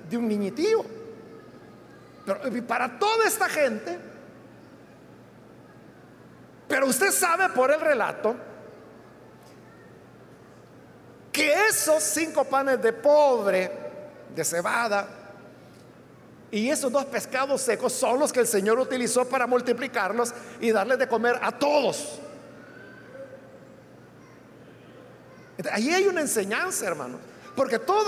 de 0.09 0.17
un 0.17 0.27
niñitío, 0.27 0.83
pero 2.25 2.67
para 2.67 2.97
toda 2.97 3.27
esta 3.27 3.47
gente, 3.47 3.99
pero 6.67 6.87
usted 6.87 7.11
sabe 7.11 7.49
por 7.49 7.71
el 7.71 7.79
relato 7.79 8.35
que 11.31 11.67
esos 11.67 12.03
cinco 12.03 12.45
panes 12.45 12.81
de 12.81 12.93
pobre, 12.93 13.82
de 14.35 14.43
cebada, 14.43 15.07
y 16.53 16.69
esos 16.69 16.91
dos 16.91 17.05
pescados 17.05 17.61
secos 17.61 17.93
son 17.93 18.19
los 18.19 18.31
que 18.31 18.39
el 18.39 18.45
Señor 18.45 18.79
utilizó 18.79 19.27
para 19.27 19.47
multiplicarlos 19.47 20.31
y 20.61 20.71
darles 20.71 20.99
de 20.99 21.07
comer 21.07 21.39
a 21.41 21.51
todos. 21.51 22.19
Ahí 25.71 25.89
hay 25.89 26.05
una 26.05 26.21
enseñanza, 26.21 26.85
hermano. 26.85 27.17
Porque 27.55 27.79
todos 27.79 28.05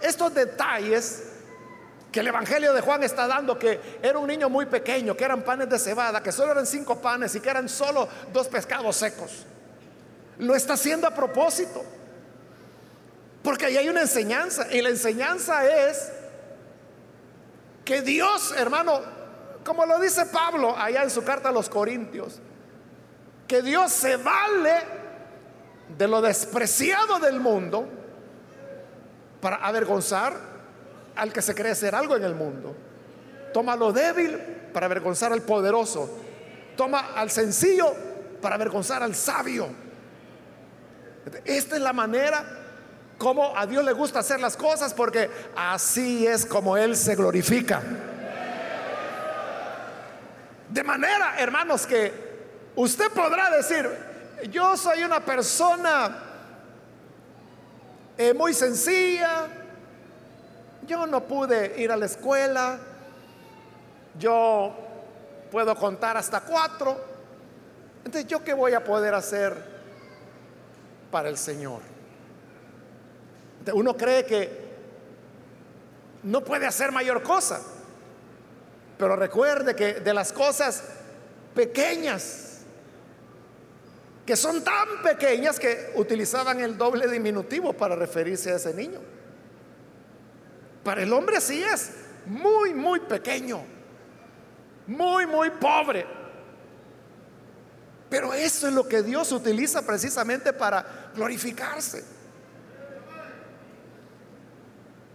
estos 0.00 0.32
detalles 0.32 1.24
que 2.12 2.20
el 2.20 2.28
Evangelio 2.28 2.72
de 2.72 2.82
Juan 2.82 3.02
está 3.02 3.26
dando, 3.26 3.58
que 3.58 3.98
era 4.00 4.16
un 4.16 4.28
niño 4.28 4.48
muy 4.48 4.66
pequeño, 4.66 5.16
que 5.16 5.24
eran 5.24 5.42
panes 5.42 5.68
de 5.68 5.78
cebada, 5.78 6.22
que 6.22 6.30
solo 6.30 6.52
eran 6.52 6.66
cinco 6.66 7.00
panes 7.00 7.34
y 7.34 7.40
que 7.40 7.50
eran 7.50 7.68
solo 7.68 8.08
dos 8.32 8.46
pescados 8.46 8.94
secos, 8.94 9.44
lo 10.38 10.54
está 10.54 10.74
haciendo 10.74 11.08
a 11.08 11.10
propósito. 11.10 11.82
Porque 13.42 13.66
ahí 13.66 13.76
hay 13.76 13.88
una 13.88 14.02
enseñanza. 14.02 14.66
Y 14.72 14.80
la 14.82 14.90
enseñanza 14.90 15.66
es 15.66 16.12
que 17.84 18.02
Dios, 18.02 18.54
hermano, 18.56 19.00
como 19.64 19.86
lo 19.86 19.98
dice 19.98 20.26
Pablo 20.26 20.76
allá 20.76 21.02
en 21.02 21.10
su 21.10 21.24
carta 21.24 21.48
a 21.48 21.52
los 21.52 21.68
Corintios, 21.68 22.40
que 23.48 23.62
Dios 23.62 23.92
se 23.92 24.16
vale 24.16 25.02
de 25.96 26.08
lo 26.08 26.22
despreciado 26.22 27.18
del 27.18 27.40
mundo 27.40 27.88
para 29.40 29.56
avergonzar 29.56 30.34
al 31.16 31.32
que 31.32 31.42
se 31.42 31.54
cree 31.54 31.74
ser 31.74 31.94
algo 31.94 32.16
en 32.16 32.24
el 32.24 32.34
mundo. 32.34 32.74
Toma 33.52 33.76
lo 33.76 33.92
débil 33.92 34.38
para 34.72 34.86
avergonzar 34.86 35.32
al 35.32 35.42
poderoso. 35.42 36.08
Toma 36.76 37.12
al 37.14 37.30
sencillo 37.30 37.92
para 38.40 38.54
avergonzar 38.54 39.02
al 39.02 39.14
sabio. 39.14 39.68
Esta 41.44 41.76
es 41.76 41.82
la 41.82 41.92
manera 41.92 42.61
cómo 43.22 43.56
a 43.56 43.66
Dios 43.66 43.84
le 43.84 43.92
gusta 43.92 44.18
hacer 44.18 44.40
las 44.40 44.56
cosas, 44.56 44.92
porque 44.92 45.30
así 45.54 46.26
es 46.26 46.44
como 46.44 46.76
Él 46.76 46.96
se 46.96 47.14
glorifica. 47.14 47.80
De 50.68 50.82
manera, 50.82 51.38
hermanos, 51.38 51.86
que 51.86 52.12
usted 52.74 53.12
podrá 53.12 53.48
decir, 53.50 53.88
yo 54.50 54.76
soy 54.76 55.04
una 55.04 55.20
persona 55.20 56.18
eh, 58.18 58.34
muy 58.34 58.52
sencilla, 58.54 59.46
yo 60.88 61.06
no 61.06 61.22
pude 61.22 61.80
ir 61.80 61.92
a 61.92 61.96
la 61.96 62.06
escuela, 62.06 62.80
yo 64.18 64.74
puedo 65.52 65.76
contar 65.76 66.16
hasta 66.16 66.40
cuatro, 66.40 67.00
entonces 67.98 68.26
yo 68.26 68.42
qué 68.42 68.52
voy 68.52 68.74
a 68.74 68.82
poder 68.82 69.14
hacer 69.14 69.54
para 71.12 71.28
el 71.28 71.38
Señor. 71.38 71.91
Uno 73.72 73.96
cree 73.96 74.24
que 74.24 74.62
no 76.22 76.42
puede 76.42 76.66
hacer 76.66 76.92
mayor 76.92 77.22
cosa. 77.22 77.60
Pero 78.98 79.16
recuerde 79.16 79.74
que 79.74 79.94
de 79.94 80.14
las 80.14 80.32
cosas 80.32 80.84
pequeñas, 81.54 82.60
que 84.24 84.36
son 84.36 84.62
tan 84.62 85.02
pequeñas 85.02 85.58
que 85.58 85.92
utilizaban 85.96 86.60
el 86.60 86.78
doble 86.78 87.08
diminutivo 87.08 87.72
para 87.72 87.96
referirse 87.96 88.52
a 88.52 88.56
ese 88.56 88.72
niño. 88.74 89.00
Para 90.84 91.02
el 91.02 91.12
hombre 91.12 91.40
sí 91.40 91.62
es 91.62 91.90
muy, 92.26 92.74
muy 92.74 93.00
pequeño, 93.00 93.62
muy, 94.86 95.26
muy 95.26 95.50
pobre. 95.50 96.06
Pero 98.08 98.34
eso 98.34 98.68
es 98.68 98.74
lo 98.74 98.86
que 98.86 99.02
Dios 99.02 99.32
utiliza 99.32 99.82
precisamente 99.82 100.52
para 100.52 101.10
glorificarse. 101.14 102.04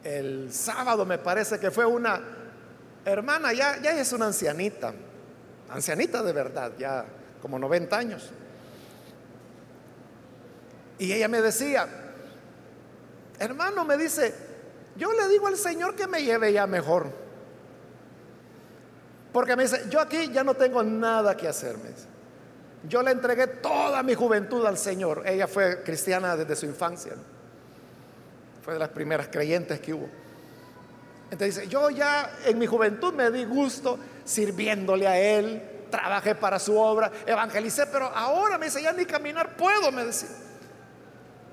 El 0.07 0.53
sábado 0.53 1.05
me 1.05 1.17
parece 1.17 1.59
que 1.59 1.69
fue 1.69 1.85
una 1.85 2.21
hermana, 3.03 3.51
ya, 3.51 3.81
ya 3.81 3.91
es 3.99 4.13
una 4.13 4.27
ancianita, 4.27 4.93
ancianita 5.69 6.23
de 6.23 6.31
verdad, 6.31 6.71
ya 6.77 7.05
como 7.41 7.59
90 7.59 7.97
años. 7.97 8.29
Y 10.97 11.11
ella 11.11 11.27
me 11.27 11.41
decía, 11.41 11.87
hermano, 13.37 13.83
me 13.83 13.97
dice, 13.97 14.33
yo 14.95 15.11
le 15.11 15.27
digo 15.27 15.47
al 15.47 15.57
Señor 15.57 15.93
que 15.95 16.07
me 16.07 16.23
lleve 16.23 16.53
ya 16.53 16.65
mejor. 16.67 17.11
Porque 19.33 19.57
me 19.57 19.63
dice, 19.63 19.87
yo 19.89 19.99
aquí 19.99 20.31
ya 20.31 20.43
no 20.43 20.53
tengo 20.53 20.81
nada 20.83 21.35
que 21.35 21.49
hacerme. 21.49 21.89
Yo 22.87 23.03
le 23.03 23.11
entregué 23.11 23.47
toda 23.47 24.01
mi 24.03 24.15
juventud 24.15 24.65
al 24.65 24.77
Señor. 24.77 25.23
Ella 25.25 25.47
fue 25.47 25.83
cristiana 25.83 26.37
desde 26.37 26.55
su 26.55 26.65
infancia 26.65 27.13
fue 28.67 28.73
de 28.73 28.79
las 28.81 28.89
primeras 28.89 29.29
creyentes 29.29 29.79
que 29.79 29.93
hubo. 29.93 30.09
Entonces 31.31 31.55
dice, 31.55 31.67
yo 31.69 31.89
ya 31.89 32.29
en 32.43 32.59
mi 32.59 32.67
juventud 32.67 33.13
me 33.13 33.31
di 33.31 33.45
gusto 33.45 33.97
sirviéndole 34.25 35.07
a 35.07 35.17
Él, 35.17 35.63
trabajé 35.89 36.35
para 36.35 36.59
su 36.59 36.77
obra, 36.77 37.09
evangelicé, 37.25 37.87
pero 37.87 38.07
ahora 38.07 38.57
me 38.57 38.65
dice, 38.65 38.83
ya 38.83 38.91
ni 38.91 39.05
caminar 39.05 39.55
puedo, 39.55 39.89
me 39.93 40.03
decía. 40.03 40.27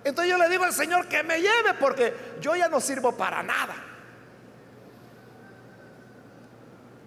Entonces 0.02 0.28
yo 0.28 0.38
le 0.38 0.48
digo 0.48 0.64
al 0.64 0.72
Señor 0.72 1.06
que 1.06 1.22
me 1.22 1.38
lleve 1.38 1.74
porque 1.78 2.12
yo 2.40 2.56
ya 2.56 2.68
no 2.68 2.80
sirvo 2.80 3.16
para 3.16 3.44
nada. 3.44 3.76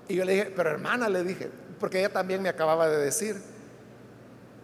Y 0.07 0.15
yo 0.15 0.23
le 0.23 0.31
dije, 0.31 0.53
pero 0.55 0.69
hermana, 0.69 1.09
le 1.09 1.21
dije, 1.21 1.51
porque 1.81 1.99
ella 1.99 2.13
también 2.13 2.41
me 2.41 2.47
acababa 2.47 2.87
de 2.87 2.97
decir, 2.97 3.35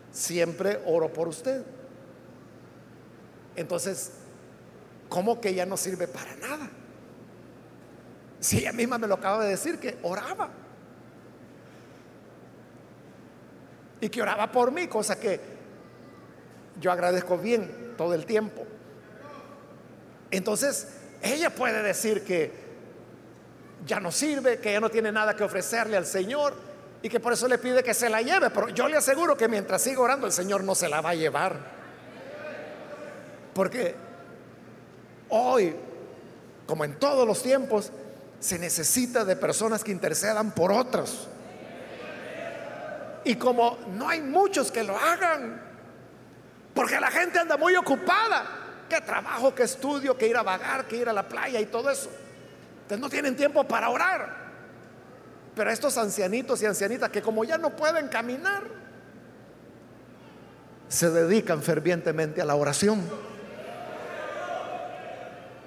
siempre 0.09 0.81
oro 0.85 1.11
por 1.11 1.27
usted. 1.27 1.65
Entonces 3.57 4.22
¿Cómo 5.13 5.39
que 5.39 5.53
ya 5.53 5.63
no 5.67 5.77
sirve 5.77 6.07
para 6.07 6.35
nada? 6.37 6.67
Si 8.39 8.57
ella 8.57 8.73
misma 8.73 8.97
me 8.97 9.05
lo 9.05 9.13
acaba 9.13 9.43
de 9.43 9.51
decir, 9.51 9.79
que 9.79 9.99
oraba. 10.01 10.49
Y 14.01 14.09
que 14.09 14.23
oraba 14.23 14.51
por 14.51 14.71
mí, 14.71 14.87
cosa 14.87 15.19
que 15.19 15.39
yo 16.81 16.91
agradezco 16.91 17.37
bien 17.37 17.93
todo 17.95 18.15
el 18.15 18.25
tiempo. 18.25 18.65
Entonces, 20.31 20.87
ella 21.21 21.51
puede 21.51 21.83
decir 21.83 22.23
que 22.23 22.51
ya 23.85 23.99
no 23.99 24.11
sirve, 24.11 24.57
que 24.57 24.73
ya 24.73 24.79
no 24.79 24.89
tiene 24.89 25.11
nada 25.11 25.35
que 25.35 25.43
ofrecerle 25.43 25.95
al 25.95 26.07
Señor 26.07 26.55
y 27.03 27.09
que 27.09 27.19
por 27.19 27.33
eso 27.33 27.47
le 27.47 27.59
pide 27.59 27.83
que 27.83 27.93
se 27.93 28.09
la 28.09 28.23
lleve. 28.23 28.49
Pero 28.49 28.69
yo 28.69 28.87
le 28.87 28.97
aseguro 28.97 29.37
que 29.37 29.47
mientras 29.47 29.83
siga 29.83 30.01
orando 30.01 30.25
el 30.25 30.33
Señor 30.33 30.63
no 30.63 30.73
se 30.73 30.89
la 30.89 31.01
va 31.01 31.11
a 31.11 31.15
llevar. 31.15 31.59
Porque 33.53 34.11
hoy, 35.29 35.75
como 36.65 36.85
en 36.85 36.99
todos 36.99 37.27
los 37.27 37.41
tiempos, 37.43 37.91
se 38.39 38.59
necesita 38.59 39.23
de 39.23 39.35
personas 39.35 39.83
que 39.83 39.91
intercedan 39.91 40.51
por 40.51 40.71
otros. 40.71 41.27
Y 43.25 43.35
como 43.35 43.77
no 43.95 44.09
hay 44.09 44.21
muchos 44.21 44.71
que 44.71 44.83
lo 44.83 44.97
hagan, 44.97 45.61
porque 46.73 46.99
la 46.99 47.09
gente 47.09 47.39
anda 47.39 47.55
muy 47.55 47.75
ocupada, 47.75 48.45
que 48.89 48.99
trabajo, 49.01 49.55
que 49.55 49.63
estudio, 49.63 50.17
que 50.17 50.27
ir 50.27 50.35
a 50.35 50.43
vagar, 50.43 50.87
que 50.87 50.97
ir 50.97 51.07
a 51.07 51.13
la 51.13 51.27
playa 51.27 51.59
y 51.59 51.65
todo 51.67 51.89
eso. 51.89 52.09
Entonces 52.81 52.99
no 52.99 53.09
tienen 53.09 53.35
tiempo 53.35 53.63
para 53.63 53.89
orar. 53.89 54.43
Pero 55.55 55.71
estos 55.71 55.97
ancianitos 55.97 56.61
y 56.61 56.65
ancianitas 56.65 57.09
que 57.09 57.21
como 57.21 57.43
ya 57.43 57.57
no 57.57 57.69
pueden 57.69 58.07
caminar, 58.07 58.63
se 60.89 61.09
dedican 61.09 61.61
fervientemente 61.61 62.41
a 62.41 62.45
la 62.45 62.55
oración. 62.55 63.01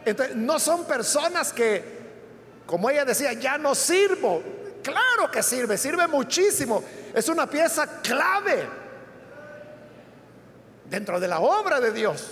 Entonces, 0.06 0.36
no 0.36 0.60
son 0.60 0.84
personas 0.84 1.52
que, 1.52 1.84
como 2.64 2.88
ella 2.88 3.04
decía, 3.04 3.32
ya 3.32 3.58
no 3.58 3.74
sirvo. 3.74 4.40
Claro 4.80 5.28
que 5.32 5.42
sirve, 5.42 5.76
sirve 5.76 6.06
muchísimo. 6.06 6.82
Es 7.12 7.28
una 7.28 7.50
pieza 7.50 8.00
clave 8.02 8.68
dentro 10.88 11.18
de 11.18 11.26
la 11.26 11.40
obra 11.40 11.80
de 11.80 11.90
Dios. 11.90 12.24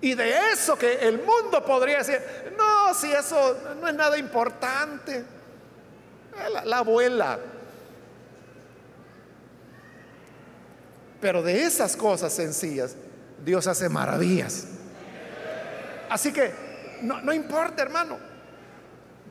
Y 0.00 0.14
de 0.14 0.52
eso 0.52 0.78
que 0.78 1.00
el 1.00 1.18
mundo 1.18 1.64
podría 1.66 1.98
decir, 1.98 2.22
no, 2.56 2.94
si 2.94 3.12
eso 3.12 3.58
no 3.80 3.88
es 3.88 3.94
nada 3.94 4.16
importante. 4.16 5.24
La, 6.52 6.64
la 6.64 6.78
abuela. 6.78 7.40
Pero 11.20 11.42
de 11.42 11.64
esas 11.64 11.96
cosas 11.96 12.32
sencillas, 12.32 12.94
Dios 13.44 13.66
hace 13.66 13.88
maravillas. 13.88 14.75
Así 16.08 16.32
que 16.32 16.52
no, 17.02 17.32
importa, 17.32 17.82
hermano, 17.82 18.18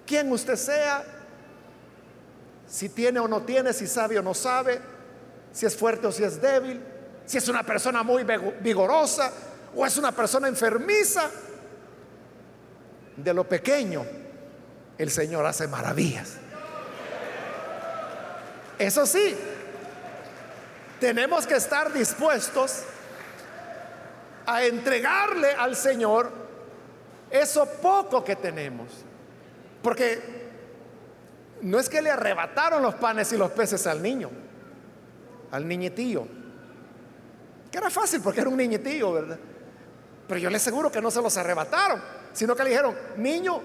quién 0.05 0.31
usted 0.31 0.55
sea, 0.55 1.03
si 2.67 2.89
tiene 2.89 3.19
o 3.19 3.27
no 3.27 3.41
tiene, 3.43 3.73
si 3.73 3.87
sabe 3.87 4.19
o 4.19 4.21
no 4.21 4.33
sabe, 4.33 4.79
si 5.51 5.65
es 5.65 5.75
fuerte 5.75 6.07
o 6.07 6.11
si 6.11 6.23
es 6.23 6.41
débil, 6.41 6.81
si 7.25 7.37
es 7.37 7.47
una 7.47 7.63
persona 7.63 8.03
muy 8.03 8.25
vigorosa 8.59 9.31
o 9.75 9.85
es 9.85 9.97
una 9.97 10.11
persona 10.11 10.47
enfermiza. 10.47 11.29
De 13.17 13.33
lo 13.33 13.47
pequeño, 13.47 14.05
el 14.97 15.09
Señor 15.09 15.45
hace 15.45 15.67
maravillas. 15.67 16.33
Eso 18.77 19.05
sí, 19.05 19.35
tenemos 20.99 21.47
que 21.47 21.55
estar 21.55 21.93
dispuestos 21.93 22.83
a 24.45 24.65
entregarle 24.65 25.51
al 25.51 25.75
Señor 25.75 26.44
eso 27.29 27.65
poco 27.81 28.23
que 28.23 28.35
tenemos. 28.35 28.87
Porque 29.81 30.45
no 31.61 31.79
es 31.79 31.89
que 31.89 32.01
le 32.01 32.09
arrebataron 32.09 32.81
los 32.81 32.95
panes 32.95 33.31
y 33.33 33.37
los 33.37 33.51
peces 33.51 33.85
al 33.87 34.01
niño, 34.01 34.29
al 35.51 35.67
niñetillo. 35.67 36.27
Que 37.71 37.77
era 37.77 37.89
fácil 37.89 38.21
porque 38.21 38.41
era 38.41 38.49
un 38.49 38.57
niñetillo, 38.57 39.13
¿verdad? 39.13 39.37
Pero 40.27 40.39
yo 40.39 40.49
le 40.49 40.57
aseguro 40.57 40.91
que 40.91 41.01
no 41.01 41.11
se 41.11 41.21
los 41.21 41.35
arrebataron, 41.37 42.01
sino 42.33 42.55
que 42.55 42.63
le 42.63 42.71
dijeron, 42.71 42.95
niño, 43.17 43.61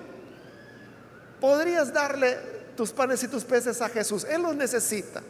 ¿podrías 1.41 1.93
darle 1.93 2.37
tus 2.77 2.93
panes 2.93 3.23
y 3.23 3.29
tus 3.29 3.45
peces 3.45 3.81
a 3.81 3.89
Jesús? 3.89 4.25
Él 4.25 4.43
los 4.43 4.55
necesita. 4.55 5.23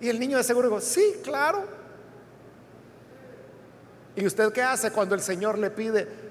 Y 0.00 0.08
el 0.08 0.18
niño 0.18 0.36
de 0.36 0.44
seguro 0.44 0.68
dijo, 0.68 0.80
sí, 0.80 1.20
claro. 1.22 1.64
¿Y 4.16 4.26
usted 4.26 4.52
qué 4.52 4.62
hace 4.62 4.90
cuando 4.90 5.14
el 5.14 5.20
Señor 5.20 5.58
le 5.58 5.70
pide 5.70 6.27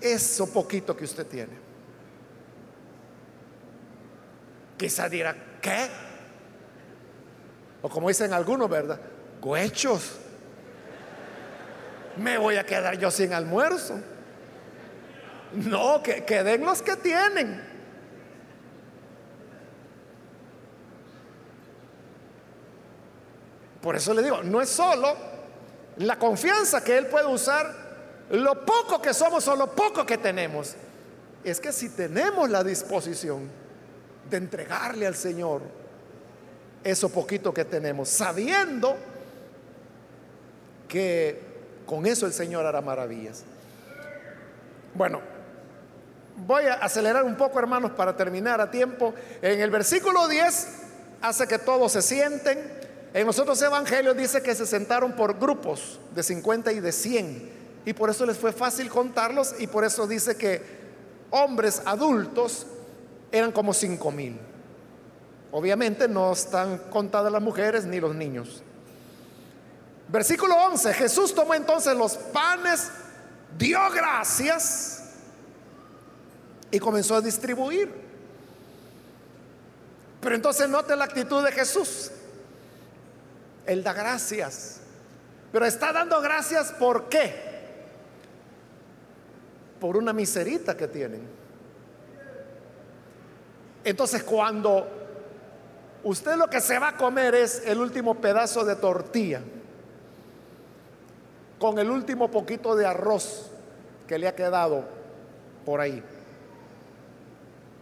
eso 0.00 0.52
poquito 0.52 0.96
que 0.96 1.04
usted 1.04 1.26
tiene? 1.26 1.52
Quizá 4.76 5.08
dirá, 5.08 5.36
¿qué? 5.60 5.88
O 7.82 7.88
como 7.88 8.08
dicen 8.08 8.32
algunos, 8.32 8.68
¿verdad? 8.68 9.00
Guechos. 9.42 10.18
Me 12.16 12.38
voy 12.38 12.56
a 12.56 12.64
quedar 12.64 12.98
yo 12.98 13.10
sin 13.10 13.32
almuerzo. 13.32 14.00
No, 15.52 16.02
que, 16.02 16.24
que 16.24 16.42
den 16.42 16.64
los 16.64 16.82
que 16.82 16.96
tienen. 16.96 17.70
Por 23.80 23.96
eso 23.96 24.12
le 24.12 24.22
digo, 24.22 24.42
no 24.42 24.60
es 24.60 24.68
solo 24.68 25.16
la 25.96 26.18
confianza 26.18 26.84
que 26.84 26.98
Él 26.98 27.06
puede 27.06 27.26
usar, 27.26 27.74
lo 28.30 28.64
poco 28.64 29.00
que 29.00 29.12
somos 29.12 29.46
o 29.48 29.56
lo 29.56 29.74
poco 29.74 30.06
que 30.06 30.18
tenemos. 30.18 30.74
Es 31.42 31.60
que 31.60 31.72
si 31.72 31.90
tenemos 31.90 32.50
la 32.50 32.62
disposición, 32.62 33.48
de 34.30 34.36
entregarle 34.36 35.06
al 35.06 35.16
Señor 35.16 35.62
eso 36.82 37.10
poquito 37.10 37.52
que 37.52 37.64
tenemos, 37.64 38.08
sabiendo 38.08 38.96
que 40.88 41.40
con 41.84 42.06
eso 42.06 42.26
el 42.26 42.32
Señor 42.32 42.64
hará 42.64 42.80
maravillas. 42.80 43.42
Bueno, 44.94 45.20
voy 46.46 46.64
a 46.64 46.74
acelerar 46.74 47.24
un 47.24 47.36
poco, 47.36 47.58
hermanos, 47.58 47.92
para 47.92 48.16
terminar 48.16 48.60
a 48.60 48.70
tiempo. 48.70 49.14
En 49.42 49.60
el 49.60 49.70
versículo 49.70 50.26
10 50.26 50.68
hace 51.20 51.46
que 51.46 51.58
todos 51.58 51.92
se 51.92 52.02
sienten. 52.02 52.80
En 53.12 53.26
los 53.26 53.38
otros 53.38 53.60
evangelios 53.60 54.16
dice 54.16 54.42
que 54.42 54.54
se 54.54 54.66
sentaron 54.66 55.12
por 55.12 55.38
grupos 55.38 56.00
de 56.14 56.22
50 56.22 56.72
y 56.72 56.80
de 56.80 56.92
100. 56.92 57.59
Y 57.84 57.92
por 57.92 58.10
eso 58.10 58.26
les 58.26 58.36
fue 58.36 58.52
fácil 58.52 58.88
contarlos 58.88 59.54
y 59.58 59.66
por 59.66 59.84
eso 59.84 60.06
dice 60.06 60.36
que 60.36 60.62
hombres 61.30 61.82
adultos 61.84 62.66
eran 63.32 63.52
como 63.52 63.72
cinco 63.72 64.10
mil. 64.10 64.38
Obviamente 65.52 66.06
no 66.08 66.32
están 66.32 66.78
contadas 66.90 67.32
las 67.32 67.42
mujeres 67.42 67.84
ni 67.84 68.00
los 68.00 68.14
niños. 68.14 68.62
Versículo 70.08 70.56
11, 70.56 70.92
Jesús 70.94 71.34
tomó 71.34 71.54
entonces 71.54 71.96
los 71.96 72.16
panes, 72.16 72.90
dio 73.56 73.78
gracias 73.90 75.04
y 76.70 76.78
comenzó 76.78 77.16
a 77.16 77.20
distribuir. 77.20 77.92
Pero 80.20 80.34
entonces 80.34 80.68
note 80.68 80.94
la 80.96 81.04
actitud 81.04 81.44
de 81.44 81.52
Jesús. 81.52 82.10
Él 83.66 83.82
da 83.82 83.92
gracias. 83.92 84.80
Pero 85.52 85.64
está 85.64 85.92
dando 85.92 86.20
gracias 86.20 86.72
por 86.72 87.08
qué? 87.08 87.49
Por 89.80 89.96
una 89.96 90.12
miserita 90.12 90.76
que 90.76 90.86
tienen. 90.86 91.22
Entonces 93.82 94.22
cuando 94.22 94.86
usted 96.04 96.36
lo 96.36 96.48
que 96.48 96.60
se 96.60 96.78
va 96.78 96.88
a 96.88 96.96
comer 96.96 97.34
es 97.34 97.62
el 97.66 97.78
último 97.78 98.14
pedazo 98.16 98.64
de 98.64 98.76
tortilla, 98.76 99.40
con 101.58 101.78
el 101.78 101.90
último 101.90 102.30
poquito 102.30 102.76
de 102.76 102.86
arroz 102.86 103.50
que 104.06 104.18
le 104.18 104.28
ha 104.28 104.34
quedado 104.34 104.84
por 105.64 105.80
ahí, 105.80 106.02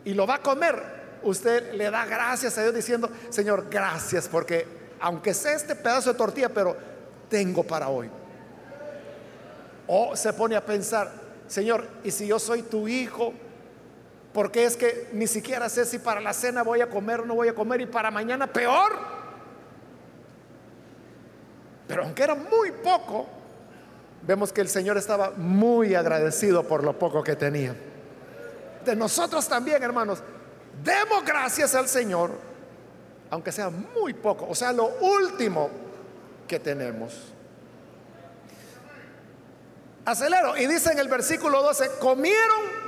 y 0.05 0.15
lo 0.15 0.27
va 0.27 0.37
a 0.37 0.43
comer, 0.43 0.83
usted 1.23 1.75
le 1.75 1.91
da 1.91 2.07
gracias 2.07 2.57
a 2.59 2.63
Dios 2.63 2.75
diciendo, 2.75 3.11
Señor, 3.29 3.67
gracias, 3.71 4.29
porque 4.29 4.67
aunque 5.01 5.35
sea 5.35 5.53
este 5.53 5.75
pedazo 5.75 6.13
de 6.13 6.19
tortilla, 6.19 6.49
pero 6.49 6.77
tengo 7.29 7.63
para 7.63 7.89
hoy. 7.89 8.11
O 9.87 10.17
se 10.17 10.33
pone 10.33 10.57
a 10.57 10.65
pensar, 10.65 11.11
Señor, 11.49 11.89
¿y 12.05 12.11
si 12.11 12.27
yo 12.27 12.39
soy 12.39 12.63
tu 12.63 12.87
hijo? 12.87 13.33
Porque 14.33 14.65
es 14.65 14.77
que 14.77 15.09
ni 15.13 15.27
siquiera 15.27 15.69
sé 15.69 15.85
si 15.85 15.99
para 15.99 16.21
la 16.21 16.33
cena 16.33 16.63
voy 16.63 16.81
a 16.83 16.89
comer 16.89 17.21
o 17.21 17.27
no 17.27 17.35
voy 17.35 17.49
a 17.49 17.55
comer 17.55 17.81
y 17.81 17.87
para 17.87 18.11
mañana 18.11 18.47
peor. 18.47 18.93
Pero 21.89 22.05
aunque 22.05 22.23
era 22.23 22.35
muy 22.35 22.71
poco, 22.71 23.27
vemos 24.23 24.53
que 24.53 24.61
el 24.61 24.69
Señor 24.69 24.99
estaba 24.99 25.31
muy 25.31 25.95
agradecido 25.95 26.63
por 26.63 26.85
lo 26.85 26.99
poco 26.99 27.25
que 27.25 27.35
tenía. 27.35 27.75
De 28.85 28.95
nosotros 28.95 29.49
también, 29.49 29.83
hermanos, 29.83 30.23
demos 30.85 31.25
gracias 31.25 31.75
al 31.75 31.89
Señor, 31.89 32.33
aunque 33.31 33.51
sea 33.51 33.71
muy 33.71 34.13
poco, 34.13 34.47
o 34.49 34.55
sea, 34.55 34.73
lo 34.73 34.87
último 35.01 35.71
que 36.47 36.61
tenemos. 36.61 37.33
Acelero, 40.05 40.57
y 40.57 40.67
dice 40.67 40.93
en 40.93 40.99
el 40.99 41.09
versículo 41.09 41.63
12, 41.63 41.99
comieron 42.01 42.79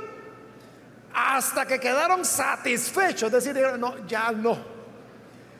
hasta 1.13 1.65
que 1.65 1.79
quedaron 1.79 2.25
satisfechos, 2.25 3.31
decir, 3.31 3.55
no, 3.77 4.05
ya 4.07 4.31
no. 4.31 4.57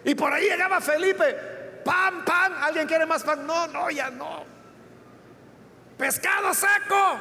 Y 0.03 0.15
por 0.15 0.33
ahí 0.33 0.49
llegaba 0.49 0.81
Felipe, 0.81 1.81
pan, 1.83 2.25
pan, 2.25 2.53
¿alguien 2.61 2.87
quiere 2.87 3.05
más 3.05 3.23
pan? 3.23 3.45
No, 3.45 3.67
no, 3.67 3.89
ya 3.89 4.09
no. 4.09 4.43
Pescado 5.97 6.53
seco. 6.53 7.19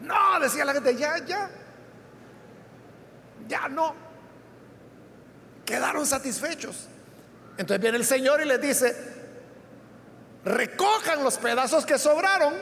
No, 0.00 0.40
decía 0.40 0.64
la 0.64 0.72
gente, 0.72 0.96
ya, 0.96 1.18
ya. 1.18 1.50
ya 3.46 3.68
no. 3.68 3.94
Quedaron 5.64 6.06
satisfechos. 6.06 6.88
Entonces 7.58 7.80
viene 7.80 7.98
el 7.98 8.04
Señor 8.04 8.40
y 8.40 8.44
les 8.44 8.60
dice, 8.60 8.96
recojan 10.44 11.22
los 11.22 11.38
pedazos 11.38 11.84
que 11.84 11.98
sobraron 11.98 12.54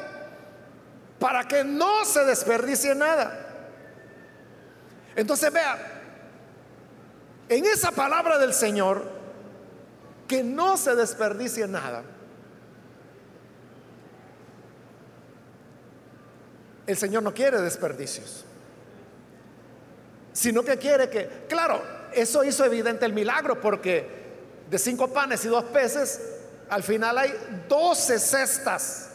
para 1.18 1.44
que 1.44 1.64
no 1.64 2.04
se 2.04 2.24
desperdicie 2.24 2.94
nada. 2.94 3.46
Entonces 5.14 5.52
vea, 5.52 6.02
en 7.48 7.64
esa 7.64 7.90
palabra 7.90 8.38
del 8.38 8.52
Señor, 8.52 9.10
que 10.28 10.42
no 10.42 10.76
se 10.76 10.94
desperdicie 10.94 11.66
nada, 11.66 12.02
el 16.86 16.96
Señor 16.96 17.22
no 17.22 17.32
quiere 17.32 17.60
desperdicios, 17.60 18.44
sino 20.32 20.62
que 20.62 20.76
quiere 20.76 21.08
que, 21.08 21.46
claro, 21.48 21.82
eso 22.12 22.44
hizo 22.44 22.64
evidente 22.64 23.06
el 23.06 23.12
milagro, 23.12 23.60
porque 23.60 24.06
de 24.68 24.78
cinco 24.78 25.08
panes 25.08 25.44
y 25.44 25.48
dos 25.48 25.64
peces, 25.64 26.20
al 26.68 26.82
final 26.82 27.16
hay 27.16 27.64
doce 27.68 28.18
cestas 28.18 29.10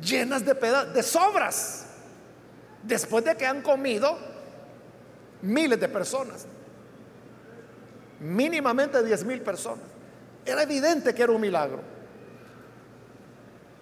llenas 0.00 0.44
de, 0.44 0.54
de 0.54 1.02
sobras, 1.02 1.86
después 2.82 3.24
de 3.24 3.36
que 3.36 3.46
han 3.46 3.62
comido 3.62 4.18
miles 5.42 5.78
de 5.80 5.88
personas, 5.88 6.46
mínimamente 8.20 9.02
diez 9.02 9.24
mil 9.24 9.40
personas. 9.42 9.84
Era 10.44 10.62
evidente 10.62 11.14
que 11.14 11.22
era 11.22 11.32
un 11.32 11.40
milagro. 11.40 11.80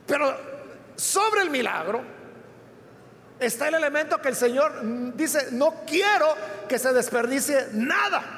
Pero 0.06 0.36
sobre 0.96 1.42
el 1.42 1.50
milagro 1.50 2.00
está 3.38 3.68
el 3.68 3.74
elemento 3.74 4.20
que 4.20 4.28
el 4.28 4.36
Señor 4.36 5.14
dice, 5.14 5.48
no 5.52 5.84
quiero 5.86 6.34
que 6.68 6.78
se 6.78 6.92
desperdicie 6.92 7.68
nada 7.72 8.36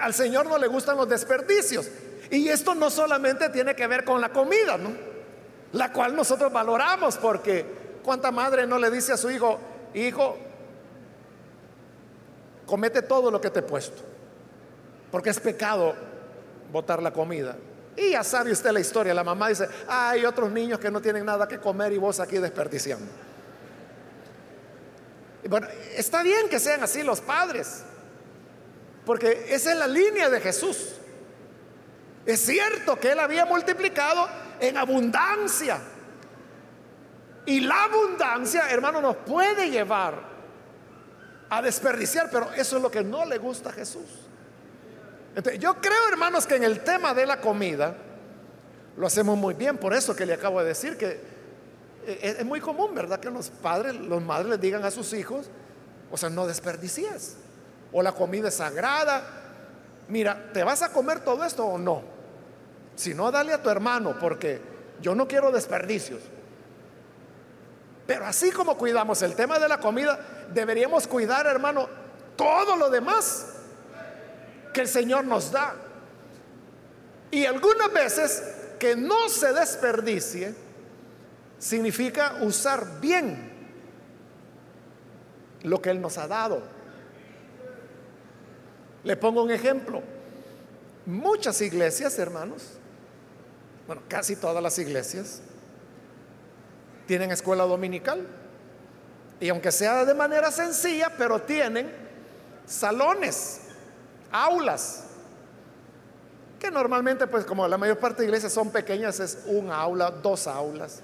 al 0.00 0.14
Señor 0.14 0.46
no 0.46 0.58
le 0.58 0.66
gustan 0.66 0.96
los 0.96 1.08
desperdicios. 1.08 1.88
Y 2.30 2.48
esto 2.48 2.74
no 2.74 2.90
solamente 2.90 3.48
tiene 3.48 3.74
que 3.74 3.86
ver 3.86 4.04
con 4.04 4.20
la 4.20 4.30
comida, 4.30 4.76
¿no? 4.76 5.09
La 5.72 5.92
cual 5.92 6.16
nosotros 6.16 6.52
valoramos 6.52 7.16
porque 7.16 7.64
cuánta 8.02 8.30
madre 8.30 8.66
no 8.66 8.78
le 8.78 8.90
dice 8.90 9.12
a 9.12 9.16
su 9.16 9.30
hijo, 9.30 9.58
hijo, 9.94 10.36
comete 12.66 13.02
todo 13.02 13.30
lo 13.30 13.40
que 13.40 13.50
te 13.50 13.60
he 13.60 13.62
puesto. 13.62 14.02
Porque 15.10 15.30
es 15.30 15.40
pecado 15.40 15.94
botar 16.72 17.02
la 17.02 17.12
comida. 17.12 17.56
Y 17.96 18.12
ya 18.12 18.24
sabe 18.24 18.52
usted 18.52 18.70
la 18.70 18.80
historia. 18.80 19.12
La 19.12 19.24
mamá 19.24 19.48
dice, 19.48 19.68
hay 19.88 20.24
otros 20.24 20.50
niños 20.50 20.78
que 20.78 20.90
no 20.90 21.00
tienen 21.00 21.24
nada 21.24 21.46
que 21.46 21.58
comer 21.58 21.92
y 21.92 21.98
vos 21.98 22.20
aquí 22.20 22.38
desperdiciando. 22.38 23.06
Y 25.42 25.48
bueno, 25.48 25.66
está 25.96 26.22
bien 26.22 26.48
que 26.48 26.58
sean 26.58 26.82
así 26.82 27.02
los 27.02 27.20
padres. 27.20 27.82
Porque 29.04 29.46
esa 29.48 29.72
es 29.72 29.78
la 29.78 29.86
línea 29.86 30.28
de 30.28 30.40
Jesús. 30.40 30.94
Es 32.26 32.40
cierto 32.40 32.98
que 32.98 33.12
Él 33.12 33.18
había 33.18 33.44
multiplicado 33.46 34.28
en 34.60 34.76
abundancia. 34.76 35.78
Y 37.46 37.60
la 37.60 37.84
abundancia, 37.84 38.70
hermano, 38.70 39.00
nos 39.00 39.16
puede 39.16 39.70
llevar 39.70 40.14
a 41.48 41.62
desperdiciar, 41.62 42.28
pero 42.30 42.52
eso 42.52 42.76
es 42.76 42.82
lo 42.82 42.90
que 42.90 43.02
no 43.02 43.24
le 43.24 43.38
gusta 43.38 43.70
a 43.70 43.72
Jesús. 43.72 44.04
yo 45.58 45.74
creo, 45.80 46.08
hermanos, 46.10 46.46
que 46.46 46.56
en 46.56 46.64
el 46.64 46.80
tema 46.80 47.14
de 47.14 47.26
la 47.26 47.40
comida 47.40 47.96
lo 48.96 49.06
hacemos 49.06 49.36
muy 49.36 49.54
bien. 49.54 49.78
Por 49.78 49.94
eso 49.94 50.14
que 50.14 50.26
le 50.26 50.34
acabo 50.34 50.60
de 50.60 50.66
decir 50.66 50.96
que 50.96 51.20
eh, 52.06 52.36
es 52.38 52.44
muy 52.44 52.60
común, 52.60 52.94
¿verdad? 52.94 53.18
Que 53.18 53.30
los 53.30 53.48
padres, 53.48 53.94
los 53.94 54.22
madres 54.22 54.50
les 54.50 54.60
digan 54.60 54.84
a 54.84 54.90
sus 54.90 55.12
hijos, 55.12 55.46
o 56.10 56.16
sea, 56.16 56.28
no 56.28 56.46
desperdicies 56.46 57.36
o 57.92 58.02
la 58.02 58.12
comida 58.12 58.48
es 58.48 58.54
sagrada. 58.54 59.22
Mira, 60.08 60.50
¿te 60.52 60.64
vas 60.64 60.82
a 60.82 60.92
comer 60.92 61.20
todo 61.20 61.44
esto 61.44 61.64
o 61.64 61.78
no? 61.78 62.02
Si 63.00 63.14
no, 63.14 63.32
dale 63.32 63.54
a 63.54 63.62
tu 63.62 63.70
hermano 63.70 64.14
porque 64.20 64.60
yo 65.00 65.14
no 65.14 65.26
quiero 65.26 65.50
desperdicios. 65.50 66.20
Pero 68.06 68.26
así 68.26 68.50
como 68.50 68.76
cuidamos 68.76 69.22
el 69.22 69.34
tema 69.34 69.58
de 69.58 69.68
la 69.68 69.80
comida, 69.80 70.20
deberíamos 70.52 71.06
cuidar, 71.06 71.46
hermano, 71.46 71.88
todo 72.36 72.76
lo 72.76 72.90
demás 72.90 73.54
que 74.74 74.82
el 74.82 74.88
Señor 74.88 75.24
nos 75.24 75.50
da. 75.50 75.76
Y 77.30 77.46
algunas 77.46 77.90
veces 77.90 78.42
que 78.78 78.94
no 78.94 79.30
se 79.30 79.54
desperdicie 79.54 80.54
significa 81.58 82.34
usar 82.42 83.00
bien 83.00 83.50
lo 85.62 85.80
que 85.80 85.88
Él 85.88 86.02
nos 86.02 86.18
ha 86.18 86.28
dado. 86.28 86.60
Le 89.04 89.16
pongo 89.16 89.42
un 89.42 89.52
ejemplo. 89.52 90.02
Muchas 91.06 91.62
iglesias, 91.62 92.18
hermanos, 92.18 92.76
bueno, 93.90 94.04
casi 94.06 94.36
todas 94.36 94.62
las 94.62 94.78
iglesias, 94.78 95.40
tienen 97.08 97.32
escuela 97.32 97.64
dominical. 97.64 98.24
Y 99.40 99.48
aunque 99.48 99.72
sea 99.72 100.04
de 100.04 100.14
manera 100.14 100.52
sencilla, 100.52 101.10
pero 101.18 101.42
tienen 101.42 101.90
salones, 102.66 103.62
aulas, 104.30 105.06
que 106.60 106.70
normalmente, 106.70 107.26
pues 107.26 107.44
como 107.44 107.66
la 107.66 107.76
mayor 107.76 107.98
parte 107.98 108.22
de 108.22 108.28
iglesias 108.28 108.52
son 108.52 108.70
pequeñas, 108.70 109.18
es 109.18 109.42
un 109.46 109.72
aula, 109.72 110.12
dos 110.12 110.46
aulas. 110.46 111.00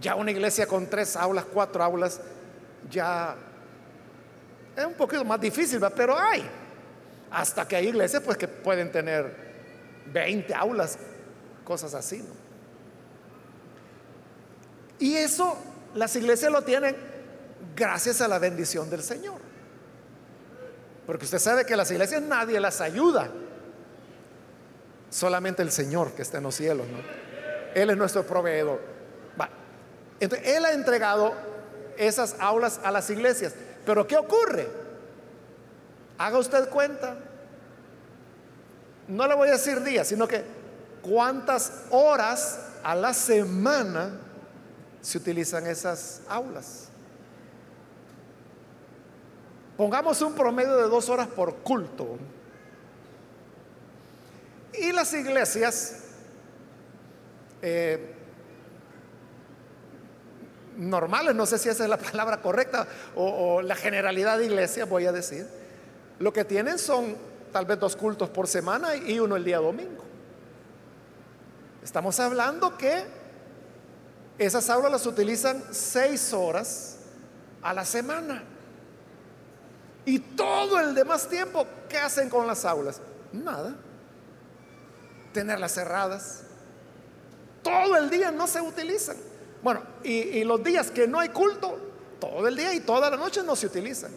Ya 0.00 0.16
una 0.16 0.32
iglesia 0.32 0.66
con 0.66 0.88
tres 0.90 1.14
aulas, 1.14 1.44
cuatro 1.44 1.84
aulas, 1.84 2.20
ya 2.90 3.36
es 4.76 4.84
un 4.84 4.94
poquito 4.94 5.24
más 5.24 5.40
difícil, 5.40 5.80
pero 5.94 6.18
hay. 6.18 6.44
Hasta 7.30 7.68
que 7.68 7.76
hay 7.76 7.86
iglesias 7.86 8.20
pues 8.24 8.36
que 8.36 8.48
pueden 8.48 8.90
tener 8.90 9.36
20 10.12 10.52
aulas, 10.52 10.98
cosas 11.64 11.94
así. 11.94 12.22
Y 14.98 15.16
eso 15.16 15.56
las 15.94 16.14
iglesias 16.16 16.52
lo 16.52 16.62
tienen 16.62 16.96
gracias 17.74 18.20
a 18.20 18.28
la 18.28 18.38
bendición 18.38 18.90
del 18.90 19.02
Señor. 19.02 19.40
Porque 21.06 21.24
usted 21.24 21.38
sabe 21.38 21.66
que 21.66 21.76
las 21.76 21.90
iglesias 21.90 22.22
nadie 22.22 22.60
las 22.60 22.80
ayuda. 22.80 23.30
Solamente 25.10 25.62
el 25.62 25.70
Señor 25.70 26.12
que 26.12 26.22
está 26.22 26.38
en 26.38 26.44
los 26.44 26.54
cielos. 26.54 26.86
Él 27.74 27.90
es 27.90 27.96
nuestro 27.96 28.26
proveedor. 28.26 28.94
Entonces, 30.20 30.48
Él 30.56 30.64
ha 30.64 30.72
entregado 30.72 31.34
esas 31.96 32.36
aulas 32.38 32.80
a 32.82 32.90
las 32.90 33.10
iglesias. 33.10 33.54
Pero 33.84 34.06
¿qué 34.06 34.16
ocurre? 34.16 34.68
Haga 36.18 36.38
usted 36.38 36.68
cuenta. 36.68 37.16
No 39.08 39.26
le 39.26 39.34
voy 39.34 39.48
a 39.48 39.52
decir 39.52 39.82
días, 39.82 40.08
sino 40.08 40.26
que 40.26 40.42
cuántas 41.04 41.84
horas 41.90 42.58
a 42.82 42.94
la 42.94 43.12
semana 43.12 44.18
se 45.00 45.18
utilizan 45.18 45.66
esas 45.66 46.22
aulas. 46.28 46.88
Pongamos 49.76 50.20
un 50.22 50.34
promedio 50.34 50.76
de 50.76 50.84
dos 50.84 51.08
horas 51.08 51.28
por 51.28 51.56
culto. 51.56 52.16
Y 54.72 54.92
las 54.92 55.12
iglesias 55.12 56.04
eh, 57.60 58.14
normales, 60.76 61.34
no 61.34 61.46
sé 61.46 61.58
si 61.58 61.68
esa 61.68 61.84
es 61.84 61.90
la 61.90 61.98
palabra 61.98 62.40
correcta, 62.40 62.86
o, 63.14 63.62
la 63.62 63.76
generalidad 63.76 64.38
de 64.38 64.46
iglesia, 64.46 64.84
voy 64.86 65.06
a 65.06 65.12
decir, 65.12 65.46
lo 66.18 66.32
que 66.32 66.44
tienen 66.44 66.78
son 66.78 67.16
tal 67.52 67.66
vez 67.66 67.78
dos 67.78 67.94
cultos 67.94 68.30
por 68.30 68.48
semana 68.48 68.96
y 68.96 69.18
uno 69.18 69.36
el 69.36 69.44
día 69.44 69.58
domingo. 69.58 70.13
Estamos 71.84 72.18
hablando 72.18 72.78
que 72.78 73.04
esas 74.38 74.70
aulas 74.70 74.90
las 74.90 75.06
utilizan 75.06 75.62
seis 75.70 76.32
horas 76.32 76.96
a 77.62 77.74
la 77.74 77.84
semana. 77.84 78.42
Y 80.06 80.18
todo 80.18 80.80
el 80.80 80.94
demás 80.94 81.28
tiempo, 81.28 81.66
¿qué 81.88 81.98
hacen 81.98 82.30
con 82.30 82.46
las 82.46 82.64
aulas? 82.64 83.00
Nada. 83.32 83.74
Tenerlas 85.34 85.72
cerradas. 85.72 86.44
Todo 87.62 87.96
el 87.96 88.08
día 88.08 88.30
no 88.30 88.46
se 88.46 88.62
utilizan. 88.62 89.16
Bueno, 89.62 89.82
y, 90.02 90.42
los 90.44 90.64
días 90.64 90.90
que 90.90 91.06
no 91.06 91.20
hay 91.20 91.28
culto, 91.28 91.78
todo 92.18 92.48
el 92.48 92.56
día 92.56 92.74
y 92.74 92.80
toda 92.80 93.10
la 93.10 93.16
noche 93.16 93.42
no 93.42 93.54
se 93.56 93.66
utilizan. 93.66 94.10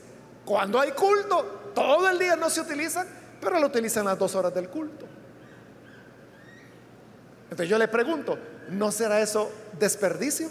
Cuando 0.46 0.80
hay 0.80 0.92
culto, 0.92 1.72
todo 1.76 2.10
el 2.10 2.18
día 2.18 2.38
no 2.38 2.50
se 2.50 2.62
utilizan, 2.62 3.08
pero 3.42 3.60
lo 3.60 3.68
utilizan 3.68 4.06
las 4.06 4.18
dos 4.18 4.36
horas 4.36 4.54
del 4.54 4.70
culto. 4.70 5.06
Entonces 7.50 7.70
yo 7.70 7.78
le 7.78 7.88
pregunto, 7.88 8.38
¿no 8.70 8.92
será 8.92 9.22
eso 9.22 9.52
desperdicio? 9.80 10.50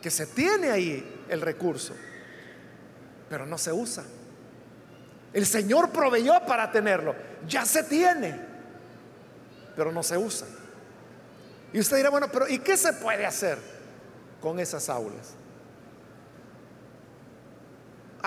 Que 0.00 0.10
se 0.10 0.26
tiene 0.26 0.70
ahí 0.70 1.24
el 1.28 1.40
recurso, 1.40 1.94
pero 3.28 3.46
no 3.46 3.58
se 3.58 3.72
usa. 3.72 4.04
El 5.32 5.44
Señor 5.44 5.90
proveyó 5.90 6.34
para 6.46 6.70
tenerlo, 6.70 7.14
ya 7.46 7.64
se 7.64 7.82
tiene, 7.82 8.40
pero 9.74 9.92
no 9.92 10.02
se 10.02 10.16
usa. 10.16 10.46
Y 11.72 11.80
usted 11.80 11.96
dirá, 11.96 12.10
bueno, 12.10 12.28
pero 12.32 12.48
¿y 12.48 12.60
qué 12.60 12.76
se 12.76 12.92
puede 12.92 13.26
hacer 13.26 13.58
con 14.40 14.60
esas 14.60 14.88
aulas? 14.88 15.34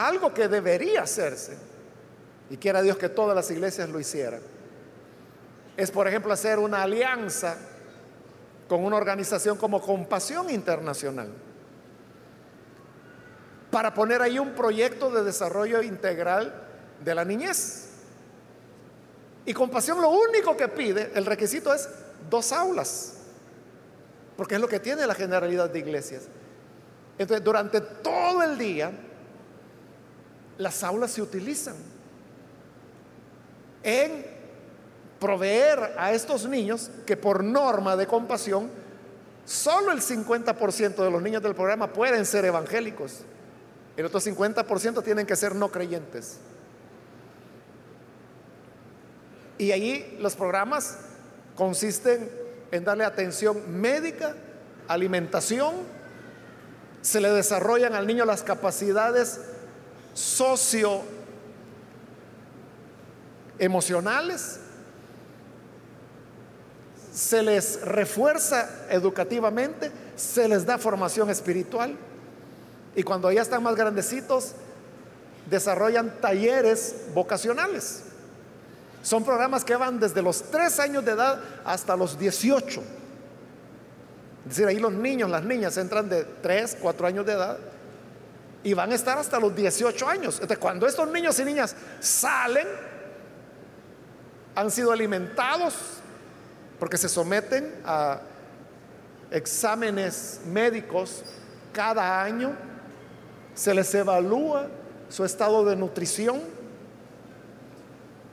algo 0.05 0.33
que 0.33 0.47
debería 0.47 1.01
hacerse, 1.01 1.57
y 2.49 2.57
quiera 2.57 2.81
Dios 2.81 2.97
que 2.97 3.09
todas 3.09 3.35
las 3.35 3.51
iglesias 3.51 3.89
lo 3.89 3.99
hicieran, 3.99 4.41
es 5.79 5.91
por 5.91 6.09
ejemplo 6.09 6.33
hacer 6.33 6.59
una 6.59 6.83
alianza 6.83 7.55
con 8.67 8.83
una 8.83 8.97
organización 8.97 9.57
como 9.57 9.81
Compasión 9.81 10.49
Internacional 10.49 11.29
para 13.71 13.93
poner 13.93 14.21
ahí 14.21 14.37
un 14.39 14.51
proyecto 14.55 15.09
de 15.09 15.23
desarrollo 15.23 15.81
integral 15.81 16.53
de 17.01 17.15
la 17.15 17.23
niñez. 17.23 17.91
Y 19.45 19.53
Compasión 19.53 20.01
lo 20.01 20.09
único 20.09 20.57
que 20.57 20.67
pide, 20.67 21.11
el 21.15 21.25
requisito 21.25 21.73
es 21.73 21.87
dos 22.29 22.51
aulas, 22.51 23.13
porque 24.35 24.55
es 24.55 24.61
lo 24.61 24.67
que 24.67 24.81
tiene 24.81 25.07
la 25.07 25.15
generalidad 25.15 25.69
de 25.69 25.79
iglesias. 25.79 26.23
Entonces, 27.17 27.41
durante 27.41 27.79
todo 27.79 28.43
el 28.43 28.57
día, 28.57 28.91
las 30.57 30.83
aulas 30.83 31.11
se 31.11 31.21
utilizan 31.21 31.75
en 33.81 34.38
proveer 35.19 35.95
a 35.97 36.13
estos 36.13 36.45
niños 36.45 36.89
que 37.05 37.17
por 37.17 37.43
norma 37.43 37.95
de 37.95 38.07
compasión, 38.07 38.69
solo 39.45 39.91
el 39.91 40.01
50% 40.01 40.95
de 40.95 41.11
los 41.11 41.21
niños 41.21 41.43
del 41.43 41.55
programa 41.55 41.91
pueden 41.91 42.25
ser 42.25 42.45
evangélicos. 42.45 43.21
El 43.97 44.05
otro 44.05 44.19
50% 44.19 45.03
tienen 45.03 45.25
que 45.25 45.35
ser 45.35 45.55
no 45.55 45.69
creyentes. 45.69 46.37
Y 49.57 49.73
allí 49.73 50.17
los 50.19 50.35
programas 50.35 50.97
consisten 51.55 52.31
en 52.71 52.85
darle 52.85 53.03
atención 53.03 53.81
médica, 53.81 54.35
alimentación, 54.87 55.75
se 57.01 57.19
le 57.19 57.29
desarrollan 57.29 57.93
al 57.93 58.07
niño 58.07 58.25
las 58.25 58.43
capacidades 58.43 59.41
socio 60.13 61.01
emocionales, 63.57 64.59
se 67.19 67.43
les 67.43 67.81
refuerza 67.81 68.69
educativamente, 68.89 69.91
se 70.15 70.47
les 70.47 70.65
da 70.65 70.77
formación 70.77 71.29
espiritual 71.29 71.93
y 72.95 73.03
cuando 73.03 73.29
ya 73.29 73.41
están 73.41 73.61
más 73.61 73.75
grandecitos 73.75 74.53
desarrollan 75.49 76.21
talleres 76.21 76.95
vocacionales. 77.13 78.03
Son 79.03 79.25
programas 79.25 79.65
que 79.65 79.75
van 79.75 79.99
desde 79.99 80.21
los 80.21 80.43
3 80.43 80.79
años 80.79 81.03
de 81.03 81.11
edad 81.11 81.41
hasta 81.65 81.97
los 81.97 82.17
18. 82.17 82.79
Es 82.79 84.49
decir, 84.49 84.65
ahí 84.65 84.79
los 84.79 84.93
niños, 84.93 85.29
las 85.29 85.43
niñas 85.43 85.75
entran 85.75 86.07
de 86.07 86.23
3, 86.23 86.77
4 86.79 87.05
años 87.05 87.25
de 87.25 87.33
edad 87.33 87.57
y 88.63 88.73
van 88.73 88.93
a 88.93 88.95
estar 88.95 89.17
hasta 89.17 89.41
los 89.41 89.53
18 89.53 90.07
años. 90.07 90.35
Entonces, 90.35 90.57
cuando 90.57 90.87
estos 90.87 91.09
niños 91.09 91.37
y 91.37 91.43
niñas 91.43 91.75
salen, 91.99 92.67
han 94.55 94.71
sido 94.71 94.93
alimentados 94.93 95.98
porque 96.79 96.97
se 96.97 97.09
someten 97.09 97.75
a 97.85 98.21
exámenes 99.31 100.41
médicos 100.45 101.23
cada 101.73 102.23
año, 102.23 102.55
se 103.53 103.73
les 103.73 103.93
evalúa 103.93 104.67
su 105.09 105.25
estado 105.25 105.65
de 105.65 105.75
nutrición 105.75 106.41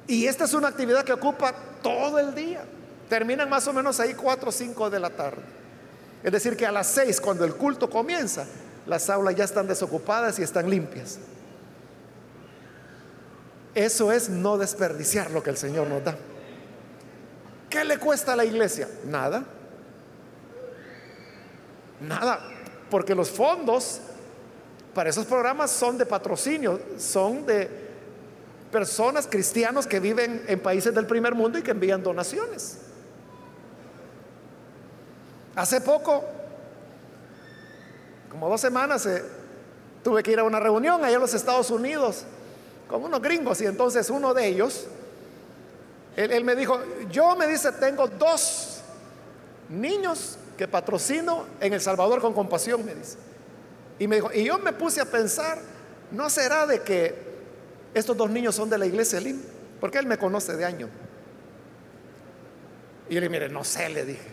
y 0.07 0.27
esta 0.27 0.45
es 0.45 0.55
una 0.55 0.69
actividad 0.69 1.05
que 1.05 1.13
ocupa 1.13 1.53
todo 1.83 2.19
el 2.19 2.35
día. 2.35 2.65
Terminan 3.09 3.49
más 3.49 3.67
o 3.67 3.73
menos 3.73 3.99
ahí 4.01 4.15
4 4.15 4.49
o 4.49 4.53
5 4.53 4.91
de 4.91 5.01
la 5.01 5.11
tarde. 5.11 5.43
Es 6.23 6.33
decir, 6.33 6.57
que 6.57 6.67
a 6.67 6.73
las 6.73 6.87
6, 6.89 7.21
cuando 7.21 7.45
el 7.45 7.55
culto 7.55 7.91
comienza, 7.91 8.47
las 8.87 9.11
aulas 9.11 9.35
ya 9.35 9.45
están 9.45 9.67
desocupadas 9.67 10.39
y 10.39 10.43
están 10.43 10.71
limpias. 10.71 11.19
Eso 13.75 14.11
es 14.11 14.29
no 14.29 14.57
desperdiciar 14.57 15.31
lo 15.31 15.43
que 15.43 15.51
el 15.51 15.57
Señor 15.57 15.89
nos 15.89 16.03
da. 16.05 16.17
¿Qué 17.69 17.85
le 17.85 17.99
cuesta 17.99 18.33
a 18.33 18.37
la 18.37 18.45
iglesia? 18.45 18.89
Nada. 19.05 19.45
Nada. 22.01 22.41
Porque 22.91 23.15
los 23.15 23.31
fondos 23.31 24.01
para 24.95 25.11
esos 25.11 25.27
programas 25.27 25.71
son 25.71 25.99
de 25.99 26.07
patrocinio, 26.07 26.81
son 26.99 27.45
de 27.45 27.69
personas, 28.73 29.27
cristianos 29.27 29.87
que 29.87 30.01
viven 30.01 30.45
en 30.49 30.61
países 30.61 30.95
del 30.95 31.07
primer 31.07 31.35
mundo 31.35 31.59
y 31.59 31.63
que 31.63 31.73
envían 31.73 32.03
donaciones. 32.03 32.79
Hace 35.55 35.81
poco, 35.81 36.25
como 38.31 38.49
dos 38.49 38.61
semanas, 38.61 39.07
eh, 39.07 39.23
tuve 40.05 40.23
que 40.23 40.33
ir 40.33 40.39
a 40.39 40.45
una 40.45 40.61
reunión 40.61 41.05
allá 41.05 41.17
en 41.17 41.21
los 41.21 41.35
Estados 41.35 41.71
Unidos 41.71 42.25
con 42.89 43.03
unos 43.03 43.21
gringos 43.21 43.61
y 43.61 43.67
entonces 43.67 44.11
uno 44.11 44.35
de 44.35 44.47
ellos, 44.47 44.87
él, 46.17 46.45
me 46.45 46.57
dijo, 46.57 46.81
yo 47.11 47.37
me 47.37 47.47
dice, 47.47 47.73
tengo 47.73 48.09
dos 48.09 48.81
niños 49.69 50.39
que 50.57 50.67
patrocino 50.67 51.45
en 51.61 51.75
El 51.75 51.81
Salvador 51.81 52.23
con 52.23 52.33
compasión, 52.33 52.85
me 52.85 52.95
dice. 52.95 53.19
Y 53.99 54.09
me 54.09 54.17
dijo, 54.17 54.31
y 54.33 54.45
yo 54.45 54.59
me 54.59 54.73
puse 54.73 55.01
a 55.01 55.05
pensar, 55.05 55.59
¿no 56.11 56.31
será 56.31 56.67
de 56.67 56.81
que 56.81 57.27
estos 57.93 58.17
dos 58.17 58.31
niños 58.31 58.55
son 58.55 58.71
de 58.71 58.79
la 58.79 58.87
iglesia 58.87 59.19
Elim, 59.19 59.41
porque 59.81 59.99
él 59.99 60.07
me 60.07 60.19
conoce 60.19 60.57
de 60.57 60.65
año. 60.65 60.89
Y 63.09 63.15
le 63.15 63.21
dije, 63.21 63.31
mire, 63.31 63.49
no 63.49 63.65
sé, 63.65 63.89
le 63.89 64.05
dije. 64.05 64.29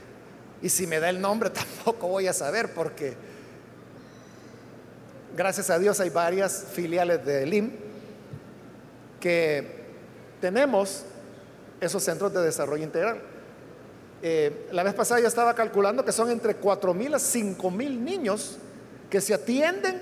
Y 0.61 0.69
si 0.69 0.87
me 0.87 0.99
da 0.99 1.09
el 1.09 1.19
nombre 1.19 1.49
tampoco 1.49 2.07
voy 2.07 2.27
a 2.27 2.33
saber 2.33 2.73
porque 2.73 3.15
gracias 5.35 5.69
a 5.69 5.79
Dios 5.79 5.99
hay 5.99 6.09
varias 6.09 6.65
filiales 6.71 7.25
de 7.25 7.43
Elim 7.43 7.71
que 9.19 9.83
tenemos 10.39 11.05
esos 11.85 12.03
centros 12.03 12.33
de 12.33 12.41
desarrollo 12.41 12.83
integral. 12.83 13.21
Eh, 14.21 14.69
la 14.71 14.83
vez 14.83 14.93
pasada 14.93 15.19
ya 15.19 15.27
estaba 15.27 15.53
calculando 15.53 16.05
que 16.05 16.13
son 16.13 16.29
entre 16.29 16.55
4 16.55 16.93
mil 16.93 17.13
a 17.13 17.19
5 17.19 17.69
mil 17.71 18.03
niños 18.03 18.57
que 19.09 19.19
se 19.19 19.33
atienden 19.33 20.01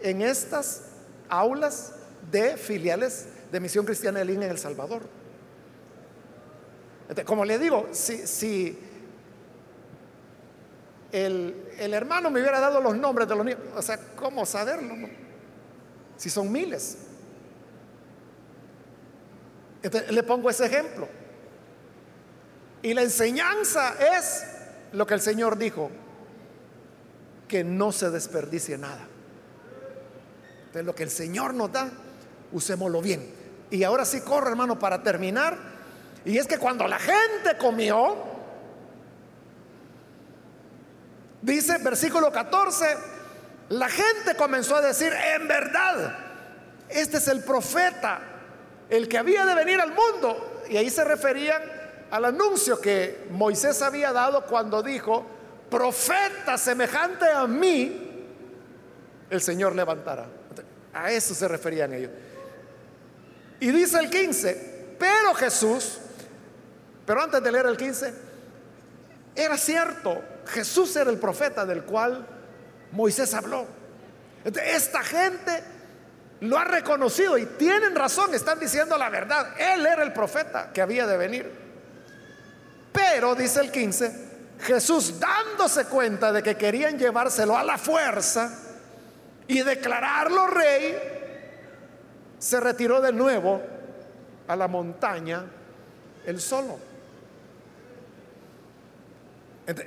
en 0.00 0.22
estas 0.22 0.82
aulas 1.28 1.92
de 2.30 2.56
filiales 2.56 3.26
de 3.50 3.60
Misión 3.60 3.84
Cristiana 3.84 4.20
de 4.20 4.24
Línea 4.24 4.46
en 4.46 4.52
El 4.52 4.58
Salvador. 4.58 5.02
como 7.24 7.44
le 7.44 7.58
digo, 7.58 7.88
si 7.92 8.78
el, 11.10 11.92
hermano 11.92 12.30
me 12.30 12.40
hubiera 12.40 12.60
dado 12.60 12.80
los 12.80 12.96
nombres 12.96 13.28
de 13.28 13.34
los 13.36 13.44
niños, 13.44 13.60
o 13.74 13.82
sea, 13.82 13.98
¿cómo 14.14 14.44
saberlo? 14.46 14.94
Si 16.16 16.30
son 16.30 16.50
miles. 16.50 16.98
le 20.10 20.22
pongo 20.22 20.50
ese 20.50 20.66
ejemplo. 20.66 21.08
Y 22.86 22.94
la 22.94 23.02
enseñanza 23.02 23.96
es 24.16 24.44
lo 24.92 25.08
que 25.08 25.14
el 25.14 25.20
Señor 25.20 25.58
dijo, 25.58 25.90
que 27.48 27.64
no 27.64 27.90
se 27.90 28.10
desperdicie 28.10 28.78
nada. 28.78 29.08
Entonces 30.58 30.84
lo 30.84 30.94
que 30.94 31.02
el 31.02 31.10
Señor 31.10 31.52
nos 31.52 31.72
da, 31.72 31.90
usémoslo 32.52 33.02
bien. 33.02 33.28
Y 33.72 33.82
ahora 33.82 34.04
sí 34.04 34.20
corro, 34.20 34.50
hermano, 34.50 34.78
para 34.78 35.02
terminar. 35.02 35.58
Y 36.24 36.38
es 36.38 36.46
que 36.46 36.58
cuando 36.58 36.86
la 36.86 37.00
gente 37.00 37.58
comió, 37.58 38.18
dice 41.42 41.78
versículo 41.78 42.30
14, 42.30 42.86
la 43.70 43.88
gente 43.88 44.36
comenzó 44.38 44.76
a 44.76 44.80
decir, 44.80 45.12
en 45.12 45.48
verdad, 45.48 46.16
este 46.88 47.16
es 47.16 47.26
el 47.26 47.42
profeta, 47.42 48.20
el 48.88 49.08
que 49.08 49.18
había 49.18 49.44
de 49.44 49.56
venir 49.56 49.80
al 49.80 49.90
mundo. 49.90 50.62
Y 50.70 50.76
ahí 50.76 50.88
se 50.88 51.02
referían 51.02 51.75
al 52.10 52.24
anuncio 52.24 52.80
que 52.80 53.26
Moisés 53.30 53.82
había 53.82 54.12
dado 54.12 54.44
cuando 54.44 54.82
dijo, 54.82 55.24
profeta 55.70 56.56
semejante 56.56 57.26
a 57.30 57.46
mí, 57.46 58.26
el 59.28 59.40
Señor 59.40 59.74
levantará. 59.74 60.26
A 60.92 61.10
eso 61.10 61.34
se 61.34 61.46
referían 61.48 61.92
ellos. 61.92 62.10
Y 63.60 63.70
dice 63.70 63.98
el 63.98 64.10
15, 64.10 64.94
pero 64.98 65.34
Jesús, 65.34 65.98
pero 67.04 67.22
antes 67.22 67.42
de 67.42 67.52
leer 67.52 67.66
el 67.66 67.76
15, 67.76 68.14
era 69.34 69.56
cierto, 69.58 70.22
Jesús 70.46 70.94
era 70.96 71.10
el 71.10 71.18
profeta 71.18 71.66
del 71.66 71.82
cual 71.82 72.26
Moisés 72.92 73.34
habló. 73.34 73.66
esta 74.44 75.02
gente 75.02 75.62
lo 76.40 76.58
ha 76.58 76.64
reconocido 76.64 77.36
y 77.38 77.46
tienen 77.46 77.94
razón, 77.94 78.34
están 78.34 78.60
diciendo 78.60 78.96
la 78.96 79.10
verdad. 79.10 79.54
Él 79.58 79.86
era 79.86 80.02
el 80.02 80.12
profeta 80.12 80.70
que 80.72 80.80
había 80.80 81.06
de 81.06 81.16
venir. 81.16 81.65
Pero, 82.96 83.34
dice 83.34 83.60
el 83.60 83.70
15, 83.70 84.26
Jesús 84.62 85.20
dándose 85.20 85.84
cuenta 85.84 86.32
de 86.32 86.42
que 86.42 86.56
querían 86.56 86.98
llevárselo 86.98 87.56
a 87.56 87.62
la 87.62 87.76
fuerza 87.76 88.58
y 89.46 89.60
declararlo 89.60 90.46
rey, 90.46 90.96
se 92.38 92.58
retiró 92.58 93.02
de 93.02 93.12
nuevo 93.12 93.60
a 94.48 94.56
la 94.56 94.66
montaña 94.66 95.44
él 96.24 96.40
solo. 96.40 96.78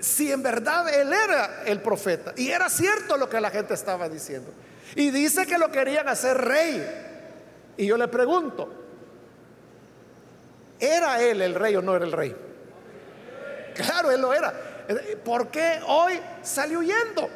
si 0.01 0.31
en 0.31 0.43
verdad 0.43 0.93
él 0.93 1.11
era 1.11 1.63
el 1.65 1.81
profeta 1.81 2.33
y 2.35 2.49
era 2.49 2.69
cierto 2.69 3.17
lo 3.17 3.29
que 3.29 3.39
la 3.39 3.49
gente 3.49 3.73
estaba 3.73 4.07
diciendo, 4.07 4.53
Y 4.95 5.09
dice 5.09 5.45
que 5.45 5.57
lo 5.57 5.71
querían 5.71 6.07
hacer 6.07 6.37
rey. 6.37 6.83
Y 7.77 7.85
yo 7.85 7.97
le 7.97 8.07
pregunto, 8.07 8.69
¿era 10.79 11.21
él 11.21 11.41
el 11.41 11.55
rey 11.55 11.75
o 11.75 11.81
no 11.81 11.95
era 11.95 12.05
el 12.05 12.11
rey? 12.11 12.48
Claro, 13.79 14.11
él 14.11 14.19
lo 14.19 14.33
era. 14.33 14.53
¿Por 15.23 15.47
qué 15.47 15.79
hoy 15.87 16.19
salió 16.41 16.79
huyendo? 16.79 17.29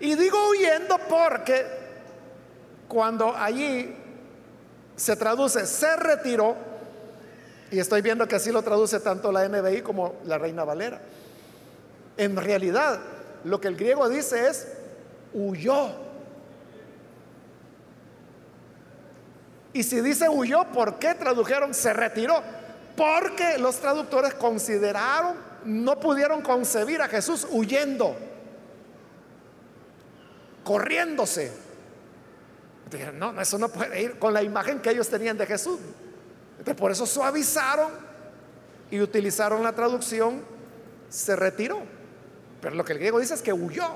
Y 0.00 0.14
digo 0.16 0.50
huyendo 0.50 0.98
porque 1.08 1.64
cuando 2.86 3.34
allí 3.34 3.96
se 4.96 5.16
traduce 5.16 5.66
se 5.66 5.96
retiró, 5.96 6.56
y 7.70 7.78
estoy 7.78 8.02
viendo 8.02 8.28
que 8.28 8.36
así 8.36 8.52
lo 8.52 8.62
traduce 8.62 9.00
tanto 9.00 9.32
la 9.32 9.48
NBI 9.48 9.80
como 9.80 10.16
la 10.24 10.36
Reina 10.36 10.64
Valera. 10.64 11.00
En 12.18 12.36
realidad, 12.36 12.98
lo 13.44 13.60
que 13.60 13.68
el 13.68 13.76
griego 13.76 14.08
dice 14.10 14.48
es 14.48 14.68
huyó. 15.32 15.90
Y 19.72 19.82
si 19.82 20.02
dice 20.02 20.28
huyó, 20.28 20.64
¿por 20.72 20.98
qué 20.98 21.14
tradujeron 21.14 21.72
se 21.72 21.92
retiró? 21.94 22.42
Porque 22.98 23.58
los 23.58 23.76
traductores 23.76 24.34
consideraron, 24.34 25.36
no 25.64 26.00
pudieron 26.00 26.42
concebir 26.42 27.00
a 27.00 27.06
Jesús 27.06 27.46
huyendo, 27.48 28.16
corriéndose. 30.64 31.52
Dijeron, 32.90 33.20
no, 33.20 33.40
eso 33.40 33.56
no 33.56 33.68
puede 33.68 34.02
ir 34.02 34.18
con 34.18 34.34
la 34.34 34.42
imagen 34.42 34.80
que 34.80 34.90
ellos 34.90 35.08
tenían 35.08 35.38
de 35.38 35.46
Jesús. 35.46 35.78
por 36.76 36.90
eso 36.90 37.06
suavizaron 37.06 37.92
y 38.90 39.00
utilizaron 39.00 39.62
la 39.62 39.72
traducción 39.72 40.42
se 41.08 41.36
retiró. 41.36 41.80
Pero 42.60 42.74
lo 42.74 42.84
que 42.84 42.94
el 42.94 42.98
griego 42.98 43.20
dice 43.20 43.34
es 43.34 43.42
que 43.42 43.52
huyó. 43.52 43.86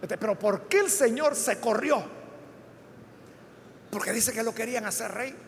Pero 0.00 0.38
¿por 0.38 0.62
qué 0.62 0.78
el 0.78 0.90
Señor 0.90 1.36
se 1.36 1.60
corrió? 1.60 2.02
Porque 3.90 4.12
dice 4.12 4.32
que 4.32 4.42
lo 4.42 4.54
querían 4.54 4.86
hacer 4.86 5.10
rey. 5.12 5.45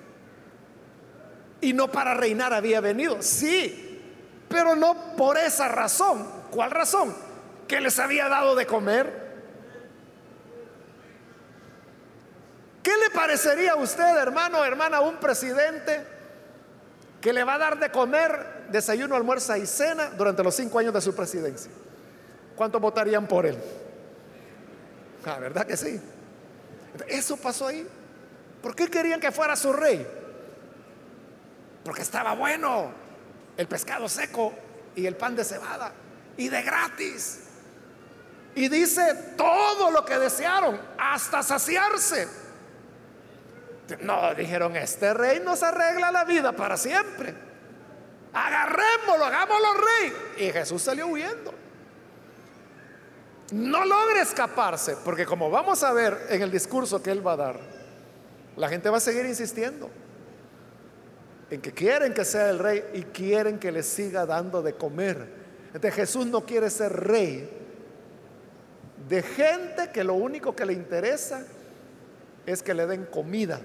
Y 1.60 1.72
no 1.72 1.88
para 1.88 2.14
reinar 2.14 2.52
había 2.52 2.80
venido. 2.80 3.20
Sí, 3.20 4.00
pero 4.48 4.76
no 4.76 5.16
por 5.16 5.36
esa 5.36 5.68
razón. 5.68 6.26
¿Cuál 6.50 6.70
razón? 6.70 7.14
Que 7.66 7.80
les 7.80 7.98
había 7.98 8.28
dado 8.28 8.54
de 8.54 8.66
comer. 8.66 9.28
¿Qué 12.82 12.96
le 12.96 13.10
parecería 13.10 13.72
a 13.72 13.76
usted, 13.76 14.16
hermano, 14.16 14.64
hermana, 14.64 15.00
un 15.00 15.16
presidente 15.16 16.02
que 17.20 17.32
le 17.32 17.44
va 17.44 17.54
a 17.54 17.58
dar 17.58 17.78
de 17.78 17.90
comer 17.90 18.68
desayuno, 18.70 19.16
almuerzo 19.16 19.56
y 19.56 19.66
cena 19.66 20.10
durante 20.16 20.42
los 20.42 20.54
cinco 20.54 20.78
años 20.78 20.94
de 20.94 21.00
su 21.00 21.14
presidencia? 21.14 21.70
¿Cuántos 22.56 22.80
votarían 22.80 23.26
por 23.26 23.44
él? 23.44 23.58
La 25.26 25.34
ah, 25.34 25.38
verdad 25.38 25.66
que 25.66 25.76
sí. 25.76 26.00
Eso 27.06 27.36
pasó 27.36 27.66
ahí. 27.66 27.86
¿Por 28.62 28.74
qué 28.74 28.88
querían 28.88 29.20
que 29.20 29.30
fuera 29.30 29.54
su 29.56 29.72
rey? 29.72 30.06
Porque 31.88 32.02
estaba 32.02 32.34
bueno 32.34 32.92
el 33.56 33.66
pescado 33.66 34.10
seco 34.10 34.52
y 34.94 35.06
el 35.06 35.16
pan 35.16 35.34
de 35.34 35.42
cebada 35.42 35.90
y 36.36 36.50
de 36.50 36.60
gratis. 36.60 37.44
Y 38.54 38.68
dice 38.68 39.32
todo 39.38 39.90
lo 39.90 40.04
que 40.04 40.18
desearon 40.18 40.78
hasta 40.98 41.42
saciarse. 41.42 42.28
No, 44.02 44.34
dijeron, 44.34 44.76
este 44.76 45.14
rey 45.14 45.40
nos 45.40 45.62
arregla 45.62 46.12
la 46.12 46.26
vida 46.26 46.52
para 46.52 46.76
siempre. 46.76 47.34
Agarrémoslo, 48.34 49.24
hagámoslo 49.24 49.68
rey. 49.72 50.46
Y 50.46 50.52
Jesús 50.52 50.82
salió 50.82 51.06
huyendo 51.06 51.54
no 53.50 53.82
logre 53.86 54.20
escaparse, 54.20 54.94
porque 55.02 55.24
como 55.24 55.48
vamos 55.48 55.82
a 55.82 55.90
ver 55.94 56.26
en 56.28 56.42
el 56.42 56.50
discurso 56.50 57.02
que 57.02 57.10
él 57.10 57.26
va 57.26 57.32
a 57.32 57.36
dar, 57.36 57.60
la 58.58 58.68
gente 58.68 58.90
va 58.90 58.98
a 58.98 59.00
seguir 59.00 59.24
insistiendo 59.24 59.88
en 61.50 61.60
que 61.60 61.72
quieren 61.72 62.12
que 62.12 62.24
sea 62.24 62.50
el 62.50 62.58
rey 62.58 62.84
y 62.94 63.02
quieren 63.04 63.58
que 63.58 63.72
le 63.72 63.82
siga 63.82 64.26
dando 64.26 64.62
de 64.62 64.74
comer. 64.74 65.26
Entonces 65.68 65.94
Jesús 65.94 66.26
no 66.26 66.44
quiere 66.44 66.70
ser 66.70 66.92
rey 66.92 67.48
de 69.08 69.22
gente 69.22 69.90
que 69.92 70.04
lo 70.04 70.14
único 70.14 70.54
que 70.54 70.66
le 70.66 70.72
interesa 70.72 71.44
es 72.44 72.62
que 72.62 72.74
le 72.74 72.86
den 72.86 73.06
comida. 73.06 73.60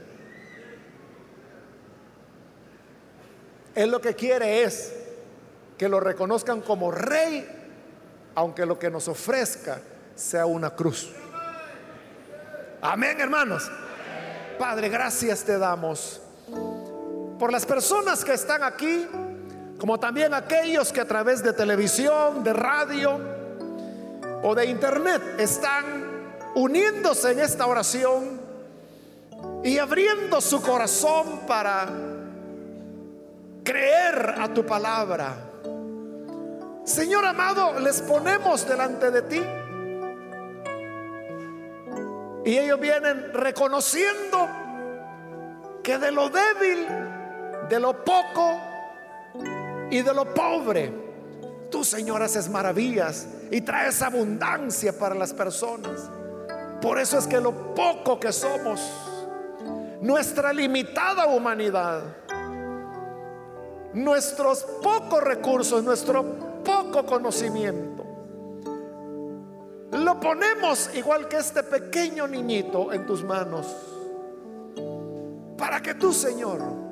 Él 3.76 3.90
lo 3.92 4.00
que 4.00 4.14
quiere 4.14 4.64
es 4.64 4.94
que 5.78 5.90
lo 5.90 6.00
reconozcan 6.00 6.62
como 6.62 6.92
rey 6.92 7.48
aunque 8.36 8.66
lo 8.66 8.80
que 8.80 8.90
nos 8.90 9.08
ofrezca 9.08 9.80
sea 10.16 10.46
una 10.46 10.72
cruz. 10.72 11.12
Amén, 12.82 13.20
hermanos. 13.20 13.70
Padre, 14.58 14.90
gracias 14.90 15.44
te 15.44 15.58
damos 15.58 16.23
por 17.44 17.52
las 17.52 17.66
personas 17.66 18.24
que 18.24 18.32
están 18.32 18.64
aquí, 18.64 19.06
como 19.78 20.00
también 20.00 20.34
aquellos 20.34 20.94
que 20.94 21.02
a 21.02 21.06
través 21.06 21.44
de 21.44 21.52
televisión, 21.52 22.42
de 22.42 22.54
radio 22.54 23.20
o 24.44 24.56
de 24.56 24.66
internet 24.68 25.22
están 25.38 25.84
uniéndose 26.56 27.34
en 27.34 27.42
esta 27.42 27.68
oración 27.68 28.40
y 29.62 29.78
abriendo 29.78 30.40
su 30.40 30.62
corazón 30.62 31.42
para 31.46 31.90
creer 33.66 34.36
a 34.40 34.48
tu 34.54 34.66
palabra 34.66 35.36
Señor 36.86 37.26
amado, 37.26 37.78
les 37.82 38.02
ponemos 38.04 38.66
delante 38.66 39.12
de 39.12 39.22
ti. 39.24 39.42
Y 42.46 42.58
ellos 42.58 42.80
vienen 42.80 43.34
reconociendo 43.34 44.48
que 45.84 45.98
de 45.98 46.12
lo 46.12 46.30
débil, 46.30 46.88
de 47.70 47.80
lo 47.80 48.04
poco 48.04 48.60
y 49.90 50.02
de 50.02 50.14
lo 50.14 50.34
pobre, 50.34 50.92
tú 51.70 51.84
Señor 51.84 52.22
haces 52.22 52.50
maravillas 52.50 53.28
y 53.52 53.62
traes 53.62 54.02
abundancia 54.02 54.98
para 54.98 55.16
las 55.16 55.34
personas. 55.34 56.10
Por 56.82 57.00
eso 57.00 57.18
es 57.18 57.28
que 57.28 57.40
lo 57.40 57.74
poco 57.74 58.20
que 58.20 58.32
somos, 58.32 58.82
nuestra 60.02 60.52
limitada 60.52 61.28
humanidad, 61.28 62.02
nuestros 63.94 64.64
pocos 64.82 65.24
recursos, 65.24 65.84
nuestro 65.84 66.24
poco 66.64 67.06
conocimiento. 67.06 68.04
Lo 69.92 70.20
ponemos 70.20 70.90
igual 70.96 71.28
que 71.28 71.38
este 71.38 71.62
pequeño 71.64 72.28
niñito 72.28 72.92
en 72.92 73.06
tus 73.06 73.24
manos. 73.24 73.68
Para 75.56 75.82
que 75.82 75.94
tú, 75.94 76.12
Señor, 76.12 76.83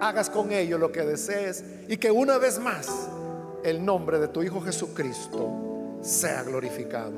hagas 0.00 0.30
con 0.30 0.52
ello 0.52 0.78
lo 0.78 0.92
que 0.92 1.02
desees 1.02 1.64
y 1.88 1.96
que 1.96 2.10
una 2.10 2.38
vez 2.38 2.58
más 2.58 3.08
el 3.64 3.84
nombre 3.84 4.18
de 4.18 4.28
tu 4.28 4.42
Hijo 4.42 4.60
Jesucristo 4.60 5.98
sea 6.02 6.42
glorificado. 6.42 7.12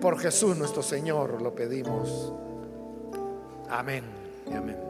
Por 0.00 0.18
Jesús 0.18 0.56
nuestro 0.56 0.82
Señor 0.82 1.40
lo 1.40 1.54
pedimos. 1.54 2.32
Amén 3.68 4.04
y 4.50 4.54
amén. 4.54 4.85